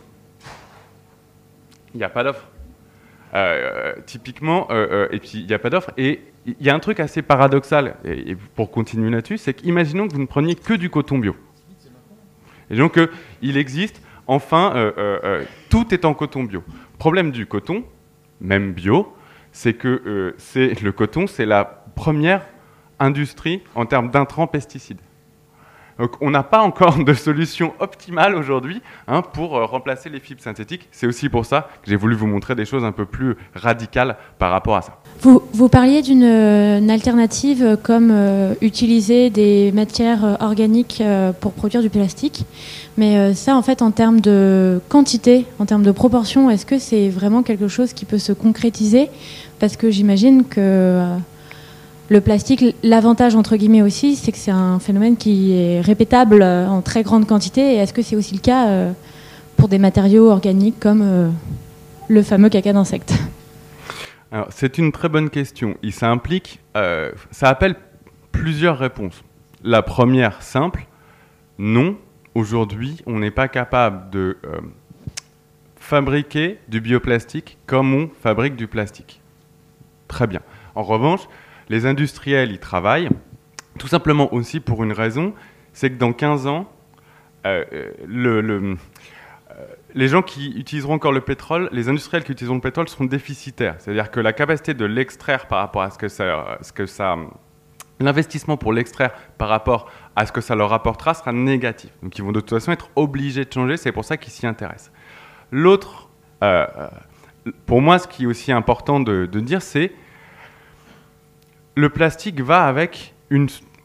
Il 1.95 1.99
n'y 1.99 2.05
a 2.05 2.09
pas 2.09 2.25
d'offre. 2.25 2.49
Euh, 3.33 3.95
typiquement, 4.07 4.69
et 4.71 5.21
puis 5.21 5.39
il 5.39 5.47
n'y 5.47 5.55
a 5.55 5.61
pas 5.61 5.71
d'offre. 5.71 5.93
Et 5.97 6.21
il 6.47 6.57
y 6.59 6.69
a 6.69 6.75
un 6.75 6.81
truc 6.81 6.99
assez 6.99 7.23
paradoxal, 7.23 7.95
et, 8.05 8.35
pour 8.57 8.73
continuer 8.73 9.11
là-dessus, 9.11 9.39
c'est 9.39 9.55
qu'imaginons 9.55 10.09
que 10.09 10.15
vous 10.15 10.21
ne 10.21 10.27
preniez 10.27 10.57
que 10.57 10.75
du 10.75 10.91
coton 10.91 11.19
bio. 11.19 11.37
Et 12.71 12.77
donc, 12.77 12.99
il 13.41 13.57
existe, 13.57 14.03
enfin, 14.27 14.93
tout 15.69 15.95
est 15.95 16.05
en 16.05 16.15
coton 16.15 16.43
bio. 16.43 16.65
Problème 16.99 17.31
du 17.31 17.47
coton, 17.47 17.85
même 18.41 18.73
bio, 18.73 19.15
c'est 19.53 19.75
que 19.75 20.03
euh, 20.07 20.35
c'est 20.39 20.81
le 20.81 20.93
coton, 20.93 21.27
c'est 21.27 21.47
la 21.47 21.65
première 21.95 22.47
industrie 22.99 23.63
en 23.75 23.87
termes 23.87 24.11
d'intrants 24.11 24.47
pesticides. 24.47 25.01
Donc 25.99 26.17
on 26.23 26.31
n'a 26.31 26.43
pas 26.43 26.61
encore 26.61 27.05
de 27.05 27.13
solution 27.13 27.75
optimale 27.79 28.35
aujourd'hui 28.35 28.81
hein, 29.07 29.23
pour 29.23 29.57
euh, 29.57 29.67
remplacer 29.67 30.09
les 30.09 30.21
fibres 30.21 30.41
synthétiques. 30.41 30.89
C'est 30.91 31.07
aussi 31.07 31.29
pour 31.29 31.45
ça 31.45 31.69
que 31.83 31.91
j'ai 31.91 31.97
voulu 31.97 32.15
vous 32.15 32.27
montrer 32.27 32.55
des 32.55 32.65
choses 32.65 32.85
un 32.85 32.93
peu 32.93 33.05
plus 33.05 33.37
radicales 33.55 34.17
par 34.39 34.51
rapport 34.51 34.77
à 34.77 34.83
ça. 34.83 35.00
Vous, 35.23 35.43
vous 35.53 35.69
parliez 35.69 36.01
d'une 36.01 36.25
euh, 36.25 36.89
alternative 36.89 37.77
comme 37.83 38.13
utiliser 38.63 39.29
des 39.29 39.71
matières 39.73 40.39
organiques 40.41 41.03
pour 41.41 41.53
produire 41.53 41.83
du 41.83 41.91
plastique. 41.91 42.47
Mais 43.01 43.17
euh, 43.17 43.35
ça, 43.35 43.57
en 43.57 43.63
fait, 43.63 43.81
en 43.81 43.93
termes 43.93 44.21
de 44.21 44.79
quantité, 44.91 45.47
en 45.59 45.65
termes 45.65 45.83
de 45.83 45.91
proportion, 45.91 46.51
est-ce 46.51 46.67
que 46.67 46.79
c'est 46.79 47.09
vraiment 47.09 47.43
quelque 47.43 47.67
chose 47.67 47.95
qui 47.95 48.05
peut 48.05 48.19
se 48.19 48.33
concrétiser? 48.33 49.09
Parce 49.59 49.77
que 49.77 49.91
j'imagine 49.91 50.45
que 50.45 50.61
euh, 50.61 51.17
le 52.11 52.21
plastique, 52.21 52.63
l'avantage 52.83 53.37
entre 53.37 53.57
guillemets 53.57 53.81
aussi, 53.81 54.17
c'est 54.17 54.33
que 54.33 54.39
c'est 54.39 54.51
un 54.51 54.79
phénomène 54.81 55.17
qui 55.17 55.53
est 55.53 55.81
répétable 55.81 56.43
euh, 56.43 56.69
en 56.69 56.83
très 56.83 57.03
grande 57.03 57.27
quantité. 57.27 57.75
Et 57.75 57.77
est-ce 57.77 57.95
que 57.95 58.03
c'est 58.03 58.17
aussi 58.17 58.35
le 58.35 58.41
cas 58.41 58.69
pour 59.57 59.69
des 59.69 59.79
matériaux 59.79 60.31
organiques 60.31 60.79
comme 60.79 61.33
le 62.09 62.23
fameux 62.23 62.51
caca 62.51 62.75
d'insectes 62.75 63.15
C'est 64.51 64.79
une 64.79 64.93
très 64.93 65.09
bonne 65.09 65.29
question. 65.29 65.77
Ça 65.91 66.15
euh, 66.77 67.13
ça 67.31 67.49
appelle 67.49 67.75
plusieurs 68.31 68.79
réponses. 68.79 69.25
La 69.65 69.83
première, 69.83 70.41
simple, 70.43 70.87
non, 71.59 71.99
aujourd'hui, 72.35 73.03
on 73.07 73.19
n'est 73.19 73.33
pas 73.33 73.49
capable 73.49 74.11
de 74.11 74.39
euh, 74.45 74.61
fabriquer 75.77 76.59
du 76.69 76.81
bioplastique 76.81 77.59
comme 77.67 77.93
on 77.93 78.09
fabrique 78.23 78.57
du 78.57 78.69
plastique. 78.69 79.21
Très 80.07 80.27
bien. 80.27 80.41
En 80.75 80.85
revanche, 80.85 81.23
les 81.69 81.87
industriels 81.87 82.53
y 82.53 82.59
travaillent, 82.59 83.11
tout 83.79 83.89
simplement 83.89 84.33
aussi 84.33 84.61
pour 84.61 84.85
une 84.85 84.93
raison, 84.93 85.35
c'est 85.73 85.91
que 85.91 85.99
dans 85.99 86.13
15 86.13 86.47
ans, 86.47 86.71
euh, 87.47 87.65
le, 88.07 88.77
les 89.95 90.09
gens 90.09 90.23
qui 90.23 90.51
utiliseront 90.57 90.95
encore 90.95 91.13
le 91.13 91.21
pétrole, 91.21 91.69
les 91.73 91.89
industriels 91.89 92.25
qui 92.25 92.33
utiliseront 92.33 92.57
le 92.57 92.61
pétrole 92.61 92.89
seront 92.89 93.05
déficitaires. 93.05 93.77
C'est-à-dire 93.79 94.11
que 94.11 94.21
la 94.21 94.33
capacité 94.33 94.75
de 94.75 94.85
l'extraire 94.85 95.47
par 95.47 95.59
rapport 95.59 95.83
à 95.83 95.91
ce 95.91 95.99
que 95.99 96.09
ça, 96.09 96.59
que 96.75 96.87
ça 96.87 97.17
l'investissement 98.01 98.57
pour 98.57 98.73
l'extraire 98.73 99.13
par 99.39 99.49
rapport 99.49 99.91
à 100.17 100.27
ce 100.27 100.33
que 100.33 100.41
ça 100.41 100.55
leur 100.55 100.73
apportera 100.73 101.15
sera 101.15 101.33
négatif. 101.33 101.91
Donc 102.03 102.17
ils 102.19 102.25
vont 102.25 102.33
de 102.33 102.41
toute 102.41 102.51
façon 102.51 102.73
être 102.73 102.91
obligés 102.97 103.45
de 103.45 103.53
changer, 103.53 103.77
c'est 103.77 103.93
pour 103.93 104.05
ça 104.05 104.17
qu'ils 104.17 104.33
s'y 104.33 104.47
intéressent. 104.47 104.91
L'autre, 105.53 106.09
euh, 106.43 106.67
pour 107.67 107.81
moi, 107.81 107.99
ce 107.99 108.09
qui 108.09 108.25
est 108.25 108.27
aussi 108.27 108.53
important 108.53 109.01
de, 109.01 109.27
dire, 109.27 109.63
c'est 109.63 109.93
le 111.77 111.89
plastique 111.89 112.41
va 112.41 112.67
avec, 112.67 113.15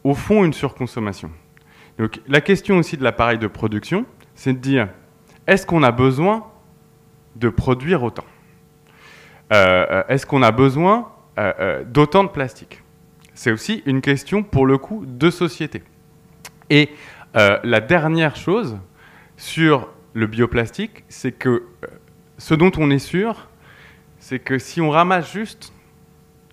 au 0.02 0.14
fond, 0.14 0.44
une 0.44 0.52
surconsommation. 0.52 1.30
Donc 1.98 2.20
la 2.26 2.40
question 2.40 2.78
aussi 2.78 2.96
de 2.96 3.04
l'appareil 3.04 3.38
de 3.38 3.46
production, 3.46 4.06
c'est 4.34 4.52
de 4.52 4.58
dire, 4.58 4.88
est-ce 5.46 5.66
qu'on 5.66 5.82
a 5.82 5.92
besoin 5.92 6.46
de 7.36 7.48
produire 7.48 8.02
autant 8.02 8.24
euh, 9.52 9.86
euh, 9.90 10.02
Est-ce 10.08 10.26
qu'on 10.26 10.42
a 10.42 10.50
besoin 10.50 11.12
euh, 11.38 11.84
d'autant 11.84 12.24
de 12.24 12.28
plastique? 12.28 12.82
C'est 13.34 13.52
aussi 13.52 13.82
une 13.86 14.00
question, 14.00 14.42
pour 14.42 14.66
le 14.66 14.78
coup, 14.78 15.04
de 15.06 15.30
société. 15.30 15.82
Et 16.70 16.90
la 17.34 17.80
dernière 17.80 18.34
chose 18.34 18.78
sur 19.36 19.90
le 20.14 20.26
bioplastique, 20.26 21.04
c'est 21.08 21.32
que 21.32 21.64
ce 22.38 22.54
dont 22.54 22.72
on 22.78 22.90
est 22.90 22.98
sûr, 22.98 23.48
c'est 24.18 24.38
que 24.38 24.58
si 24.58 24.80
on 24.80 24.88
ramasse 24.88 25.30
juste 25.30 25.74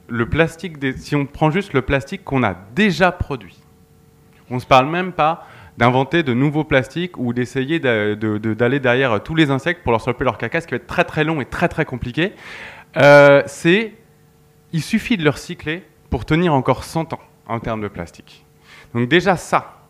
le 0.10 0.28
plastique, 0.28 0.76
si 0.98 1.16
on 1.16 1.26
prend 1.26 1.50
juste 1.50 1.72
le 1.72 1.82
plastique 1.82 2.26
qu'on 2.26 2.44
a 2.44 2.54
déjà 2.76 3.14
produit, 3.14 3.64
on 4.50 4.56
ne 4.56 4.60
se 4.60 4.66
parle 4.66 4.90
même 4.90 5.14
pas 5.14 5.48
d'inventer 5.78 6.24
de 6.24 6.34
nouveaux 6.34 6.64
plastiques 6.64 7.18
ou 7.18 7.34
d'essayer 7.34 7.80
d'aller 7.80 8.80
derrière 8.80 9.22
tous 9.24 9.36
les 9.36 9.50
insectes 9.52 9.84
pour 9.84 9.92
leur 9.92 10.02
stopper 10.02 10.24
leur 10.24 10.38
caca, 10.38 10.62
ce 10.62 10.68
qui 10.68 10.72
va 10.72 10.78
être 10.78 10.88
très 10.88 11.04
très 11.04 11.24
long 11.24 11.42
et 11.42 11.46
très 11.46 11.68
très 11.68 11.86
compliqué. 11.86 12.34
Euh, 12.98 13.42
c'est, 13.48 13.94
il 14.72 14.82
suffit 14.82 15.18
de 15.18 15.24
le 15.24 15.32
recycler 15.32 15.84
pour 16.10 16.26
tenir 16.26 16.54
encore 16.54 16.84
100 16.84 17.14
ans 17.14 17.20
en 17.48 17.60
termes 17.60 17.82
de 17.82 17.88
plastique. 17.88 18.46
Donc 18.94 19.10
déjà 19.10 19.36
ça, 19.36 19.88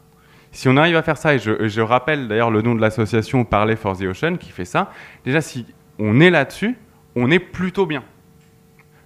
si 0.52 0.70
on 0.70 0.78
arrive 0.78 0.96
à 0.96 1.04
faire 1.04 1.18
ça, 1.18 1.36
et 1.36 1.40
je, 1.40 1.82
rappelle 1.82 2.28
d'ailleurs 2.28 2.52
le 2.52 2.62
nom 2.62 2.76
de 2.76 2.82
l'association 2.82 3.44
Parler 3.44 3.76
for 3.76 3.98
the 3.98 4.04
Ocean 4.04 4.38
qui 4.38 4.52
fait 4.52 4.66
ça, 4.66 4.92
déjà 5.26 5.42
si 5.42 5.66
on 6.00 6.20
est 6.22 6.30
là-dessus, 6.30 6.78
on 7.16 7.30
est 7.30 7.40
plutôt 7.40 7.86
bien. 7.86 8.04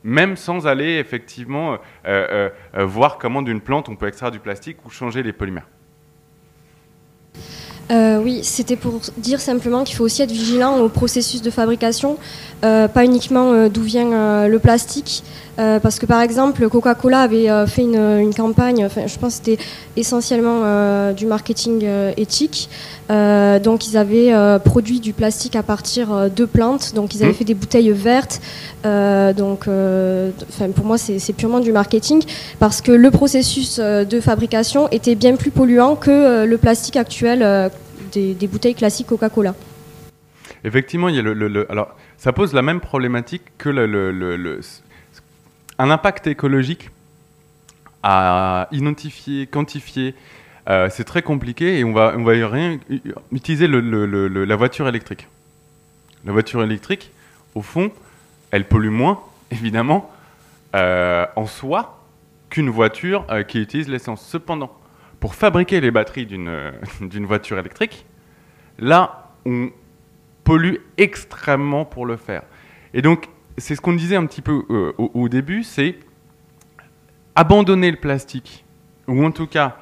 Même 0.03 0.37
sans 0.37 0.67
aller 0.67 0.99
effectivement 0.99 1.79
euh, 2.05 2.49
euh, 2.75 2.85
voir 2.85 3.17
comment 3.17 3.41
d'une 3.41 3.61
plante 3.61 3.89
on 3.89 3.95
peut 3.95 4.07
extraire 4.07 4.31
du 4.31 4.39
plastique 4.39 4.85
ou 4.85 4.89
changer 4.89 5.23
les 5.23 5.33
polymères. 5.33 5.67
Euh, 7.89 8.19
oui, 8.21 8.41
c'était 8.43 8.75
pour 8.75 8.99
dire 9.17 9.39
simplement 9.39 9.83
qu'il 9.83 9.95
faut 9.95 10.03
aussi 10.03 10.21
être 10.21 10.31
vigilant 10.31 10.79
au 10.79 10.89
processus 10.89 11.41
de 11.41 11.49
fabrication, 11.49 12.17
euh, 12.65 12.87
pas 12.87 13.05
uniquement 13.05 13.53
euh, 13.53 13.69
d'où 13.69 13.81
vient 13.81 14.47
le 14.47 14.59
plastique. 14.59 15.23
Parce 15.57 15.99
que 15.99 16.05
par 16.05 16.21
exemple, 16.21 16.69
Coca-Cola 16.69 17.21
avait 17.21 17.49
fait 17.67 17.83
une, 17.83 18.33
campagne, 18.35 18.85
enfin, 18.85 19.07
je 19.07 19.17
pense 19.17 19.39
que 19.39 19.45
c'était 19.45 19.63
essentiellement 19.95 21.11
du 21.13 21.25
marketing 21.25 21.85
éthique. 22.15 22.69
donc 23.09 23.87
ils 23.87 23.97
avaient 23.97 24.33
produit 24.63 24.99
du 24.99 25.13
plastique 25.13 25.55
à 25.55 25.63
partir 25.63 26.29
de 26.29 26.45
plantes, 26.45 26.93
donc 26.93 27.15
ils 27.15 27.23
avaient 27.23 27.31
mmh. 27.31 27.35
fait 27.35 27.43
des 27.45 27.55
bouteilles 27.55 27.91
vertes. 27.91 28.39
donc 28.83 29.65
pour 29.65 30.85
moi, 30.85 30.97
c'est 30.97 31.33
purement 31.33 31.59
du 31.59 31.71
marketing 31.71 32.23
parce 32.59 32.81
que 32.81 32.91
le 32.91 33.09
processus 33.09 33.79
de 33.79 34.19
fabrication 34.19 34.87
était 34.91 35.15
bien 35.15 35.35
plus 35.35 35.51
polluant 35.51 35.95
que 35.95 36.45
le 36.45 36.57
plastique 36.57 36.97
actuel 36.97 37.71
des, 38.11 38.47
bouteilles 38.47 38.75
classiques 38.75 39.07
Coca-Cola. 39.07 39.55
Effectivement, 40.63 41.09
il 41.09 41.15
y 41.15 41.19
a 41.19 41.21
le, 41.21 41.71
alors, 41.71 41.95
ça 42.17 42.33
pose 42.33 42.53
la 42.53 42.61
même 42.61 42.79
problématique 42.79 43.43
que 43.57 43.69
le, 43.69 44.59
un 45.79 45.89
impact 45.89 46.27
écologique 46.27 46.89
à 48.03 48.67
identifier, 48.71 49.47
quantifier. 49.47 50.15
Euh, 50.69 50.89
c'est 50.89 51.03
très 51.03 51.21
compliqué 51.21 51.79
et 51.79 51.83
on 51.83 51.93
va, 51.93 52.13
on 52.17 52.23
va 52.23 52.33
rien 52.47 52.79
utiliser 53.31 53.67
la 53.67 54.55
voiture 54.55 54.87
électrique. 54.87 55.27
La 56.25 56.33
voiture 56.33 56.63
électrique, 56.63 57.11
au 57.55 57.61
fond, 57.61 57.91
elle 58.51 58.67
pollue 58.67 58.89
moins, 58.89 59.21
évidemment, 59.51 60.11
euh, 60.75 61.25
en 61.35 61.45
soi 61.45 62.03
qu'une 62.49 62.69
voiture 62.69 63.25
euh, 63.29 63.43
qui 63.43 63.61
utilise 63.61 63.87
l'essence. 63.87 64.25
Cependant, 64.25 64.77
pour 65.19 65.35
fabriquer 65.35 65.81
les 65.81 65.91
batteries 65.91 66.25
d'une 66.25 66.69
voiture 67.25 67.57
électrique, 67.59 68.05
là, 68.77 69.31
on 69.45 69.69
pollue 70.43 70.75
extrêmement 70.97 71.85
pour 71.85 72.05
le 72.05 72.17
faire. 72.17 72.43
Et 72.93 73.01
donc, 73.01 73.27
c'est 73.57 73.75
ce 73.75 73.81
qu'on 73.81 73.93
disait 73.93 74.15
un 74.15 74.25
petit 74.25 74.41
peu 74.41 74.65
euh, 74.69 74.93
au, 74.97 75.29
début, 75.29 75.63
c'est 75.63 75.97
abandonner 77.35 77.91
le 77.91 77.97
plastique, 77.97 78.65
ou 79.07 79.25
en 79.25 79.31
tout 79.31 79.47
cas 79.47 79.77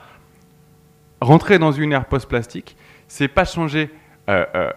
rentrer 1.22 1.60
dans 1.60 1.72
une 1.72 1.92
ère 1.92 2.06
post-plastique, 2.06 2.78
c'est 3.08 3.28
pas 3.28 3.46
changer 3.46 3.90
euh, 4.30 4.46
euh, 4.56 4.72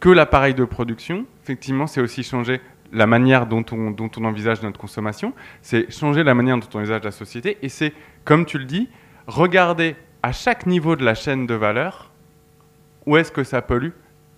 que 0.00 0.08
l'appareil 0.08 0.54
de 0.54 0.64
production, 0.64 1.26
effectivement, 1.42 1.86
c'est 1.86 2.00
aussi 2.00 2.22
changer 2.22 2.60
la 2.92 3.06
manière 3.06 3.46
dont 3.46 3.64
on, 3.72 3.90
dont 3.90 4.10
on 4.16 4.24
envisage 4.24 4.62
notre 4.62 4.78
consommation, 4.78 5.32
c'est 5.62 5.90
changer 5.92 6.24
la 6.24 6.34
manière 6.34 6.58
dont 6.58 6.66
on 6.74 6.78
envisage 6.78 7.02
la 7.02 7.10
société, 7.10 7.58
et 7.62 7.68
c'est, 7.68 7.92
comme 8.24 8.44
tu 8.46 8.58
le 8.58 8.64
dis, 8.64 8.88
regarder 9.26 9.96
à 10.22 10.32
chaque 10.32 10.66
niveau 10.66 10.96
de 10.96 11.04
la 11.04 11.14
chaîne 11.14 11.46
de 11.46 11.54
valeur 11.54 12.10
où 13.06 13.16
est-ce 13.16 13.32
que 13.32 13.44
ça 13.44 13.62
pollue 13.62 13.92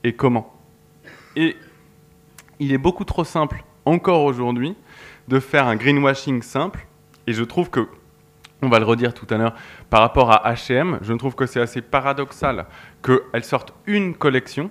et 0.04 0.12
comment. 0.12 0.54
Et 1.36 1.56
il 2.58 2.72
est 2.72 2.78
beaucoup 2.78 3.04
trop 3.04 3.24
simple, 3.24 3.64
encore 3.84 4.24
aujourd'hui, 4.24 4.76
de 5.28 5.40
faire 5.40 5.66
un 5.66 5.76
greenwashing 5.76 6.42
simple. 6.42 6.86
Et 7.26 7.32
je 7.32 7.44
trouve 7.44 7.70
que, 7.70 7.88
on 8.62 8.68
va 8.68 8.78
le 8.78 8.84
redire 8.84 9.14
tout 9.14 9.26
à 9.30 9.36
l'heure, 9.36 9.54
par 9.88 10.00
rapport 10.00 10.30
à 10.32 10.54
HM, 10.54 10.98
je 11.02 11.12
trouve 11.14 11.34
que 11.34 11.46
c'est 11.46 11.60
assez 11.60 11.80
paradoxal 11.80 12.66
qu'elle 13.02 13.44
sorte 13.44 13.72
une 13.86 14.14
collection, 14.14 14.70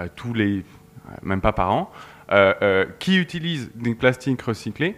euh, 0.00 0.08
tous 0.14 0.34
les, 0.34 0.58
euh, 0.58 1.14
même 1.22 1.40
pas 1.40 1.52
par 1.52 1.72
an, 1.72 1.90
euh, 2.32 2.86
qui 2.98 3.18
utilise 3.18 3.70
des 3.74 3.94
plastiques 3.94 4.42
recyclés 4.42 4.96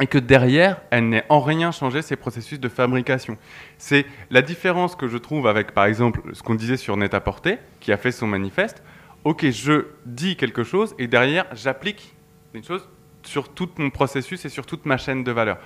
et 0.00 0.06
que 0.06 0.18
derrière, 0.18 0.80
elle 0.90 1.08
n'ait 1.08 1.24
en 1.28 1.40
rien 1.40 1.70
changé 1.70 2.02
ses 2.02 2.16
processus 2.16 2.58
de 2.58 2.68
fabrication. 2.68 3.36
C'est 3.78 4.06
la 4.30 4.42
différence 4.42 4.96
que 4.96 5.08
je 5.08 5.16
trouve 5.16 5.46
avec, 5.46 5.72
par 5.72 5.84
exemple, 5.84 6.22
ce 6.32 6.42
qu'on 6.42 6.54
disait 6.54 6.76
sur 6.76 6.96
Net-à-Porter, 6.96 7.58
qui 7.80 7.92
a 7.92 7.96
fait 7.96 8.12
son 8.12 8.26
manifeste. 8.26 8.82
Ok, 9.24 9.48
je 9.50 9.86
dis 10.04 10.36
quelque 10.36 10.64
chose 10.64 10.94
et 10.98 11.06
derrière, 11.06 11.46
j'applique 11.54 12.14
une 12.54 12.64
chose 12.64 12.88
sur 13.24 13.48
tout 13.48 13.68
mon 13.78 13.90
processus 13.90 14.44
et 14.44 14.48
sur 14.48 14.66
toute 14.66 14.84
ma 14.84 14.96
chaîne 14.96 15.22
de 15.22 15.30
valeur. 15.30 15.58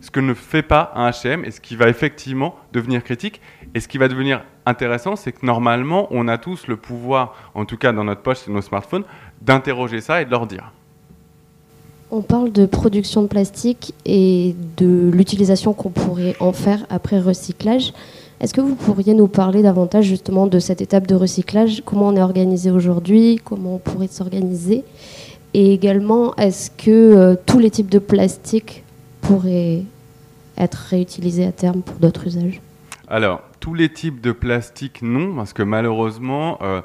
Ce 0.00 0.10
que 0.10 0.20
ne 0.20 0.32
fait 0.32 0.62
pas 0.62 0.92
un 0.94 1.10
H&M 1.10 1.44
et 1.44 1.50
ce 1.50 1.60
qui 1.60 1.76
va 1.76 1.88
effectivement 1.88 2.56
devenir 2.72 3.04
critique. 3.04 3.42
Et 3.74 3.80
ce 3.80 3.88
qui 3.88 3.98
va 3.98 4.08
devenir 4.08 4.44
intéressant, 4.64 5.16
c'est 5.16 5.32
que 5.32 5.44
normalement, 5.44 6.08
on 6.10 6.26
a 6.26 6.38
tous 6.38 6.66
le 6.66 6.76
pouvoir, 6.76 7.34
en 7.54 7.66
tout 7.66 7.76
cas 7.76 7.92
dans 7.92 8.04
notre 8.04 8.22
poche 8.22 8.48
et 8.48 8.50
nos 8.50 8.62
smartphones, 8.62 9.04
d'interroger 9.42 10.00
ça 10.00 10.22
et 10.22 10.24
de 10.24 10.30
leur 10.30 10.46
dire. 10.46 10.72
On 12.10 12.22
parle 12.22 12.52
de 12.52 12.66
production 12.66 13.22
de 13.22 13.26
plastique 13.26 13.94
et 14.04 14.54
de 14.76 15.10
l'utilisation 15.12 15.72
qu'on 15.72 15.90
pourrait 15.90 16.36
en 16.40 16.52
faire 16.52 16.86
après 16.90 17.18
recyclage. 17.18 17.92
Est-ce 18.42 18.52
que 18.52 18.60
vous 18.60 18.74
pourriez 18.74 19.14
nous 19.14 19.28
parler 19.28 19.62
davantage 19.62 20.04
justement 20.04 20.48
de 20.48 20.58
cette 20.58 20.80
étape 20.80 21.06
de 21.06 21.14
recyclage? 21.14 21.82
Comment 21.86 22.08
on 22.08 22.16
est 22.16 22.22
organisé 22.22 22.72
aujourd'hui? 22.72 23.40
Comment 23.42 23.76
on 23.76 23.78
pourrait 23.78 24.08
s'organiser? 24.08 24.84
Et 25.54 25.72
également, 25.72 26.34
est-ce 26.34 26.70
que 26.70 26.90
euh, 26.90 27.36
tous 27.46 27.60
les 27.60 27.70
types 27.70 27.90
de 27.90 28.00
plastique 28.00 28.82
pourraient 29.20 29.84
être 30.58 30.74
réutilisés 30.90 31.46
à 31.46 31.52
terme 31.52 31.82
pour 31.82 31.96
d'autres 31.96 32.26
usages? 32.26 32.60
Alors, 33.06 33.42
tous 33.60 33.74
les 33.74 33.88
types 33.88 34.20
de 34.20 34.32
plastique, 34.32 35.02
non, 35.02 35.36
parce 35.36 35.52
que 35.52 35.62
malheureusement, 35.62 36.58
euh, 36.62 36.80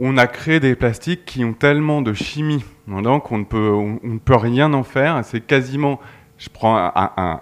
on 0.00 0.18
a 0.18 0.26
créé 0.26 0.58
des 0.58 0.74
plastiques 0.74 1.24
qui 1.24 1.44
ont 1.44 1.52
tellement 1.52 2.02
de 2.02 2.12
chimie 2.14 2.64
donc 3.02 3.30
ne 3.30 3.44
peut, 3.44 3.70
on, 3.70 4.00
ne 4.02 4.18
peut 4.18 4.36
rien 4.36 4.72
en 4.72 4.82
faire. 4.82 5.20
C'est 5.24 5.40
quasiment, 5.40 6.00
je 6.38 6.48
prends 6.48 6.76
un, 6.76 7.40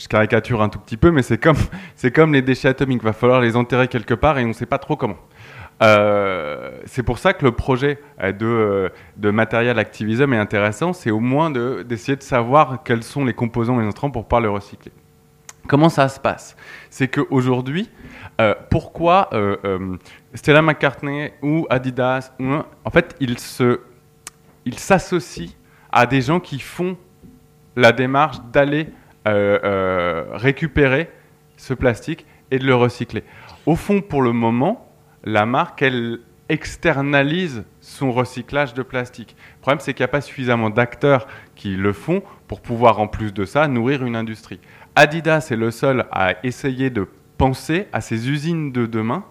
je 0.00 0.08
caricature 0.08 0.62
un 0.62 0.68
tout 0.68 0.78
petit 0.78 0.96
peu, 0.96 1.10
mais 1.10 1.22
c'est 1.22 1.38
comme, 1.38 1.56
les 2.32 2.42
déchets 2.42 2.68
atomiques. 2.68 3.00
Il 3.02 3.04
va 3.04 3.12
falloir 3.12 3.40
les 3.40 3.56
enterrer 3.56 3.88
quelque 3.88 4.14
part 4.14 4.38
et 4.38 4.44
on 4.44 4.48
ne 4.48 4.52
sait 4.52 4.66
pas 4.66 4.78
trop 4.78 4.96
comment. 4.96 5.18
c'est 5.80 7.02
pour 7.02 7.18
ça 7.18 7.32
que 7.34 7.44
le 7.44 7.52
projet 7.52 8.00
de, 8.22 8.90
de 9.16 9.30
matériel 9.30 9.78
activisme 9.78 10.32
est 10.32 10.38
intéressant, 10.38 10.92
c'est 10.92 11.10
au 11.10 11.20
moins 11.20 11.50
d'essayer 11.50 12.16
de, 12.16 12.22
savoir 12.22 12.82
quels 12.82 13.02
sont 13.02 13.24
les 13.24 13.34
composants 13.34 13.78
et 13.78 13.82
les 13.82 13.88
entrants 13.88 14.10
pour 14.10 14.24
pouvoir 14.24 14.40
le 14.40 14.50
recycler. 14.50 14.92
Comment 15.70 15.88
ça 15.88 16.08
se 16.08 16.18
passe? 16.18 16.56
C'est 16.90 17.08
qu'aujourd'hui, 17.08 17.88
euh, 18.40 18.54
pourquoi 18.70 19.28
euh, 19.32 19.56
euh, 19.64 19.96
Stella 20.34 20.62
McCartney 20.62 21.32
ou 21.42 21.66
Adidas, 21.70 22.32
en 22.40 22.90
fait, 22.90 23.14
ils 23.20 24.78
s'associent 24.78 25.52
à 25.92 26.06
des 26.06 26.22
gens 26.22 26.40
qui 26.40 26.58
font 26.58 26.96
la 27.76 27.92
démarche 27.92 28.38
d'aller 28.52 28.88
récupérer 29.26 31.10
ce 31.56 31.74
plastique 31.74 32.26
et 32.50 32.58
de 32.58 32.66
le 32.66 32.74
recycler. 32.74 33.22
Au 33.66 33.76
fond, 33.76 34.00
pour 34.00 34.22
le 34.22 34.32
moment, 34.32 34.90
la 35.24 35.46
marque, 35.46 35.82
elle 35.82 36.20
externalise 36.48 37.64
son 37.80 38.10
recyclage 38.10 38.74
de 38.74 38.82
plastique. 38.82 39.36
Le 39.58 39.60
problème, 39.60 39.80
c'est 39.80 39.94
qu'il 39.94 40.02
n'y 40.02 40.08
a 40.08 40.08
pas 40.08 40.20
suffisamment 40.20 40.68
d'acteurs 40.68 41.28
qui 41.54 41.76
le 41.76 41.92
font 41.92 42.22
pour 42.48 42.60
pouvoir, 42.60 42.98
en 42.98 43.06
plus 43.06 43.32
de 43.32 43.44
ça, 43.44 43.68
nourrir 43.68 44.04
une 44.04 44.16
industrie. 44.16 44.58
Adidas 44.96 45.48
est 45.52 45.56
le 45.56 45.70
seul 45.70 46.06
à 46.10 46.34
essayer 46.42 46.90
de 46.90 47.06
penser 47.38 47.86
à 47.92 48.00
ces 48.00 48.28
usines 48.28 48.72
de 48.72 48.86
demain 48.86 49.24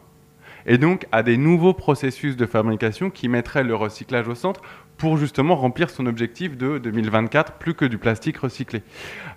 et 0.65 0.77
donc 0.77 1.07
à 1.11 1.21
des 1.21 1.35
nouveaux 1.35 1.73
processus 1.73 2.37
de 2.37 2.45
fabrication 2.45 3.09
qui 3.09 3.27
mettraient 3.27 3.63
le 3.63 3.75
recyclage 3.75 4.27
au 4.27 4.35
centre 4.35 4.61
pour 4.99 5.17
justement 5.17 5.55
remplir 5.55 5.89
son 5.89 6.05
objectif 6.05 6.57
de 6.57 6.77
2024 6.77 7.53
plus 7.53 7.73
que 7.73 7.85
du 7.85 7.97
plastique 7.97 8.37
recyclé. 8.37 8.83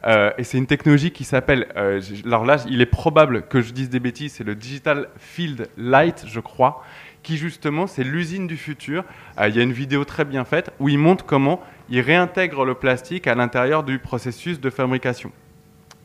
Euh, 0.05 0.33
et 0.37 0.45
c'est 0.45 0.59
une 0.59 0.67
technologie 0.67 1.13
qui 1.13 1.23
s'appelle, 1.23 1.69
euh, 1.77 2.03
alors 2.27 2.45
là 2.45 2.57
il 2.69 2.81
est 2.83 2.87
probable 2.87 3.47
que 3.47 3.63
je 3.63 3.73
dise 3.73 3.89
des 3.89 4.01
bêtises, 4.01 4.35
c'est 4.35 4.45
le 4.45 4.57
Digital 4.57 5.09
Field 5.17 5.69
Light 5.79 6.25
je 6.27 6.41
crois, 6.41 6.85
qui 7.23 7.37
justement 7.37 7.87
c'est 7.87 8.03
l'usine 8.03 8.49
du 8.49 8.57
futur. 8.57 9.05
Euh, 9.39 9.49
il 9.49 9.57
y 9.57 9.61
a 9.61 9.63
une 9.63 9.73
vidéo 9.73 10.05
très 10.05 10.25
bien 10.25 10.45
faite 10.45 10.73
où 10.81 10.89
il 10.89 10.99
montre 10.99 11.25
comment 11.25 11.63
il 11.89 12.01
réintègre 12.01 12.65
le 12.65 12.75
plastique 12.75 13.29
à 13.29 13.37
l'intérieur 13.37 13.85
du 13.85 14.01
processus 14.01 14.61
de 14.61 14.69
fabrication. 14.69 15.31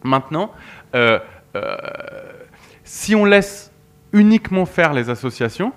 Maintenant, 0.03 0.51
si 2.83 3.15
on 3.15 3.25
laisse 3.25 3.71
uniquement 4.13 4.67
faire 4.67 4.93
les 4.93 5.09
associations, 5.09 5.73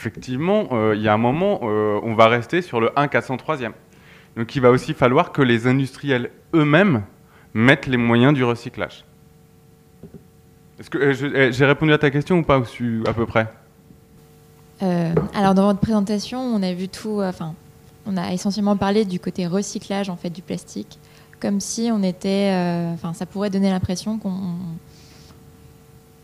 effectivement, 0.00 0.68
euh, 0.72 0.94
il 0.96 1.02
y 1.02 1.08
a 1.08 1.14
un 1.14 1.18
moment, 1.18 1.60
on 1.62 2.14
va 2.14 2.28
rester 2.28 2.62
sur 2.62 2.80
le 2.80 2.90
1 2.98 3.06
403e. 3.06 3.72
Donc 4.36 4.54
il 4.56 4.62
va 4.62 4.70
aussi 4.70 4.94
falloir 4.94 5.32
que 5.32 5.42
les 5.42 5.66
industriels 5.66 6.30
eux-mêmes 6.54 7.02
mettent 7.52 7.86
les 7.86 7.96
moyens 7.96 8.32
du 8.32 8.44
recyclage. 8.44 9.04
Est-ce 10.78 10.88
que 10.88 11.12
j'ai 11.52 11.64
répondu 11.66 11.92
à 11.92 11.98
ta 11.98 12.10
question 12.10 12.38
ou 12.38 12.42
pas 12.42 12.56
à 12.56 13.12
peu 13.12 13.26
près? 13.26 13.46
Alors 14.80 15.54
dans 15.54 15.66
votre 15.66 15.80
présentation, 15.80 16.40
on 16.40 16.62
a 16.62 16.72
vu 16.72 16.88
tout, 16.88 17.20
enfin, 17.22 17.54
on 18.06 18.16
a 18.16 18.32
essentiellement 18.32 18.76
parlé 18.76 19.04
du 19.04 19.20
côté 19.20 19.46
recyclage 19.46 20.08
en 20.08 20.16
fait 20.16 20.30
du 20.30 20.40
plastique 20.40 20.98
comme 21.40 21.60
si 21.60 21.90
on 21.92 22.02
était. 22.02 22.52
Euh, 22.52 22.94
ça 23.14 23.26
pourrait 23.26 23.50
donner 23.50 23.70
l'impression 23.70 24.18
qu'on. 24.18 24.54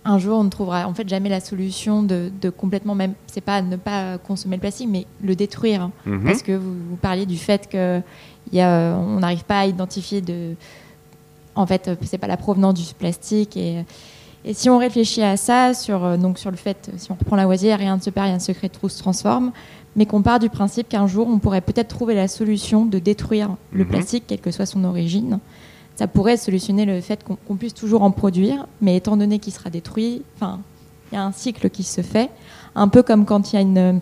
Un 0.09 0.19
jour, 0.19 0.39
on 0.39 0.45
ne 0.45 0.51
trouvera 0.51 0.87
en 0.87 0.95
fait 0.95 1.09
jamais 1.09 1.29
la 1.29 1.41
solution 1.41 2.05
de, 2.05 2.31
complètement 2.57 2.95
même. 2.95 3.15
C'est 3.27 3.41
pas 3.41 3.61
ne 3.61 3.75
pas 3.75 4.19
consommer 4.19 4.55
le 4.55 4.61
plastique, 4.61 4.89
mais 4.89 5.05
le 5.21 5.35
détruire. 5.35 5.83
Hein. 5.83 5.93
Mhm. 6.07 6.25
Parce 6.25 6.43
que 6.43 6.53
vous, 6.53 6.97
parliez 7.03 7.27
du 7.27 7.37
fait 7.37 7.69
que 7.69 8.01
y 8.53 8.61
a, 8.61 8.95
on 8.97 9.19
n'arrive 9.19 9.45
pas 9.45 9.61
à 9.61 9.67
identifier 9.67 10.21
de. 10.21 10.55
En 11.57 11.67
fait, 11.67 11.91
c'est 12.03 12.19
pas 12.19 12.29
la 12.29 12.37
provenance 12.37 12.75
du 12.75 12.95
plastique 12.95 13.57
et. 13.57 13.85
Et 14.49 14.55
si 14.55 14.71
on 14.71 14.79
réfléchit 14.79 15.25
à 15.25 15.37
ça, 15.37 15.75
sur, 15.75 16.17
donc 16.19 16.39
sur 16.39 16.53
le 16.53 16.57
fait, 16.57 16.93
si 16.99 17.11
on 17.11 17.17
reprend 17.17 17.35
la 17.35 17.47
voisière, 17.47 17.81
rien 17.81 17.97
ne 17.97 18.01
se 18.01 18.11
perd, 18.11 18.27
rien 18.27 18.37
ne 18.37 18.41
se 18.41 18.53
crée, 18.53 18.69
tout 18.69 18.89
se 18.89 19.01
transforme, 19.01 19.51
mais 19.97 20.07
qu'on 20.07 20.23
part 20.23 20.39
du 20.39 20.49
principe 20.49 20.89
qu'un 20.89 21.09
jour, 21.09 21.27
on 21.27 21.41
pourrait 21.41 21.63
peut-être 21.63 21.89
trouver 21.89 22.15
la 22.15 22.29
solution 22.29 22.87
de 22.87 23.01
détruire 23.01 23.57
le 23.73 23.83
mhm. 23.83 23.91
plastique, 23.91 24.25
quelle 24.29 24.41
que 24.41 24.53
soit 24.53 24.67
son 24.67 24.85
origine. 24.85 25.41
Ça 25.97 26.07
pourrait 26.07 26.37
solutionner 26.37 26.85
le 26.85 27.01
fait 27.01 27.25
qu'on 27.25 27.57
puisse 27.57 27.75
toujours 27.75 28.03
en 28.03 28.11
produire, 28.11 28.67
mais 28.81 28.97
étant 28.97 29.17
donné 29.17 29.39
qu'il 29.39 29.53
sera 29.53 29.71
détruit, 29.71 30.23
enfin, 30.37 30.61
il 31.11 31.15
y 31.15 31.19
a 31.19 31.25
un 31.25 31.33
cycle 31.33 31.71
qui 31.71 31.83
se 31.83 32.03
fait, 32.03 32.31
un 32.75 32.89
peu 32.89 33.03
comme 33.03 33.25
quand 33.25 33.53
il 33.53 33.57
y 33.57 33.59
a 33.59 33.63
une, 33.63 34.01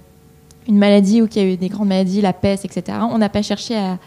une 0.69 0.79
maladie 0.79 1.23
ou 1.23 1.29
qu'il 1.29 1.43
y 1.43 1.45
a 1.45 1.49
eu 1.53 1.57
des 1.57 1.69
grandes 1.69 1.89
maladies, 1.89 2.21
la 2.21 2.33
peste, 2.33 2.65
etc. 2.65 2.99
On 3.11 3.19
n'a 3.19 3.29
pas 3.29 3.43
cherché 3.43 3.77
à, 3.77 3.99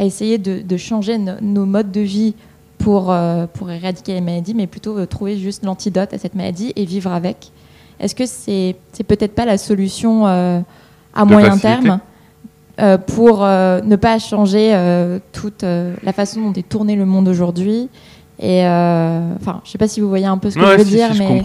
essayer 0.00 0.38
de, 0.38 0.76
changer 0.76 1.18
nos 1.18 1.66
modes 1.66 1.90
de 1.90 2.00
vie 2.00 2.34
pour, 2.78 3.10
euh, 3.10 3.46
pour 3.46 3.70
éradiquer 3.70 4.14
les 4.14 4.20
maladies, 4.20 4.54
mais 4.54 4.66
plutôt 4.66 4.96
euh, 4.98 5.06
trouver 5.06 5.36
juste 5.36 5.64
l'antidote 5.64 6.12
à 6.14 6.18
cette 6.18 6.34
maladie 6.34 6.72
et 6.76 6.84
vivre 6.84 7.12
avec. 7.12 7.52
Est-ce 8.00 8.14
que 8.14 8.26
c'est 8.26 8.76
c'est 8.92 9.04
peut-être 9.04 9.34
pas 9.34 9.44
la 9.44 9.58
solution 9.58 10.26
euh, 10.26 10.60
à 11.14 11.24
moyen 11.24 11.58
terme? 11.58 12.00
Euh, 12.80 12.96
pour 12.96 13.44
euh, 13.44 13.80
ne 13.80 13.96
pas 13.96 14.20
changer 14.20 14.70
euh, 14.72 15.18
toute 15.32 15.64
la 15.64 16.12
façon 16.12 16.42
dont 16.42 16.52
est 16.52 16.68
tourné 16.68 16.94
le 16.94 17.06
monde 17.06 17.26
aujourd'hui. 17.26 17.88
Et 18.40 18.60
enfin, 18.60 19.60
je 19.64 19.70
sais 19.70 19.78
pas 19.78 19.88
si 19.88 20.00
vous 20.00 20.08
voyez 20.08 20.26
un 20.26 20.38
peu 20.38 20.48
ce 20.50 20.54
que 20.54 20.60
je 20.64 20.76
veux 20.76 20.84
dire, 20.84 21.10
mais 21.18 21.42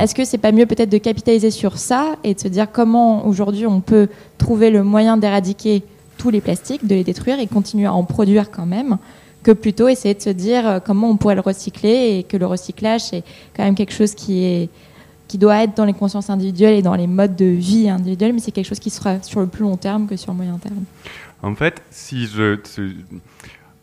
est-ce 0.00 0.14
que 0.14 0.24
c'est 0.24 0.38
pas 0.38 0.52
mieux 0.52 0.66
peut-être 0.66 0.90
de 0.90 0.98
capitaliser 0.98 1.50
sur 1.50 1.76
ça 1.76 2.14
et 2.22 2.34
de 2.34 2.40
se 2.40 2.46
dire 2.46 2.70
comment 2.70 3.26
aujourd'hui 3.26 3.66
on 3.66 3.80
peut 3.80 4.08
trouver 4.38 4.70
le 4.70 4.84
moyen 4.84 5.16
d'éradiquer 5.16 5.82
tous 6.18 6.30
les 6.30 6.40
plastiques, 6.40 6.86
de 6.86 6.94
les 6.94 7.02
détruire 7.02 7.40
et 7.40 7.48
continuer 7.48 7.86
à 7.86 7.92
en 7.92 8.04
produire 8.04 8.52
quand 8.52 8.64
même, 8.64 8.98
que 9.42 9.50
plutôt 9.50 9.88
essayer 9.88 10.14
de 10.14 10.22
se 10.22 10.30
dire 10.30 10.80
comment 10.86 11.10
on 11.10 11.16
pourrait 11.16 11.34
le 11.34 11.40
recycler 11.40 12.18
et 12.18 12.22
que 12.22 12.36
le 12.36 12.46
recyclage 12.46 13.00
c'est 13.00 13.24
quand 13.56 13.64
même 13.64 13.74
quelque 13.74 13.92
chose 13.92 14.14
qui 14.14 14.44
est 14.44 14.68
qui 15.28 15.38
doit 15.38 15.62
être 15.62 15.76
dans 15.76 15.84
les 15.84 15.92
consciences 15.92 16.30
individuelles 16.30 16.74
et 16.74 16.82
dans 16.82 16.94
les 16.94 17.06
modes 17.06 17.36
de 17.36 17.44
vie 17.44 17.88
individuels, 17.88 18.32
mais 18.32 18.40
c'est 18.40 18.52
quelque 18.52 18.66
chose 18.66 18.78
qui 18.78 18.90
sera 18.90 19.22
sur 19.22 19.40
le 19.40 19.46
plus 19.46 19.62
long 19.62 19.76
terme 19.76 20.06
que 20.06 20.16
sur 20.16 20.32
le 20.32 20.36
moyen 20.36 20.58
terme. 20.58 20.84
En 21.42 21.54
fait, 21.54 21.82
si 21.90 22.28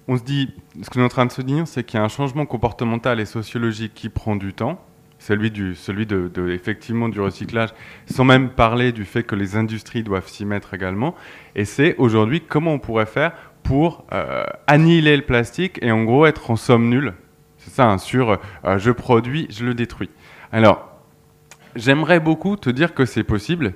on 0.08 0.18
se 0.18 0.24
dit, 0.24 0.50
ce 0.82 0.89
que 0.89 1.00
nous 1.00 1.04
sommes 1.04 1.06
en 1.06 1.10
train 1.10 1.26
de 1.26 1.32
se 1.32 1.41
dire, 1.41 1.68
c'est 1.68 1.84
qu'il 1.84 1.98
y 1.98 2.02
a 2.02 2.06
un 2.06 2.10
changement 2.10 2.46
comportemental 2.46 3.20
et 3.20 3.26
sociologique 3.26 3.94
qui 3.94 4.10
prend 4.10 4.36
du 4.36 4.54
temps, 4.54 4.80
celui 5.20 5.52
du, 5.52 5.76
celui 5.76 6.06
de, 6.06 6.30
effectivement 6.50 7.08
du 7.10 7.22
recyclage, 7.22 7.70
sans 8.12 8.26
même 8.26 8.50
parler 8.50 8.91
du 8.91 9.06
fait 9.06 9.24
que 9.24 9.36
les 9.36 9.56
industries 9.56 10.04
doivent 10.04 10.28
s'y 10.28 10.46
mettre 10.46 10.74
également. 10.74 11.16
Et 11.56 11.66
c'est 11.66 11.96
aujourd'hui 11.98 12.41
comment 12.41 12.74
on 12.74 12.80
pourrait 12.80 13.06
faire 13.06 13.34
pour 13.64 14.04
euh, 14.12 14.44
annihiler 14.68 15.16
le 15.16 15.24
plastique 15.24 15.80
et 15.82 15.91
en 15.91 16.04
gros 16.04 16.26
être 16.26 16.52
en 16.52 16.58
somme 16.58 16.89
nulle. 16.89 17.14
C'est 17.58 17.72
ça, 17.72 17.89
hein, 17.89 17.98
sur 17.98 18.32
euh, 18.66 18.78
je 18.78 18.91
produis, 18.91 19.48
je 19.50 19.64
le 19.64 19.74
détruis. 19.74 20.10
Alors, 20.52 20.93
J'aimerais 21.76 22.19
beaucoup 22.19 22.55
te 22.55 22.69
dire 22.69 22.93
que 22.93 23.05
c'est 23.05 23.24
possible. 23.24 23.74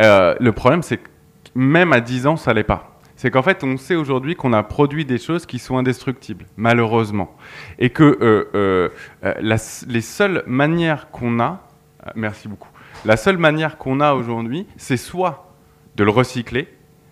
Euh, 0.00 0.34
le 0.40 0.52
problème, 0.52 0.82
c'est 0.82 0.98
que 0.98 1.08
même 1.54 1.92
à 1.92 2.00
10 2.00 2.26
ans, 2.26 2.36
ça 2.36 2.52
l'est 2.52 2.64
pas. 2.64 2.98
C'est 3.16 3.30
qu'en 3.30 3.42
fait, 3.42 3.64
on 3.64 3.76
sait 3.76 3.96
aujourd'hui 3.96 4.36
qu'on 4.36 4.52
a 4.52 4.62
produit 4.62 5.04
des 5.04 5.18
choses 5.18 5.44
qui 5.44 5.58
sont 5.58 5.76
indestructibles, 5.76 6.46
malheureusement. 6.56 7.36
Et 7.78 7.90
que 7.90 8.18
euh, 8.20 8.90
euh, 9.24 9.34
les 9.88 10.00
seules 10.00 10.44
manières 10.46 11.10
qu'on 11.10 11.40
a, 11.40 11.60
merci 12.14 12.46
beaucoup, 12.46 12.68
la 13.04 13.16
seule 13.16 13.38
manière 13.38 13.76
qu'on 13.76 14.00
a 14.00 14.14
aujourd'hui, 14.14 14.66
c'est 14.76 14.96
soit 14.96 15.52
de 15.96 16.04
le 16.04 16.10
recycler, 16.10 16.68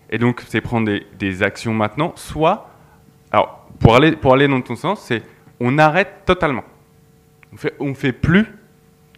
et 0.09 0.17
donc 0.17 0.43
c'est 0.47 0.61
prendre 0.61 0.89
des, 1.19 1.43
actions 1.43 1.73
maintenant, 1.73 2.13
soit, 2.15 2.69
alors 3.31 3.67
pour 3.79 3.95
aller, 3.95 4.13
pour 4.13 4.33
aller 4.33 4.47
dans 4.47 4.61
ton 4.61 4.75
sens, 4.75 5.01
c'est 5.01 5.23
on 5.59 5.77
arrête 5.77 6.23
totalement. 6.25 6.63
On 7.51 7.57
fait, 7.57 7.73
on 7.79 7.93
fait 7.93 8.13
plus 8.13 8.47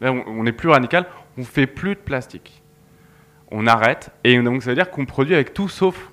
Là, 0.02 0.12
on 0.12 0.46
est 0.46 0.52
plus 0.52 0.70
radical, 0.70 1.06
on 1.38 1.44
fait 1.44 1.68
plus 1.68 1.96
de 1.96 2.00
plastique. 2.00 2.62
On 3.52 3.68
arrête, 3.68 4.12
et 4.24 4.40
donc 4.42 4.64
ça 4.64 4.70
veut 4.70 4.76
dire 4.76 4.92
qu'on 4.92 5.06
produit 5.06 5.34
avec 5.34 5.54
tout 5.54 5.70
sauf 5.70 6.12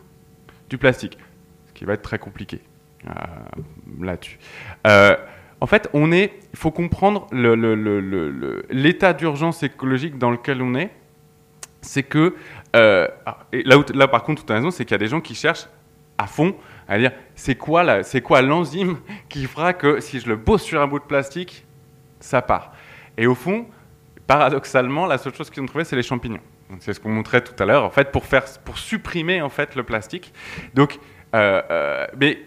du 0.68 0.78
plastique, 0.78 1.18
ce 1.66 1.72
qui 1.72 1.84
va 1.84 1.92
être 1.94 2.02
très 2.02 2.18
compliqué 2.18 2.60
euh, 3.06 3.10
là-dessus. 4.00 4.38
Euh, 4.86 5.16
en 5.60 5.66
fait, 5.66 5.88
on 5.92 6.12
est, 6.12 6.32
il 6.52 6.58
faut 6.58 6.70
comprendre 6.70 7.26
l'état 8.70 9.12
d'urgence 9.12 9.62
écologique 9.62 10.18
dans 10.18 10.30
lequel 10.30 10.62
on 10.62 10.74
est. 10.74 10.90
C'est 11.80 12.02
que, 12.02 12.34
euh, 12.74 13.06
là, 13.52 13.76
là 13.94 14.08
par 14.08 14.22
contre, 14.22 14.44
as 14.50 14.54
raison, 14.54 14.70
c'est 14.70 14.84
qu'il 14.84 14.92
y 14.92 14.96
a 14.96 14.98
des 14.98 15.08
gens 15.08 15.20
qui 15.20 15.34
cherchent 15.34 15.68
à 16.18 16.26
fond 16.26 16.56
à 16.88 16.98
dire 16.98 17.12
c'est 17.34 17.56
quoi 17.56 17.82
l'enzyme 18.42 18.98
qui 19.28 19.44
fera 19.46 19.72
que 19.72 20.00
si 20.00 20.20
je 20.20 20.28
le 20.28 20.36
bosse 20.36 20.62
sur 20.62 20.80
un 20.80 20.86
bout 20.86 20.98
de 20.98 21.04
plastique, 21.04 21.66
ça 22.20 22.42
part. 22.42 22.72
Et 23.16 23.26
au 23.26 23.34
fond, 23.34 23.66
paradoxalement, 24.26 25.06
la 25.06 25.18
seule 25.18 25.34
chose 25.34 25.50
qu'ils 25.50 25.62
ont 25.62 25.66
trouvé, 25.66 25.84
c'est 25.84 25.96
les 25.96 26.02
champignons. 26.02 26.40
C'est 26.80 26.94
ce 26.94 27.00
qu'on 27.00 27.10
montrait 27.10 27.42
tout 27.42 27.60
à 27.62 27.66
l'heure, 27.66 27.84
en 27.84 27.90
fait, 27.90 28.10
pour, 28.10 28.24
faire, 28.24 28.44
pour 28.64 28.78
supprimer 28.78 29.40
en 29.40 29.48
fait 29.48 29.76
le 29.76 29.84
plastique. 29.84 30.32
Donc, 30.74 30.98
euh, 31.34 31.62
euh, 31.70 32.06
mais 32.18 32.40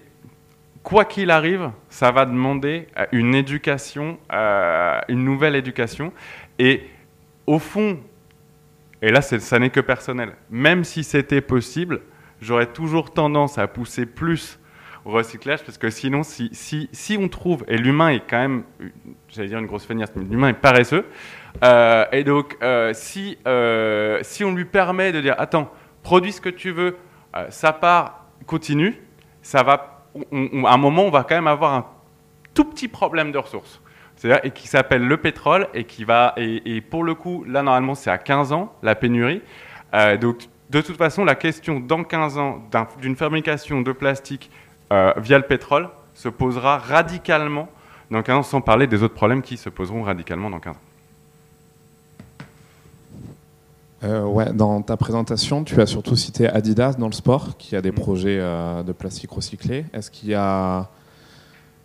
quoi 0.84 1.06
qu'il 1.06 1.32
arrive, 1.32 1.72
ça 1.90 2.12
va 2.12 2.26
demander 2.26 2.88
euh, 2.98 3.06
une 3.12 3.36
éducation, 3.36 4.18
une 4.30 5.24
nouvelle 5.24 5.56
éducation. 5.56 6.12
Et 6.58 6.84
au 7.48 7.60
fond, 7.60 8.00
et 9.02 9.12
là, 9.12 9.22
ça 9.22 9.60
n'est 9.60 9.70
que 9.70 9.80
personnel, 9.80 10.34
même 10.50 10.84
si 10.84 11.04
c'était 11.04 11.42
possible, 11.42 12.02
j'aurais 12.42 12.68
toujours 12.68 13.14
tendance 13.14 13.58
à 13.58 13.68
pousser 13.68 14.06
plus 14.06 14.60
au 15.06 15.12
recyclage, 15.12 15.64
parce 15.64 15.78
que 15.78 15.90
sinon, 15.90 16.24
si, 16.24 16.50
si, 16.52 16.90
si 16.92 17.18
on 17.18 17.30
trouve, 17.30 17.64
et 17.70 17.78
l'humain 17.78 18.10
est 18.10 18.24
quand 18.30 18.40
même, 18.40 18.64
j'allais 19.30 19.48
dire 19.48 19.60
une 19.60 19.66
grosse 19.66 19.86
feignasse, 19.86 20.12
mais 20.16 20.26
l'humain 20.26 20.50
est 20.50 20.54
paresseux, 20.54 21.06
euh, 21.64 22.06
et 22.12 22.24
donc 22.24 22.58
si, 22.94 23.38
si 24.22 24.44
on 24.44 24.54
lui 24.54 24.66
permet 24.66 25.12
de 25.12 25.22
dire, 25.22 25.36
attends, 25.38 25.72
produis 26.04 26.34
ce 26.34 26.42
que 26.42 26.50
tu 26.50 26.72
veux, 26.72 26.98
ça 27.50 27.74
part, 27.74 28.26
continue, 28.46 29.02
ça 29.42 29.64
va, 29.64 30.04
à 30.16 30.74
un 30.74 30.78
moment, 30.78 31.04
on 31.04 31.12
va 31.12 31.24
quand 31.24 31.36
même 31.36 31.48
avoir 31.48 31.74
un 31.74 31.86
tout 32.54 32.66
petit 32.66 32.88
problème 32.88 33.32
de 33.32 33.38
ressources. 33.38 33.82
C'est-à-dire, 34.16 34.44
et 34.44 34.52
qui 34.52 34.68
s'appelle 34.68 35.08
le 35.08 35.18
pétrole, 35.18 35.68
et 35.74 35.86
qui 35.86 36.04
va, 36.04 36.34
et, 36.36 36.82
pour 36.82 37.04
le 37.04 37.14
coup, 37.16 37.46
là, 37.46 37.62
normalement, 37.64 37.96
c'est 37.96 38.12
à 38.12 38.18
15 38.18 38.52
ans, 38.52 38.74
la 38.84 38.96
pénurie. 38.96 39.42
donc, 40.20 40.48
de 40.70 40.82
toute 40.82 40.98
façon, 40.98 41.26
la 41.26 41.36
question 41.36 41.80
dans 41.80 42.04
15 42.04 42.38
ans 42.38 42.64
d'une 43.02 43.16
fabrication 43.16 43.82
de 43.82 43.92
plastique 43.92 44.52
euh, 44.94 45.14
via 45.18 45.38
le 45.38 45.44
pétrole 45.44 45.90
se 46.14 46.30
posera 46.30 46.78
radicalement 46.78 47.70
dans 48.12 48.22
15 48.22 48.38
ans, 48.38 48.44
sans 48.44 48.62
parler 48.62 48.86
des 48.86 49.02
autres 49.02 49.16
problèmes 49.16 49.42
qui 49.42 49.58
se 49.58 49.70
poseront 49.70 50.04
radicalement 50.04 50.50
dans 50.50 50.60
15 50.60 50.76
ans. 50.76 50.80
Euh, 54.04 54.24
ouais, 54.24 54.54
dans 54.54 54.82
ta 54.82 54.96
présentation, 54.98 55.64
tu 55.64 55.80
as 55.82 55.86
surtout 55.86 56.16
cité 56.16 56.48
Adidas 56.48 56.94
dans 56.94 57.08
le 57.08 57.14
sport, 57.14 57.58
qui 57.58 57.76
a 57.76 57.82
des 57.82 57.92
mm. 57.92 57.96
projets 57.96 58.38
euh, 58.40 58.84
de 58.84 58.92
plastique 58.92 59.32
recyclé. 59.32 59.86
Est-ce 59.94 60.10
qu'il 60.10 60.30
y 60.30 60.36
a, 60.36 60.90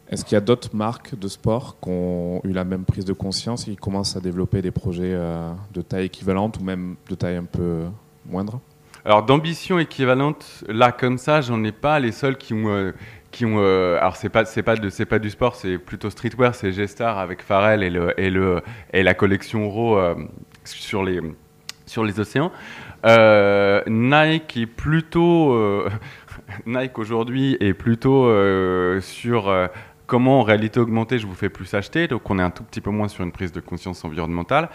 est-ce 0.09 0.25
qu'il 0.25 0.35
y 0.35 0.39
a 0.39 0.41
d'autres 0.41 0.75
marques 0.75 1.19
de 1.19 1.29
sport 1.29 1.77
qui 1.83 1.89
ont 1.91 2.41
eu 2.45 2.53
la 2.53 2.65
même 2.65 2.85
prise 2.85 3.05
de 3.05 3.13
conscience 3.13 3.67
et 3.67 3.73
qui 3.73 3.77
commencent 3.77 4.17
à 4.17 4.21
développer 4.21 4.63
des 4.63 4.71
projets 4.71 5.19
de 5.73 5.83
taille 5.83 6.07
équivalente 6.07 6.59
ou 6.61 6.65
même 6.65 6.97
de 7.09 7.15
taille 7.15 7.37
un 7.37 7.45
peu 7.45 7.85
moindre? 8.27 8.61
Alors 9.07 9.23
d'ambition 9.23 9.79
équivalente, 9.79 10.65
là 10.67 10.91
comme 10.91 11.19
ça, 11.19 11.43
j'en 11.43 11.63
ai 11.63 11.73
pas. 11.73 12.01
Les 12.01 12.11
seuls 12.11 12.39
qui 12.39 12.55
ont, 12.55 12.69
euh, 12.69 12.93
qui 13.31 13.45
ont, 13.45 13.59
euh, 13.59 13.99
alors 13.99 14.17
c'est 14.17 14.31
pas, 14.31 14.47
c'est 14.47 14.63
pas, 14.63 14.77
c'est 14.89 15.05
pas 15.05 15.19
du 15.19 15.29
sport, 15.29 15.57
c'est 15.57 15.77
plutôt 15.77 16.09
streetwear, 16.09 16.55
c'est 16.55 16.73
G-Star 16.73 17.19
avec 17.19 17.43
Pharrell 17.43 17.83
et 17.83 17.91
le, 17.91 18.19
et 18.19 18.31
le, 18.31 18.63
et 18.95 19.03
la 19.03 19.13
collection 19.13 19.69
Raw 19.69 19.99
euh, 19.99 20.15
sur 20.65 21.05
les, 21.05 21.21
sur 21.87 22.05
les 22.05 22.21
océans. 22.21 22.53
Nike 23.05 24.57
est 24.57 24.67
plutôt, 24.67 25.59
Nike 26.67 26.99
aujourd'hui 26.99 27.57
est 27.61 27.75
plutôt 27.75 28.31
sur 29.01 29.53
comment 30.07 30.41
en 30.41 30.43
réalité 30.43 30.81
augmentée 30.81 31.19
je 31.19 31.27
vous 31.27 31.35
fais 31.35 31.49
plus 31.49 31.73
acheter, 31.75 32.09
donc 32.09 32.29
on 32.31 32.39
est 32.39 32.43
un 32.43 32.51
tout 32.51 32.63
petit 32.63 32.81
peu 32.81 32.91
moins 32.91 33.09
sur 33.09 33.25
une 33.25 33.33
prise 33.33 33.53
de 33.53 33.61
conscience 33.61 34.05
environnementale. 34.05 34.69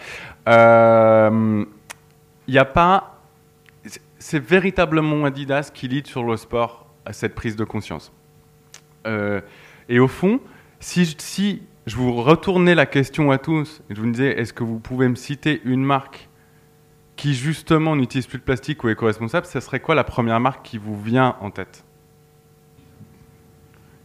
Il 0.46 1.66
n'y 2.48 2.58
a 2.58 2.64
pas 2.64 3.20
c'est 4.20 4.38
véritablement 4.38 5.24
Adidas 5.24 5.72
qui 5.74 5.88
lead 5.88 6.06
sur 6.06 6.22
le 6.22 6.36
sport 6.36 6.86
à 7.04 7.12
cette 7.12 7.34
prise 7.34 7.56
de 7.56 7.64
conscience. 7.64 8.12
Euh, 9.06 9.40
et 9.88 9.98
au 9.98 10.06
fond, 10.06 10.40
si, 10.78 11.16
si, 11.18 11.62
je 11.86 11.96
vous 11.96 12.22
retournais 12.22 12.74
la 12.74 12.86
question 12.86 13.32
à 13.32 13.38
tous 13.38 13.82
et 13.90 13.94
je 13.94 14.00
vous 14.00 14.10
disais, 14.10 14.38
est-ce 14.38 14.52
que 14.52 14.62
vous 14.62 14.78
pouvez 14.78 15.08
me 15.08 15.14
citer 15.14 15.60
une 15.64 15.82
marque 15.82 16.28
qui 17.20 17.34
justement 17.34 17.96
n'utilise 17.96 18.26
plus 18.26 18.38
de 18.38 18.42
plastique 18.42 18.82
ou 18.82 18.88
éco-responsable, 18.88 19.44
ce 19.44 19.60
serait 19.60 19.80
quoi 19.80 19.94
la 19.94 20.04
première 20.04 20.40
marque 20.40 20.64
qui 20.64 20.78
vous 20.78 20.98
vient 20.98 21.36
en 21.42 21.50
tête? 21.50 21.84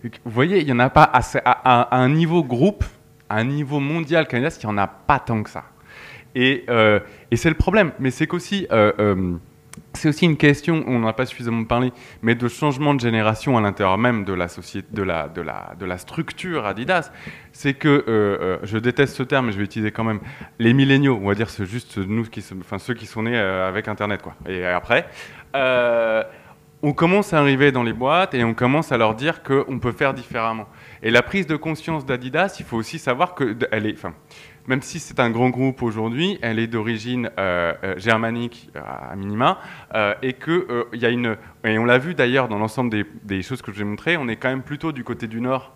Vous 0.04 0.32
voyez, 0.32 0.60
il 0.60 0.66
n'y 0.66 0.74
en 0.74 0.80
a 0.80 0.90
pas 0.90 1.06
assez, 1.06 1.40
à, 1.46 1.98
un 1.98 2.10
niveau 2.10 2.44
groupe, 2.44 2.84
à 3.30 3.38
un 3.38 3.46
niveau 3.46 3.80
mondial 3.80 4.28
Adidas, 4.30 4.60
il 4.62 4.66
n'y 4.66 4.74
en 4.74 4.78
a 4.78 4.88
pas 4.88 5.20
tant 5.20 5.44
que 5.44 5.50
ça. 5.50 5.64
Et, 6.36 6.66
euh, 6.68 7.00
et 7.32 7.38
c'est 7.38 7.48
le 7.48 7.56
problème. 7.56 7.94
Mais 8.00 8.12
c'est 8.12 8.28
qu'aussi... 8.28 8.68
Euh, 8.74 9.38
c'est 9.96 10.10
aussi 10.10 10.26
une 10.26 10.38
question, 10.38 10.84
on 10.88 11.00
n'en 11.00 11.08
a 11.08 11.14
pas 11.14 11.26
suffisamment 11.26 11.64
parlé, 11.64 11.92
mais 12.22 12.36
de 12.36 12.48
changement 12.48 12.94
de 12.94 13.00
génération 13.00 13.58
à 13.58 13.62
l'intérieur 13.62 13.98
même 13.98 14.24
de 14.24 14.34
la, 14.34 14.48
société, 14.48 14.88
de 14.92 15.04
la, 15.04 15.28
de 15.28 15.42
la, 15.42 15.74
de 15.80 15.86
la 15.86 15.98
structure 15.98 16.66
Adidas. 16.66 17.12
C'est 17.52 17.74
que, 17.74 17.88
euh, 17.88 18.04
euh, 18.08 18.58
je 18.64 18.78
déteste 18.78 19.16
ce 19.16 19.24
terme, 19.24 19.48
mais 19.48 19.52
je 19.52 19.58
vais 19.58 19.64
utiliser 19.64 19.92
quand 19.92 20.04
même, 20.04 20.20
les 20.60 20.74
milléniaux, 20.74 21.20
on 21.22 21.28
va 21.28 21.36
dire 21.36 21.50
c'est 21.50 21.66
juste 21.66 21.98
nous, 21.98 22.24
qui, 22.24 22.44
enfin, 22.60 22.80
ceux 22.80 22.94
qui 22.94 23.06
sont 23.06 23.24
nés 23.24 23.38
euh, 23.38 23.68
avec 23.68 23.88
Internet. 23.88 24.22
Quoi. 24.22 24.36
Et 24.48 24.66
après, 24.66 25.08
on 26.84 26.94
commence 26.94 27.34
à 27.34 27.40
arriver 27.40 27.72
dans 27.72 27.84
les 27.84 27.94
boîtes 27.94 28.34
et 28.34 28.44
on 28.44 28.54
commence 28.54 28.92
à 28.92 28.98
leur 28.98 29.16
dire 29.16 29.42
qu'on 29.42 29.80
peut 29.80 29.94
faire 29.94 30.14
différemment. 30.14 30.68
Et 31.02 31.10
la 31.10 31.24
prise 31.24 31.48
de 31.48 31.56
conscience 31.56 32.06
d'Adidas, 32.06 32.58
il 32.60 32.66
faut 32.66 32.78
aussi 32.78 33.00
savoir 33.00 33.34
qu'elle 33.34 33.86
est... 33.86 33.94
Enfin, 33.94 34.14
même 34.68 34.82
si 34.82 35.00
c'est 35.00 35.20
un 35.20 35.30
grand 35.30 35.50
groupe 35.50 35.82
aujourd'hui, 35.82 36.40
elle 36.42 36.60
est 36.60 36.68
d'origine 36.68 37.30
euh, 37.38 37.74
euh, 37.84 37.98
germanique 37.98 38.70
euh, 38.76 38.82
à 38.84 39.16
minima, 39.16 39.60
et 40.22 40.34
que 40.34 40.88
il 40.94 41.02
y 41.02 41.06
a 41.06 41.10
une, 41.10 41.38
et 41.64 41.78
on 41.78 41.86
l'a 41.86 41.98
vu 41.98 42.16
d'ailleurs 42.16 42.48
dans 42.48 42.58
l'ensemble 42.58 43.06
des, 43.24 43.42
choses 43.42 43.62
que 43.62 43.72
je 43.72 43.78
vous 43.78 43.82
ai 43.82 43.86
montrées, 43.86 44.18
on 44.18 44.28
est 44.28 44.36
quand 44.36 44.50
même 44.50 44.64
plutôt 44.64 44.92
du 44.92 45.04
côté 45.04 45.28
du 45.28 45.42
nord 45.42 45.74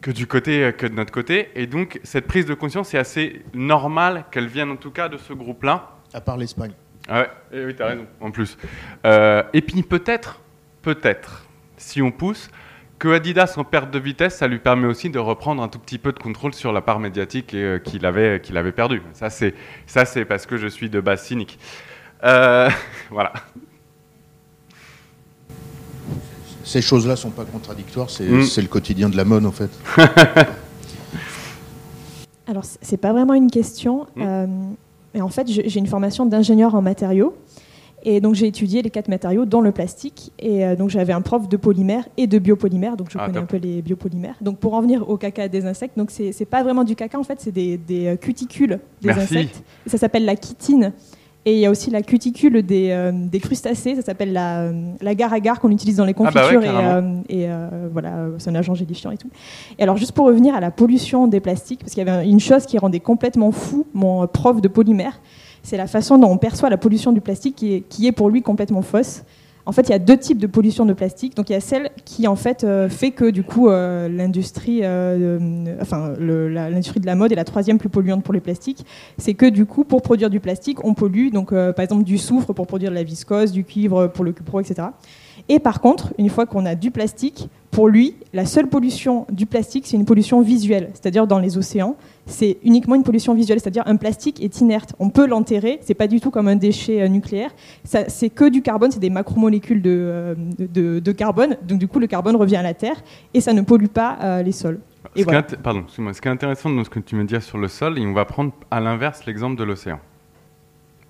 que 0.00 0.10
du 0.10 0.26
côté 0.26 0.72
que 0.76 0.86
de 0.86 0.94
notre 0.94 1.12
côté, 1.12 1.50
et 1.54 1.66
donc 1.66 2.00
cette 2.02 2.26
prise 2.26 2.46
de 2.46 2.54
conscience 2.54 2.92
est 2.94 2.98
assez 2.98 3.44
normale 3.54 4.24
qu'elle 4.30 4.48
vienne 4.48 4.70
en 4.70 4.76
tout 4.76 4.90
cas 4.90 5.08
de 5.08 5.16
ce 5.16 5.32
groupe-là. 5.32 5.96
À 6.12 6.20
part 6.20 6.36
l'Espagne. 6.36 6.72
Ah 7.08 7.20
ouais, 7.20 7.30
eh 7.52 7.64
oui, 7.66 7.74
tu 7.74 7.82
as 7.82 7.86
raison, 7.86 8.06
en 8.20 8.30
plus. 8.30 8.56
et 9.04 9.60
puis 9.60 9.82
peut-être, 9.82 10.40
peut-être, 10.82 11.46
si 11.76 12.02
on 12.02 12.10
pousse, 12.10 12.50
que 13.02 13.08
Adidas 13.08 13.54
en 13.56 13.64
perte 13.64 13.90
de 13.90 13.98
vitesse, 13.98 14.36
ça 14.36 14.46
lui 14.46 14.60
permet 14.60 14.86
aussi 14.86 15.10
de 15.10 15.18
reprendre 15.18 15.60
un 15.60 15.66
tout 15.66 15.80
petit 15.80 15.98
peu 15.98 16.12
de 16.12 16.20
contrôle 16.20 16.54
sur 16.54 16.72
la 16.72 16.82
part 16.82 17.00
médiatique 17.00 17.52
euh, 17.52 17.80
qu'il 17.80 18.06
avait, 18.06 18.40
qu'il 18.40 18.56
avait 18.56 18.70
perdue. 18.70 19.02
Ça, 19.12 19.28
c'est, 19.28 19.54
ça, 19.88 20.04
c'est 20.04 20.24
parce 20.24 20.46
que 20.46 20.56
je 20.56 20.68
suis 20.68 20.88
de 20.88 21.00
base 21.00 21.24
cynique. 21.24 21.58
Euh, 22.22 22.70
voilà. 23.10 23.32
Ces 26.62 26.80
choses-là 26.80 27.16
sont 27.16 27.30
pas 27.30 27.44
contradictoires, 27.44 28.08
c'est, 28.08 28.28
mm. 28.28 28.44
c'est 28.44 28.62
le 28.62 28.68
quotidien 28.68 29.08
de 29.08 29.16
la 29.16 29.24
mode 29.24 29.46
en 29.46 29.50
fait. 29.50 29.70
Alors, 32.46 32.62
c'est 32.64 32.98
pas 32.98 33.12
vraiment 33.12 33.34
une 33.34 33.50
question. 33.50 34.06
Mm. 34.14 34.22
Euh, 34.24 34.46
mais 35.12 35.22
en 35.22 35.28
fait, 35.28 35.48
j'ai 35.48 35.78
une 35.78 35.88
formation 35.88 36.24
d'ingénieur 36.24 36.76
en 36.76 36.82
matériaux. 36.82 37.36
Et 38.04 38.20
donc 38.20 38.34
j'ai 38.34 38.46
étudié 38.46 38.82
les 38.82 38.90
quatre 38.90 39.08
matériaux, 39.08 39.44
dont 39.44 39.60
le 39.60 39.72
plastique. 39.72 40.32
Et 40.38 40.64
euh, 40.64 40.76
donc 40.76 40.90
j'avais 40.90 41.12
un 41.12 41.20
prof 41.20 41.48
de 41.48 41.56
polymère 41.56 42.04
et 42.16 42.26
de 42.26 42.38
biopolymère, 42.38 42.96
donc 42.96 43.10
je 43.10 43.18
ah, 43.18 43.26
connais 43.26 43.38
un 43.38 43.46
peu 43.46 43.58
les 43.58 43.82
biopolymères. 43.82 44.36
Donc 44.40 44.58
pour 44.58 44.74
en 44.74 44.80
venir 44.80 45.08
au 45.08 45.16
caca 45.16 45.48
des 45.48 45.66
insectes, 45.66 45.96
donc 45.96 46.10
c'est 46.10 46.44
pas 46.44 46.62
vraiment 46.62 46.84
du 46.84 46.96
caca 46.96 47.18
en 47.18 47.22
fait, 47.22 47.40
c'est 47.40 47.52
des, 47.52 47.76
des, 47.76 48.08
euh, 48.08 48.16
cuticules 48.16 48.80
des 49.00 49.10
insectes. 49.10 49.62
ça 49.86 49.98
s'appelle 49.98 50.24
la 50.24 50.34
chitine. 50.34 50.92
Et 51.44 51.54
il 51.54 51.58
y 51.58 51.66
a 51.66 51.70
aussi 51.70 51.90
la 51.90 52.02
cuticule 52.02 52.62
des, 52.62 52.90
euh, 52.90 53.10
des 53.12 53.40
crustacés, 53.40 53.96
ça 53.96 54.02
s'appelle 54.02 54.32
la, 54.32 54.70
l'agar-agar 55.00 55.58
qu'on 55.58 55.72
utilise 55.72 55.96
dans 55.96 56.04
les 56.04 56.14
ah, 56.16 56.30
bah 56.30 56.42
confitures. 56.42 56.62
et, 57.28 57.48
voilà, 57.92 58.28
c'est 58.38 58.50
un 58.50 58.54
agent 58.54 58.74
gélifiant 58.74 59.10
et 59.10 59.16
tout. 59.16 59.28
Et 59.76 59.82
alors, 59.82 59.96
juste 59.96 60.12
pour 60.12 60.26
revenir 60.26 60.54
à 60.54 60.60
la 60.60 60.70
pollution 60.70 61.26
des 61.26 61.40
plastiques, 61.40 61.80
parce 61.80 61.94
qu'il 61.94 62.06
y 62.06 62.08
avait 62.08 62.28
une 62.28 62.38
chose 62.38 62.64
qui 62.64 62.78
rendait 62.78 63.00
complètement 63.00 63.50
fou 63.50 63.88
mon 63.92 64.24
prof 64.28 64.60
de 64.60 64.68
polymère, 64.68 65.20
c'est 65.62 65.76
la 65.76 65.86
façon 65.86 66.18
dont 66.18 66.30
on 66.30 66.38
perçoit 66.38 66.70
la 66.70 66.76
pollution 66.76 67.12
du 67.12 67.20
plastique 67.20 67.56
qui 67.88 68.06
est, 68.06 68.12
pour 68.12 68.30
lui 68.30 68.42
complètement 68.42 68.82
fausse. 68.82 69.22
En 69.64 69.70
fait, 69.70 69.82
il 69.82 69.90
y 69.90 69.94
a 69.94 70.00
deux 70.00 70.16
types 70.16 70.38
de 70.38 70.48
pollution 70.48 70.84
de 70.86 70.92
plastique. 70.92 71.36
Donc, 71.36 71.48
il 71.48 71.52
y 71.52 71.56
a 71.56 71.60
celle 71.60 71.90
qui, 72.04 72.26
en 72.26 72.34
fait, 72.34 72.64
euh, 72.64 72.88
fait 72.88 73.12
que, 73.12 73.30
du 73.30 73.44
coup, 73.44 73.68
euh, 73.68 74.08
l'industrie, 74.08 74.80
euh, 74.82 75.76
enfin, 75.80 76.14
l'industrie 76.18 76.98
de 76.98 77.06
la 77.06 77.14
mode 77.14 77.30
est 77.30 77.36
la 77.36 77.44
troisième 77.44 77.78
plus 77.78 77.88
polluante 77.88 78.24
pour 78.24 78.34
les 78.34 78.40
plastiques. 78.40 78.84
C'est 79.18 79.34
que, 79.34 79.46
du 79.46 79.64
coup, 79.64 79.84
pour 79.84 80.02
produire 80.02 80.30
du 80.30 80.40
plastique, 80.40 80.84
on 80.84 80.94
pollue, 80.94 81.30
donc, 81.30 81.50
par 81.50 81.80
exemple, 81.80 82.02
du 82.02 82.18
soufre 82.18 82.52
pour 82.52 82.66
produire 82.66 82.90
de 82.90 82.96
la 82.96 83.04
viscose, 83.04 83.52
du 83.52 83.62
cuivre 83.62 84.08
pour 84.08 84.24
le 84.24 84.32
cupro, 84.32 84.58
etc. 84.58 84.88
Et 85.48 85.58
par 85.58 85.80
contre, 85.80 86.12
une 86.18 86.28
fois 86.28 86.46
qu'on 86.46 86.66
a 86.66 86.74
du 86.74 86.90
plastique, 86.90 87.48
pour 87.72 87.88
lui, 87.88 88.16
la 88.34 88.44
seule 88.44 88.68
pollution 88.68 89.26
du 89.32 89.46
plastique, 89.46 89.86
c'est 89.86 89.96
une 89.96 90.04
pollution 90.04 90.42
visuelle, 90.42 90.90
c'est-à-dire 90.92 91.26
dans 91.26 91.38
les 91.38 91.56
océans, 91.56 91.96
c'est 92.26 92.58
uniquement 92.62 92.94
une 92.94 93.02
pollution 93.02 93.34
visuelle, 93.34 93.60
c'est-à-dire 93.60 93.82
un 93.86 93.96
plastique 93.96 94.42
est 94.42 94.60
inerte. 94.60 94.94
On 94.98 95.08
peut 95.08 95.26
l'enterrer, 95.26 95.78
c'est 95.80 95.94
pas 95.94 96.06
du 96.06 96.20
tout 96.20 96.30
comme 96.30 96.48
un 96.48 96.56
déchet 96.56 97.00
euh, 97.00 97.08
nucléaire, 97.08 97.50
c'est 97.84 98.28
que 98.28 98.50
du 98.50 98.60
carbone, 98.60 98.90
c'est 98.90 99.00
des 99.00 99.10
macromolécules 99.10 99.82
euh, 99.86 100.34
de, 100.58 100.98
de, 101.00 101.12
carbone, 101.12 101.56
donc 101.66 101.78
du 101.78 101.88
coup 101.88 101.98
le 101.98 102.06
carbone 102.06 102.36
revient 102.36 102.56
à 102.56 102.62
la 102.62 102.74
Terre 102.74 103.02
et 103.32 103.40
ça 103.40 103.54
ne 103.54 103.62
pollue 103.62 103.86
pas 103.86 104.18
euh, 104.22 104.42
les 104.42 104.52
sols. 104.52 104.78
Et 105.16 105.24
ce, 105.24 105.56
pardon, 105.56 105.84
ce 105.88 106.20
qui 106.20 106.28
est 106.28 106.30
intéressant 106.30 106.68
dans 106.70 106.84
ce 106.84 106.90
que 106.90 107.00
tu 107.00 107.16
me 107.16 107.24
dis 107.24 107.40
sur 107.40 107.56
le 107.56 107.68
sol, 107.68 107.98
et 107.98 108.06
on 108.06 108.12
va 108.12 108.26
prendre 108.26 108.52
à 108.70 108.80
l'inverse 108.80 109.24
l'exemple 109.24 109.56
de 109.56 109.64
l'océan. 109.64 109.98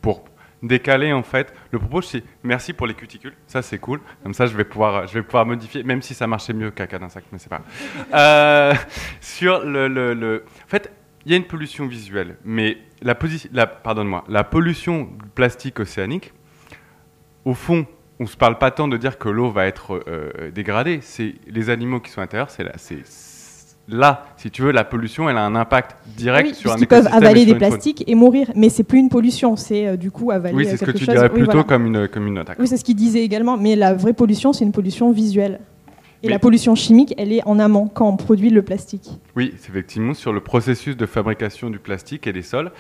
Pour 0.01 0.21
décaler 0.63 1.13
en 1.13 1.23
fait. 1.23 1.53
Le 1.71 1.79
propos 1.79 2.03
c'est 2.03 2.23
merci 2.43 2.73
pour 2.73 2.87
les 2.87 2.95
cuticules, 2.95 3.35
ça 3.47 3.63
c'est 3.63 3.79
cool. 3.79 4.01
Comme 4.23 4.35
ça 4.35 4.47
je 4.47 4.57
vais 4.57 4.65
pouvoir, 4.65 5.07
je 5.07 5.15
vais 5.15 5.23
pouvoir 5.23 5.47
modifier, 5.47 5.83
même 5.83 6.03
si 6.03 6.15
ça 6.15 6.27
marchait 6.27 6.53
mieux 6.53 6.71
caca 6.71 6.99
d'un 6.99 7.09
sac, 7.09 7.25
mais 7.33 7.39
c'est 7.39 7.49
pas. 7.51 7.63
Euh, 8.15 8.75
sur 9.21 9.65
le, 9.65 9.89
le, 9.89 10.45
en 10.65 10.69
fait, 10.69 10.93
il 11.25 11.33
y 11.33 11.35
a 11.35 11.39
une 11.39 11.45
pollution 11.47 11.87
visuelle, 11.87 12.37
mais 12.45 12.79
la, 13.01 13.17
la 13.53 13.67
pardonne-moi, 13.67 14.25
la 14.29 14.45
pollution 14.45 15.09
plastique 15.35 15.81
océanique, 15.81 16.33
au 17.45 17.55
fond, 17.55 17.87
on 18.21 18.27
se 18.27 18.37
parle 18.37 18.59
pas 18.59 18.71
tant 18.71 18.89
de 18.89 18.97
dire 18.97 19.19
que 19.19 19.29
l'eau 19.29 19.51
va 19.51 19.67
être 19.67 20.03
euh, 20.07 20.51
dégradée. 20.51 21.01
C'est 21.03 21.35
les 21.47 21.71
animaux 21.71 22.01
qui 22.01 22.11
sont 22.11 22.21
à 22.21 22.25
l'intérieur, 22.25 22.51
c'est 22.51 22.65
c'est 22.77 23.03
là, 23.89 24.27
si 24.37 24.51
tu 24.51 24.63
veux, 24.63 24.73
la 24.73 24.85
pollution, 24.85 25.29
elle 25.29 25.37
a 25.37 25.45
un 25.45 25.55
impact 25.55 25.97
direct 26.17 26.55
sur 26.55 26.73
un 26.73 26.77
écosystème. 26.77 27.01
Ils 27.01 27.05
peuvent 27.05 27.15
avaler 27.15 27.45
des 27.45 27.55
plastiques 27.55 28.05
et 28.07 28.15
mourir, 28.15 28.51
mais 28.55 28.69
c'est 28.69 28.85
plus 28.85 28.99
une 28.99 29.09
pollution, 29.09 29.57
c'est 29.57 29.87
euh, 29.87 29.97
du 29.97 30.11
coup 30.11 30.31
avaler. 30.31 30.55
Oui, 30.55 30.67
c'est 30.67 30.77
ce 30.77 30.85
que 30.85 30.91
tu 30.91 31.05
dirais 31.05 31.29
plutôt 31.29 31.65
comme, 31.65 31.87
une, 31.87 32.09
comme 32.09 32.27
une 32.27 32.39
attaque. 32.39 32.59
Oui, 32.59 32.69
c'est 32.69 32.77
ce 32.77 32.85
qu'il 32.85 32.97
disait 32.97 33.23
également, 33.23 33.57
mais 33.57 33.77
la 33.77 33.95
vraie 33.95 34.13
pollution, 34.13 34.53
c'est 34.53 34.65
une 34.65 34.73
pollution 34.73 35.11
visuelle. 35.13 35.61
Et 36.25 36.29
la 36.29 36.39
pollution 36.39 36.77
chimique, 36.77 37.15
elle 37.19 37.33
est 37.33 37.45
en 37.47 37.59
amont, 37.59 37.89
quand 37.89 38.09
on 38.09 38.17
produit 38.17 38.51
le 38.51 38.63
plastique. 38.63 39.11
Oui, 39.35 39.55
c'est 39.59 39.71
effectivement 39.71 40.15
sur 40.15 40.33
le 40.33 40.41
processus 40.41 40.97
de 40.97 41.05
fabrication 41.05 41.69
du 41.69 41.81
plastique 41.81 42.29
et 42.29 42.33
des 42.33 42.43
sols. 42.43 42.71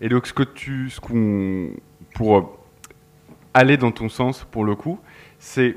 Et 0.00 0.08
donc, 0.08 0.28
ce 0.28 0.32
que 0.32 0.44
tu, 0.44 0.88
ce 0.88 1.00
qu'on, 1.00 1.70
pour 2.14 2.58
aller 3.54 3.76
dans 3.76 3.90
ton 3.90 4.08
sens, 4.08 4.46
pour 4.48 4.64
le 4.64 4.76
coup, 4.76 5.00
c'est 5.40 5.76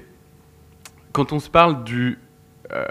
quand 1.13 1.33
on 1.33 1.39
se 1.39 1.49
parle 1.49 1.83
du, 1.83 2.19
euh, 2.71 2.85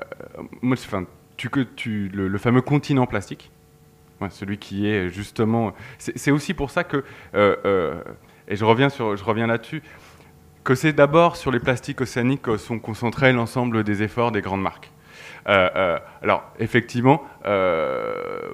moi, 0.63 0.77
enfin, 0.81 1.05
tu, 1.49 1.67
tu, 1.77 2.09
le, 2.09 2.39
fameux 2.39 2.61
continent 2.61 3.07
plastique, 3.07 3.51
celui 4.31 4.59
qui 4.59 4.89
est 4.89 5.09
justement, 5.09 5.73
c'est 5.99 6.31
aussi 6.31 6.55
pour 6.55 6.71
ça 6.71 6.85
que, 6.85 7.05
euh, 7.35 7.57
euh, 7.65 8.03
et 8.49 8.57
je 8.57 8.65
reviens 8.65 8.89
reviens 8.89 9.47
là-dessus, 9.47 9.83
que 10.63 10.75
c'est 10.75 10.93
d'abord 10.93 11.37
sur 11.37 11.51
les 11.51 11.61
plastiques 11.61 12.01
océaniques 12.01 12.43
que 12.43 12.57
sont 12.57 12.79
concentrés 12.79 13.33
l'ensemble 13.33 13.85
des 13.85 14.03
efforts 14.03 14.33
des 14.33 14.41
grandes 14.41 14.63
marques. 14.63 14.91
Euh, 15.47 15.99
alors 16.23 16.45
effectivement, 16.59 17.23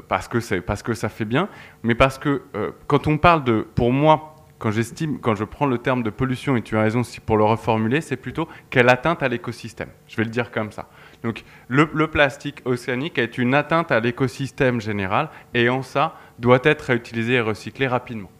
parce 0.08 0.26
que 0.26 0.58
parce 0.60 0.82
que 0.82 0.94
ça 0.94 1.08
fait 1.08 1.24
bien, 1.24 1.48
mais 1.84 1.94
parce 1.94 2.18
que 2.18 2.42
quand 2.88 3.06
on 3.06 3.16
parle 3.16 3.44
de, 3.44 3.66
pour 3.74 3.92
moi, 3.92 4.34
quand 4.58 4.70
j'estime, 4.70 5.20
quand 5.20 5.36
je 5.36 5.44
prends 5.44 5.66
le 5.66 5.78
terme 5.78 6.02
de 6.02 6.10
pollution, 6.10 6.56
et 6.56 6.62
tu 6.62 6.76
as 6.76 6.82
raison 6.82 7.02
pour 7.24 7.38
le 7.38 7.44
reformuler, 7.44 8.00
c'est 8.00 8.16
plutôt 8.16 8.48
quelle 8.68 8.88
atteinte 8.88 9.22
à 9.22 9.28
l'écosystème. 9.28 9.88
Je 10.06 10.16
vais 10.16 10.24
le 10.24 10.30
dire 10.30 10.50
comme 10.50 10.72
ça. 10.72 10.88
Donc 11.22 11.44
le, 11.68 11.86
plastique 12.06 12.62
océanique 12.64 13.18
est 13.18 13.38
une 13.38 13.54
atteinte 13.54 13.92
à 13.92 14.00
l'écosystème 14.00 14.80
général, 14.80 15.28
et 15.54 15.68
en 15.68 15.82
ça 15.82 16.14
doit 16.38 16.60
être 16.64 16.82
réutilisé 16.82 17.34
et 17.34 17.40
recyclé 17.40 17.86
rapidement. 17.86 18.30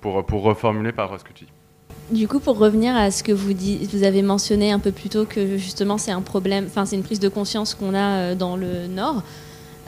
pour, 0.00 0.42
reformuler 0.42 0.92
par 0.92 1.18
ce 1.18 1.24
que 1.24 1.32
tu 1.32 1.44
dis. 1.44 1.52
Du 2.10 2.28
coup, 2.28 2.38
pour 2.38 2.58
revenir 2.58 2.94
à 2.96 3.10
ce 3.10 3.24
que 3.24 3.32
vous, 3.32 3.52
vous 3.90 4.04
avez 4.04 4.22
mentionné 4.22 4.70
un 4.70 4.78
peu 4.78 4.92
plus 4.92 5.08
tôt, 5.08 5.24
que 5.24 5.56
justement 5.56 5.98
c'est 5.98 6.12
un 6.12 6.20
problème, 6.20 6.66
enfin 6.66 6.86
c'est 6.86 6.96
une 6.96 7.02
prise 7.02 7.20
de 7.20 7.28
conscience 7.28 7.74
qu'on 7.74 7.94
a 7.94 7.98
euh, 7.98 8.34
dans 8.34 8.56
le 8.56 8.86
Nord. 8.86 9.22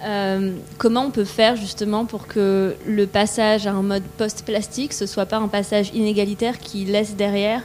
Euh, 0.05 0.53
comment 0.79 1.07
on 1.07 1.11
peut 1.11 1.25
faire 1.25 1.57
justement 1.57 2.05
pour 2.05 2.27
que 2.27 2.75
le 2.87 3.07
passage 3.07 3.67
à 3.67 3.73
un 3.73 3.83
mode 3.83 4.05
post-plastique, 4.17 4.93
ce 4.93 5.07
soit 5.07 5.27
pas 5.27 5.39
un 5.39 5.49
passage 5.49 5.91
inégalitaire 5.93 6.59
qui 6.59 6.85
laisse 6.85 7.15
derrière 7.17 7.63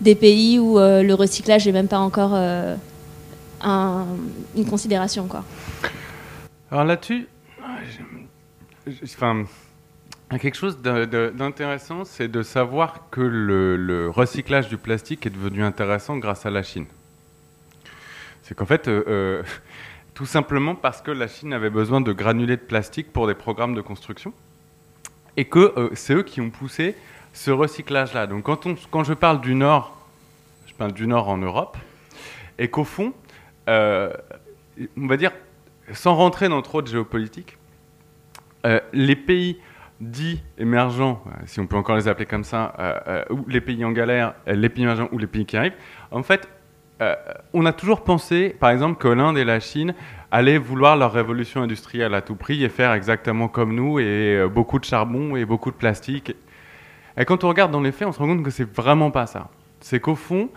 des 0.00 0.14
pays 0.14 0.58
où 0.58 0.78
euh, 0.78 1.02
le 1.02 1.14
recyclage 1.14 1.66
n'est 1.66 1.72
même 1.72 1.88
pas 1.88 1.98
encore 1.98 2.34
une 3.62 4.66
considération 4.68 5.26
quoi. 5.26 5.44
Alors 6.70 6.84
là-dessus, 6.84 7.28
enfin, 9.04 9.44
Quelque 10.38 10.56
chose 10.56 10.78
d'intéressant, 10.80 12.04
c'est 12.04 12.28
de 12.28 12.42
savoir 12.42 13.10
que 13.10 13.20
le, 13.20 14.08
recyclage 14.08 14.68
du 14.68 14.78
plastique 14.78 15.26
est 15.26 15.30
devenu 15.30 15.62
intéressant 15.62 16.16
grâce 16.16 16.46
à 16.46 16.50
la 16.50 16.62
Chine. 16.62 16.86
C'est 18.42 18.54
qu'en 18.54 18.64
fait, 18.64 18.88
euh, 18.88 19.04
euh, 19.08 19.42
tout 20.14 20.24
simplement 20.24 20.74
parce 20.74 21.02
que 21.02 21.10
la 21.10 21.28
Chine 21.28 21.52
avait 21.52 21.68
besoin 21.68 22.00
de 22.00 22.12
granulés 22.12 22.56
de 22.56 22.62
plastique 22.62 23.12
pour 23.12 23.26
des 23.26 23.34
programmes 23.34 23.74
de 23.74 23.82
construction, 23.82 24.32
et 25.36 25.44
que 25.44 25.74
euh, 25.76 25.90
c'est 25.94 26.14
eux 26.14 26.22
qui 26.22 26.40
ont 26.40 26.50
poussé 26.50 26.96
ce 27.34 27.50
recyclage-là. 27.50 28.26
Donc 28.26 28.44
quand, 28.44 28.64
on, 28.64 28.74
quand 28.90 29.04
je 29.04 29.12
parle 29.12 29.42
du 29.42 29.54
Nord, 29.54 29.98
je 30.66 30.72
parle 30.72 30.92
du 30.92 31.06
Nord 31.06 31.28
en 31.28 31.36
Europe, 31.36 31.76
et 32.58 32.68
qu'au 32.68 32.84
fond, 32.84 33.12
on 33.68 35.06
va 35.06 35.16
dire, 35.16 35.32
sans 35.92 36.14
rentrer 36.14 36.48
dans 36.48 36.62
trop 36.62 36.82
de 36.82 36.88
géopolitique, 36.88 37.58
les 38.92 39.16
pays 39.16 39.58
dits 40.02 40.42
émergents, 40.58 41.22
euh, 41.26 41.30
si 41.46 41.60
on 41.60 41.66
peut 41.66 41.76
encore 41.76 41.96
les 41.96 42.08
appeler 42.08 42.26
comme 42.26 42.44
ça, 42.44 42.74
euh, 42.78 42.98
euh, 43.06 43.24
ou 43.30 43.44
les 43.48 43.60
pays 43.60 43.84
en 43.84 43.92
galère, 43.92 44.34
les 44.46 44.68
pays 44.68 44.82
émergents 44.82 45.08
ou 45.12 45.18
les 45.18 45.28
pays 45.28 45.46
qui 45.46 45.56
arrivent, 45.56 45.76
en 46.10 46.22
fait, 46.22 46.48
on 47.52 47.66
a 47.66 47.72
toujours 47.72 48.04
pensé, 48.04 48.54
par 48.60 48.70
exemple, 48.70 48.96
que 48.96 49.08
l'Inde 49.08 49.36
et 49.36 49.42
la 49.42 49.58
Chine 49.58 49.92
allaient 50.30 50.56
vouloir 50.56 50.96
leur 50.96 51.12
révolution 51.12 51.60
industrielle 51.60 52.14
à 52.14 52.22
tout 52.22 52.36
prix 52.36 52.62
et 52.62 52.68
faire 52.68 52.92
exactement 52.92 53.48
comme 53.48 53.74
nous, 53.74 53.98
et 53.98 54.46
beaucoup 54.48 54.78
de 54.78 54.84
charbon 54.84 55.34
et 55.34 55.44
beaucoup 55.44 55.72
de 55.72 55.76
plastique. 55.76 56.32
Et 57.16 57.24
quand 57.24 57.42
on 57.42 57.48
regarde 57.48 57.72
dans 57.72 57.80
les 57.80 57.90
faits, 57.90 58.06
on 58.06 58.12
se 58.12 58.20
rend 58.20 58.28
compte 58.28 58.44
que 58.44 58.52
c'est 58.52 58.72
vraiment 58.72 59.10
pas 59.10 59.26
ça. 59.26 59.48
C'est 59.80 59.98
qu'au 59.98 60.14
fond, 60.14 60.48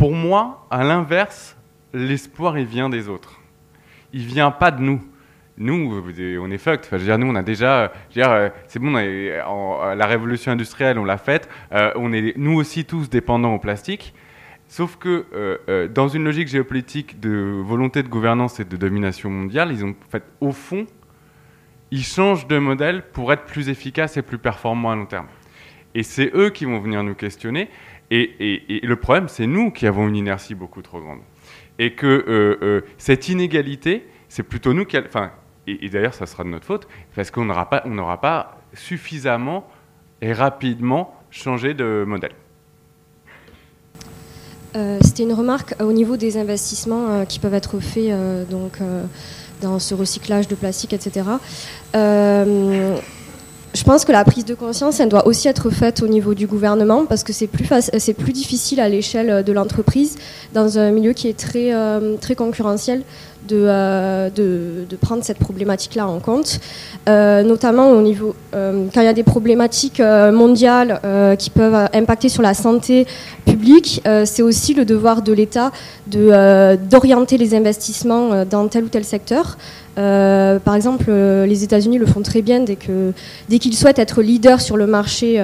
pour 0.00 0.14
moi, 0.14 0.66
à 0.70 0.82
l'inverse, 0.82 1.58
l'espoir, 1.92 2.56
il 2.56 2.64
vient 2.64 2.88
des 2.88 3.10
autres. 3.10 3.38
Il 4.14 4.24
vient 4.24 4.50
pas 4.50 4.70
de 4.70 4.80
nous 4.80 5.02
nous, 5.58 6.02
on 6.40 6.50
est 6.50 6.56
fucked. 6.56 6.86
Je 6.90 6.96
veux 6.96 7.04
dire, 7.04 7.18
nous, 7.18 7.26
on 7.26 7.34
a 7.34 7.42
déjà, 7.42 7.92
euh, 8.16 8.48
c'est 8.66 8.78
bon, 8.78 8.92
la 8.92 10.06
révolution 10.06 10.52
industrielle, 10.52 10.98
on 10.98 11.04
l'a 11.04 11.18
faite. 11.18 11.50
Euh, 11.72 11.92
on 11.96 12.14
est, 12.14 12.32
nous 12.38 12.54
aussi, 12.54 12.86
tous 12.86 13.10
dépendants 13.10 13.52
au 13.52 13.58
plastique. 13.58 14.14
Sauf 14.68 14.96
que 14.96 15.26
euh, 15.34 15.86
dans 15.86 16.08
une 16.08 16.24
logique 16.24 16.48
géopolitique 16.48 17.20
de 17.20 17.60
volonté 17.62 18.02
de 18.02 18.08
gouvernance 18.08 18.58
et 18.58 18.64
de 18.64 18.78
domination 18.78 19.28
mondiale, 19.28 19.70
ils 19.70 19.84
ont 19.84 19.94
fait, 20.08 20.22
au 20.40 20.52
fond, 20.52 20.86
ils 21.90 22.04
changent 22.04 22.46
de 22.46 22.56
modèle 22.56 23.02
pour 23.12 23.34
être 23.34 23.44
plus 23.44 23.68
efficaces 23.68 24.16
et 24.16 24.22
plus 24.22 24.38
performants 24.38 24.92
à 24.92 24.96
long 24.96 25.04
terme. 25.04 25.26
Et 25.94 26.04
c'est 26.04 26.30
eux 26.34 26.48
qui 26.48 26.64
vont 26.64 26.80
venir 26.80 27.02
nous 27.02 27.14
questionner. 27.14 27.68
Et, 28.10 28.80
le 28.82 28.96
problème, 28.96 29.28
c'est 29.28 29.46
nous 29.46 29.70
qui 29.70 29.86
avons 29.86 30.08
une 30.08 30.16
inertie 30.16 30.54
beaucoup 30.54 30.82
trop 30.82 31.00
grande. 31.00 31.20
Et 31.78 31.94
que 31.94 32.82
cette 32.98 33.28
inégalité, 33.28 34.06
c'est 34.28 34.42
plutôt 34.42 34.74
nous 34.74 34.84
qui, 34.84 34.98
enfin, 34.98 35.30
et, 35.66 35.88
d'ailleurs 35.88 36.14
ça 36.14 36.26
sera 36.26 36.44
de 36.44 36.48
notre 36.48 36.66
faute, 36.66 36.88
parce 37.14 37.30
qu'on 37.30 37.44
n'aura 37.44 37.70
pas, 37.70 37.84
pas 38.20 38.60
suffisamment 38.74 39.68
et 40.20 40.32
rapidement 40.32 41.14
changé 41.30 41.74
de 41.74 42.04
modèle. 42.06 42.32
Euh, 44.76 44.98
c'était 45.02 45.24
une 45.24 45.32
remarque 45.32 45.74
au 45.80 45.92
niveau 45.92 46.16
des 46.16 46.36
investissements 46.36 47.10
euh, 47.10 47.24
qui 47.24 47.40
peuvent 47.40 47.54
être 47.54 47.80
faits 47.80 48.10
euh, 48.10 48.44
donc, 48.44 48.78
dans 49.60 49.78
ce 49.78 49.94
recyclage 49.94 50.46
de 50.48 50.54
plastique, 50.54 50.92
etc. 50.92 51.26
je 53.72 53.84
pense 53.84 54.04
que 54.04 54.12
la 54.12 54.24
prise 54.24 54.44
de 54.44 54.54
conscience, 54.54 54.98
elle 55.00 55.08
doit 55.08 55.26
aussi 55.26 55.46
être 55.48 55.70
faite 55.70 56.02
au 56.02 56.08
niveau 56.08 56.34
du 56.34 56.46
gouvernement 56.46 57.06
parce 57.06 57.22
que 57.22 57.32
c'est 57.32 57.46
plus, 57.46 58.32
difficile 58.32 58.80
à 58.80 58.88
l'échelle 58.88 59.44
de 59.44 59.52
l'entreprise 59.52 60.16
dans 60.54 60.78
un 60.78 60.90
milieu 60.90 61.12
qui 61.12 61.28
est 61.28 61.38
très, 61.38 61.72
très 62.20 62.34
concurrentiel 62.34 63.02
euh, 63.52 64.30
de, 64.30 64.96
prendre 65.00 65.24
cette 65.24 65.38
problématique-là 65.38 66.06
en 66.06 66.20
compte, 66.20 66.60
euh, 67.08 67.42
notamment 67.42 67.90
au 67.90 68.02
niveau 68.02 68.34
euh, 68.54 68.86
quand 68.92 69.00
il 69.00 69.06
y 69.06 69.08
a 69.08 69.14
des 69.14 69.22
problématiques 69.22 70.00
mondiales 70.00 71.00
qui 71.38 71.50
peuvent 71.50 71.88
impacter 71.94 72.28
sur 72.28 72.42
la 72.42 72.54
santé 72.54 73.06
publique, 73.46 74.02
c'est 74.24 74.42
aussi 74.42 74.74
le 74.74 74.84
devoir 74.84 75.22
de 75.22 75.32
l'État 75.32 75.72
d'orienter 76.06 77.38
les 77.38 77.54
investissements 77.54 78.44
dans 78.44 78.68
tel 78.68 78.84
ou 78.84 78.88
tel 78.88 79.04
secteur. 79.04 79.56
par 79.94 80.74
exemple, 80.74 81.10
les 81.10 81.64
États-Unis 81.64 81.98
le 81.98 82.06
font 82.06 82.22
très 82.22 82.42
bien 82.42 82.60
dès 82.60 82.76
que 82.76 83.12
dès 83.48 83.58
qu'ils 83.58 83.76
souhaitent 83.76 83.98
être 83.98 84.22
leader 84.22 84.60
sur 84.60 84.76
le 84.76 84.86
marché, 84.86 85.42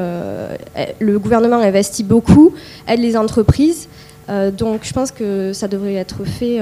le 0.98 1.18
gouvernement 1.18 1.58
investit 1.58 2.04
beaucoup, 2.04 2.52
aide 2.86 3.00
les 3.00 3.16
entreprises. 3.16 3.88
donc, 4.58 4.80
je 4.82 4.92
pense 4.92 5.10
que 5.10 5.52
ça 5.52 5.68
devrait 5.68 5.94
être 5.94 6.24
fait 6.24 6.60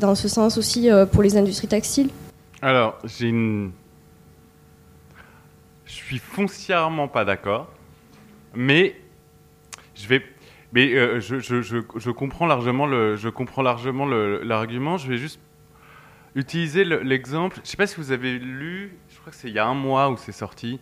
dans 0.00 0.14
ce 0.14 0.28
sens 0.28 0.58
aussi 0.58 0.90
euh, 0.90 1.06
pour 1.06 1.22
les 1.22 1.36
industries 1.36 1.68
textiles 1.68 2.10
Alors, 2.62 2.98
j'ai 3.04 3.28
une... 3.28 3.72
Je 5.84 5.92
suis 5.92 6.18
foncièrement 6.18 7.08
pas 7.08 7.24
d'accord, 7.24 7.68
mais 8.54 8.96
je 9.94 10.08
vais... 10.08 10.22
Mais 10.72 10.92
euh, 10.94 11.20
je, 11.20 12.10
comprends 12.10 12.46
largement 12.46 12.86
le, 12.86 13.16
je 13.16 13.28
comprends 13.28 13.62
largement 13.62 14.06
l'argument. 14.06 14.98
Je 14.98 15.08
vais 15.08 15.16
juste 15.16 15.40
utiliser 16.36 16.84
l'exemple. 16.84 17.56
je 17.56 17.62
ne 17.62 17.66
sais 17.66 17.76
pas 17.76 17.88
si 17.88 17.96
vous 17.96 18.12
avez 18.12 18.38
lu. 18.38 18.96
Je 19.08 19.18
crois 19.18 19.32
que 19.32 19.36
c'est 19.36 19.48
il 19.48 19.54
y 19.54 19.58
a 19.58 19.66
un 19.66 19.74
mois 19.74 20.10
où 20.10 20.16
c'est 20.16 20.30
sorti. 20.30 20.78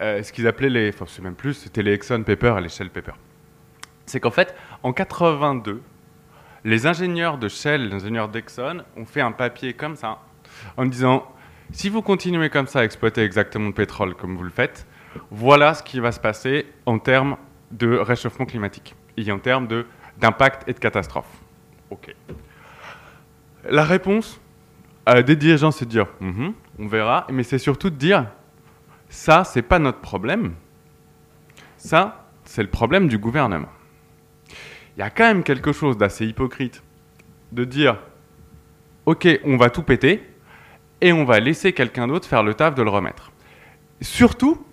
Euh, 0.00 0.22
ce 0.22 0.32
qu'ils 0.32 0.46
appelaient 0.46 0.70
les, 0.70 0.88
enfin 0.88 1.04
c'est 1.06 1.22
même 1.22 1.34
plus, 1.34 1.54
c'était 1.54 1.82
les 1.82 1.92
Exxon 1.92 2.22
Paper 2.22 2.56
les 2.62 2.68
Shell 2.68 2.88
Paper. 2.90 3.12
C'est 4.06 4.20
qu'en 4.20 4.30
fait, 4.30 4.54
en 4.82 4.92
82, 4.92 5.82
les 6.66 6.84
ingénieurs 6.84 7.38
de 7.38 7.48
Shell, 7.48 7.88
les 7.88 7.94
ingénieurs 7.94 8.28
d'Exxon 8.28 8.82
ont 8.96 9.04
fait 9.04 9.20
un 9.20 9.30
papier 9.30 9.72
comme 9.72 9.94
ça 9.94 10.18
en 10.76 10.84
disant 10.84 11.24
si 11.70 11.88
vous 11.88 12.02
continuez 12.02 12.50
comme 12.50 12.66
ça 12.66 12.80
à 12.80 12.84
exploiter 12.84 13.22
exactement 13.22 13.68
le 13.68 13.72
pétrole 13.72 14.16
comme 14.16 14.36
vous 14.36 14.42
le 14.42 14.50
faites, 14.50 14.84
voilà 15.30 15.74
ce 15.74 15.84
qui 15.84 16.00
va 16.00 16.10
se 16.10 16.18
passer 16.18 16.66
en 16.84 16.98
termes 16.98 17.36
de 17.70 17.96
réchauffement 17.96 18.46
climatique 18.46 18.96
et 19.16 19.30
en 19.30 19.38
termes 19.38 19.68
d'impact 20.18 20.68
et 20.68 20.72
de 20.72 20.78
catastrophe. 20.80 21.30
Ok. 21.90 22.12
La 23.70 23.84
réponse 23.84 24.40
à 25.06 25.22
des 25.22 25.36
dirigeants, 25.36 25.70
c'est 25.70 25.84
de 25.84 25.90
dire 25.90 26.08
mhm, 26.20 26.52
on 26.80 26.88
verra, 26.88 27.28
mais 27.30 27.44
c'est 27.44 27.58
surtout 27.58 27.90
de 27.90 27.96
dire 27.96 28.26
ça, 29.08 29.44
c'est 29.44 29.62
pas 29.62 29.78
notre 29.78 30.00
problème. 30.00 30.54
Ça, 31.76 32.26
c'est 32.44 32.62
le 32.62 32.70
problème 32.70 33.06
du 33.06 33.18
gouvernement 33.18 33.68
il 34.96 35.00
y 35.00 35.02
a 35.02 35.10
quand 35.10 35.24
même 35.24 35.42
quelque 35.42 35.72
chose 35.72 35.96
d'assez 35.96 36.26
hypocrite 36.26 36.82
de 37.52 37.64
dire 37.64 37.98
ok, 39.04 39.28
on 39.44 39.56
va 39.56 39.70
tout 39.70 39.82
péter 39.82 40.22
et 41.00 41.12
on 41.12 41.24
va 41.24 41.40
laisser 41.40 41.72
quelqu'un 41.72 42.08
d'autre 42.08 42.26
faire 42.26 42.42
le 42.42 42.54
taf 42.54 42.74
de 42.74 42.82
le 42.82 42.90
remettre. 42.90 43.30
Surtout 44.00 44.64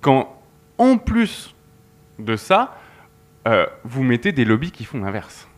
quand, 0.00 0.40
en 0.78 0.96
plus 0.96 1.54
de 2.18 2.36
ça, 2.36 2.78
euh, 3.46 3.66
vous 3.84 4.02
mettez 4.02 4.32
des 4.32 4.44
lobbies 4.44 4.72
qui 4.72 4.84
font 4.84 5.00
l'inverse. 5.00 5.48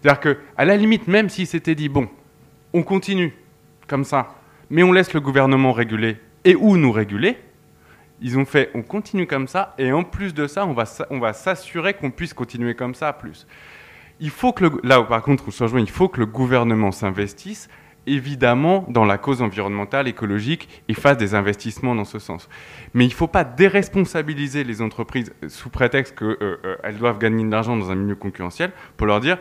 C'est-à-dire 0.00 0.20
qu'à 0.20 0.64
la 0.64 0.76
limite, 0.76 1.06
même 1.06 1.28
s'ils 1.28 1.46
s'étaient 1.46 1.74
dit, 1.74 1.88
bon, 1.88 2.08
on 2.72 2.82
continue 2.82 3.34
comme 3.86 4.04
ça, 4.04 4.34
mais 4.70 4.82
on 4.82 4.92
laisse 4.92 5.12
le 5.12 5.20
gouvernement 5.20 5.72
réguler 5.72 6.16
et 6.44 6.56
où 6.56 6.76
nous 6.76 6.92
réguler, 6.92 7.38
ils 8.22 8.38
ont 8.38 8.44
fait, 8.44 8.70
on 8.74 8.82
continue 8.82 9.26
comme 9.26 9.48
ça, 9.48 9.74
et 9.78 9.92
en 9.92 10.04
plus 10.04 10.32
de 10.32 10.46
ça, 10.46 10.64
on 10.66 10.72
va, 10.72 10.84
on 11.10 11.18
va 11.18 11.32
s'assurer 11.32 11.94
qu'on 11.94 12.10
puisse 12.10 12.34
continuer 12.34 12.74
comme 12.74 12.94
ça 12.94 13.12
plus. 13.12 13.46
Il 14.20 14.30
faut 14.30 14.52
que 14.52 14.64
le, 14.64 14.70
là 14.84 15.00
où 15.00 15.04
par 15.04 15.22
contre 15.22 15.44
on 15.48 15.50
se 15.50 15.62
rejoint, 15.62 15.80
il 15.80 15.90
faut 15.90 16.08
que 16.08 16.20
le 16.20 16.26
gouvernement 16.26 16.92
s'investisse 16.92 17.68
évidemment 18.06 18.84
dans 18.88 19.04
la 19.04 19.18
cause 19.18 19.42
environnementale, 19.42 20.08
écologique 20.08 20.68
et 20.88 20.94
fasse 20.94 21.16
des 21.16 21.34
investissements 21.34 21.94
dans 21.94 22.04
ce 22.04 22.18
sens. 22.18 22.48
Mais 22.94 23.04
il 23.04 23.08
ne 23.08 23.14
faut 23.14 23.28
pas 23.28 23.44
déresponsabiliser 23.44 24.64
les 24.64 24.82
entreprises 24.82 25.32
sous 25.48 25.70
prétexte 25.70 26.18
qu'elles 26.18 26.36
euh, 26.42 26.76
euh, 26.84 26.92
doivent 26.98 27.18
gagner 27.18 27.44
de 27.44 27.50
l'argent 27.50 27.76
dans 27.76 27.90
un 27.90 27.94
milieu 27.94 28.16
concurrentiel 28.16 28.72
pour 28.96 29.06
leur 29.06 29.20
dire 29.20 29.38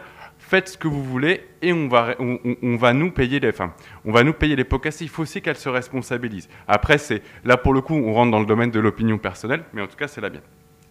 faites 0.52 0.68
ce 0.68 0.78
que 0.78 0.90
vous 0.90 1.02
voulez 1.02 1.48
et 1.62 1.72
on 1.72 1.88
va, 1.88 2.14
on, 2.20 2.76
va 2.76 2.92
nous 2.92 3.10
payer 3.10 3.40
les, 3.40 3.48
enfin, 3.48 3.74
on 4.04 4.12
va 4.12 4.22
nous 4.26 4.34
payer 4.34 4.58
les 4.58 4.66
pots 4.66 4.80
cassés. 4.80 5.06
Il 5.06 5.10
faut 5.10 5.22
aussi 5.22 5.42
qu'elles 5.42 5.56
se 5.56 5.70
responsabilisent. 5.70 6.50
Après, 6.68 6.98
c'est 6.98 7.22
là 7.46 7.56
pour 7.56 7.74
le 7.74 7.80
coup, 7.80 7.94
on 7.94 8.14
rentre 8.14 8.32
dans 8.32 8.40
le 8.42 8.46
domaine 8.46 8.70
de 8.70 8.80
l'opinion 8.82 9.18
personnelle, 9.18 9.64
mais 9.72 9.82
en 9.82 9.88
tout 9.88 9.96
cas, 9.96 10.10
c'est 10.10 10.20
la 10.20 10.30
bien. 10.30 10.42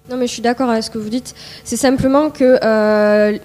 Non, 0.08 0.16
mais 0.16 0.26
je 0.26 0.32
suis 0.32 0.40
d'accord 0.40 0.70
avec 0.70 0.82
ce 0.82 0.90
que 0.90 0.96
vous 0.96 1.10
dites. 1.10 1.34
C'est 1.62 1.76
simplement 1.76 2.30
que 2.30 2.58
euh, 2.64 3.38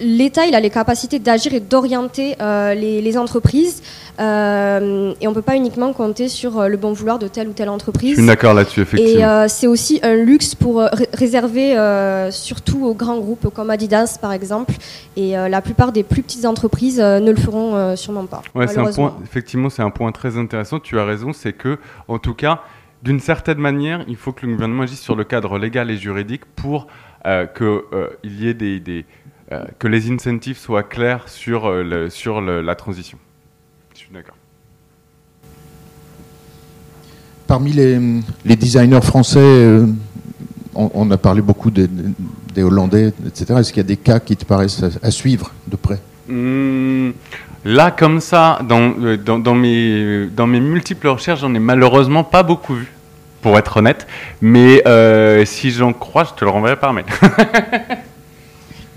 l'État, 0.00 0.46
il 0.46 0.54
a 0.54 0.60
les 0.60 0.70
capacités 0.70 1.18
d'agir 1.18 1.54
et 1.54 1.60
d'orienter 1.60 2.36
euh, 2.40 2.74
les, 2.74 3.18
entreprises. 3.18 3.82
Euh, 4.20 5.14
et 5.20 5.26
on 5.26 5.30
ne 5.30 5.34
peut 5.34 5.42
pas 5.42 5.56
uniquement 5.56 5.92
compter 5.92 6.28
sur 6.28 6.58
euh, 6.58 6.68
le 6.68 6.76
bon 6.76 6.92
vouloir 6.92 7.18
de 7.18 7.28
telle 7.28 7.48
ou 7.48 7.52
telle 7.52 7.68
entreprise. 7.68 8.10
Je 8.10 8.16
suis 8.16 8.26
d'accord 8.26 8.54
là-dessus, 8.54 8.80
effectivement. 8.80 9.44
Et 9.44 9.48
c'est 9.48 9.66
aussi 9.66 10.00
un 10.02 10.14
luxe 10.14 10.54
pour 10.54 10.82
réserver 11.12 11.76
surtout 12.30 12.84
aux 12.84 12.94
grands 12.94 13.18
groupes 13.18 13.52
comme 13.54 13.70
Adidas, 13.70 14.18
par 14.20 14.32
exemple. 14.32 14.74
Et 15.16 15.32
la 15.32 15.60
plupart 15.60 15.92
des 15.92 16.02
plus 16.02 16.22
petites 16.22 16.44
entreprises 16.44 17.00
ne 17.00 17.30
le 17.30 17.36
feront 17.36 17.96
sûrement 17.96 18.26
pas. 18.26 18.42
Ouais, 18.54 18.66
c'est 18.66 18.78
un 18.78 18.92
point, 18.92 19.16
effectivement, 19.24 19.70
c'est 19.70 19.82
un 19.82 19.90
point 19.90 20.12
très 20.12 20.36
intéressant. 20.36 20.80
Tu 20.80 20.98
as 20.98 21.04
raison, 21.04 21.32
c'est 21.32 21.52
que, 21.52 21.78
en 22.08 22.18
tout 22.18 22.34
cas, 22.34 22.62
d'une 23.02 23.20
certaine 23.20 23.58
manière, 23.58 24.04
il 24.08 24.16
faut 24.16 24.32
que 24.32 24.44
le 24.44 24.52
gouvernement 24.52 24.82
agisse 24.82 25.00
sur 25.00 25.14
le 25.14 25.24
cadre 25.24 25.58
légal 25.58 25.90
et 25.90 25.96
juridique 25.96 26.44
pour 26.56 26.86
qu'il 27.24 28.42
y 28.42 28.48
ait 28.48 28.54
des 28.54 28.80
euh, 28.88 29.02
que 29.78 29.88
les 29.88 30.10
incentives 30.10 30.58
soient 30.58 30.82
clairs 30.82 31.28
sur, 31.28 31.68
euh, 31.68 32.08
sur 32.10 32.40
la 32.40 32.74
transition. 32.74 33.18
Je 33.94 34.00
suis 34.00 34.10
d'accord. 34.12 34.36
Parmi 37.46 37.72
les, 37.72 37.98
les, 38.44 38.56
designers 38.56 39.00
français, 39.00 39.38
euh, 39.40 39.86
on, 40.74 41.10
a 41.10 41.16
parlé 41.16 41.40
beaucoup 41.40 41.70
des, 41.70 41.88
des 42.54 42.62
Hollandais, 42.62 43.14
etc. 43.26 43.54
Est-ce 43.60 43.72
qu'il 43.72 43.82
y 43.82 43.86
a 43.86 43.88
des 43.88 43.96
cas 43.96 44.20
qui 44.20 44.36
te 44.36 44.44
paraissent 44.44 44.84
à, 45.02 45.10
suivre 45.10 45.52
de 45.66 45.76
près? 45.76 45.98
Hmm, 46.28 47.12
Là, 47.64 47.90
comme 47.90 48.20
ça, 48.20 48.60
dans, 48.68 48.94
dans, 49.24 49.38
dans, 49.38 49.54
mes, 49.54 50.26
dans 50.26 50.46
mes 50.46 50.60
multiples 50.60 51.08
recherches, 51.08 51.40
j'en 51.40 51.54
ai 51.54 51.58
malheureusement 51.58 52.22
pas 52.22 52.42
beaucoup 52.42 52.74
vu, 52.74 52.92
pour 53.40 53.58
être 53.58 53.78
honnête. 53.78 54.06
Mais 54.42 54.82
si 55.46 55.70
j'en 55.70 55.94
crois, 55.94 56.24
je 56.24 56.38
te 56.38 56.44
le 56.44 56.50
renverrai 56.50 56.76
par 56.76 56.92
mail. 56.92 57.06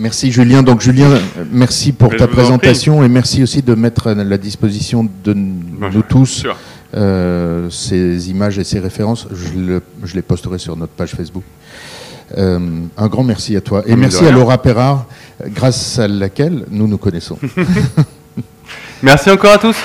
Merci 0.01 0.31
Julien. 0.31 0.63
Donc 0.63 0.81
Julien, 0.81 1.09
merci 1.51 1.91
pour 1.91 2.15
ta 2.15 2.27
présentation 2.27 3.03
et 3.03 3.07
merci 3.07 3.43
aussi 3.43 3.61
de 3.61 3.75
mettre 3.75 4.07
à 4.07 4.15
la 4.15 4.37
disposition 4.39 5.07
de 5.23 5.33
nous 5.33 6.01
tous 6.01 6.43
euh, 6.95 7.69
ces 7.69 8.31
images 8.31 8.57
et 8.57 8.63
ces 8.63 8.79
références. 8.79 9.27
Je, 9.31 10.15
les 10.15 10.21
posterai 10.23 10.57
sur 10.57 10.75
notre 10.75 10.93
page 10.93 11.11
Facebook. 11.11 11.43
Euh, 12.35 12.59
un 12.97 13.07
grand 13.07 13.23
merci 13.23 13.55
à 13.55 13.61
toi 13.61 13.83
et 13.85 13.95
merci 13.95 14.25
à 14.25 14.31
Laura 14.31 14.59
Perrard, 14.59 15.05
grâce 15.49 15.99
à 15.99 16.07
laquelle 16.07 16.65
nous 16.71 16.87
nous 16.87 16.97
connaissons. 16.97 17.37
merci 19.03 19.29
encore 19.29 19.53
à 19.53 19.57
tous. 19.59 19.77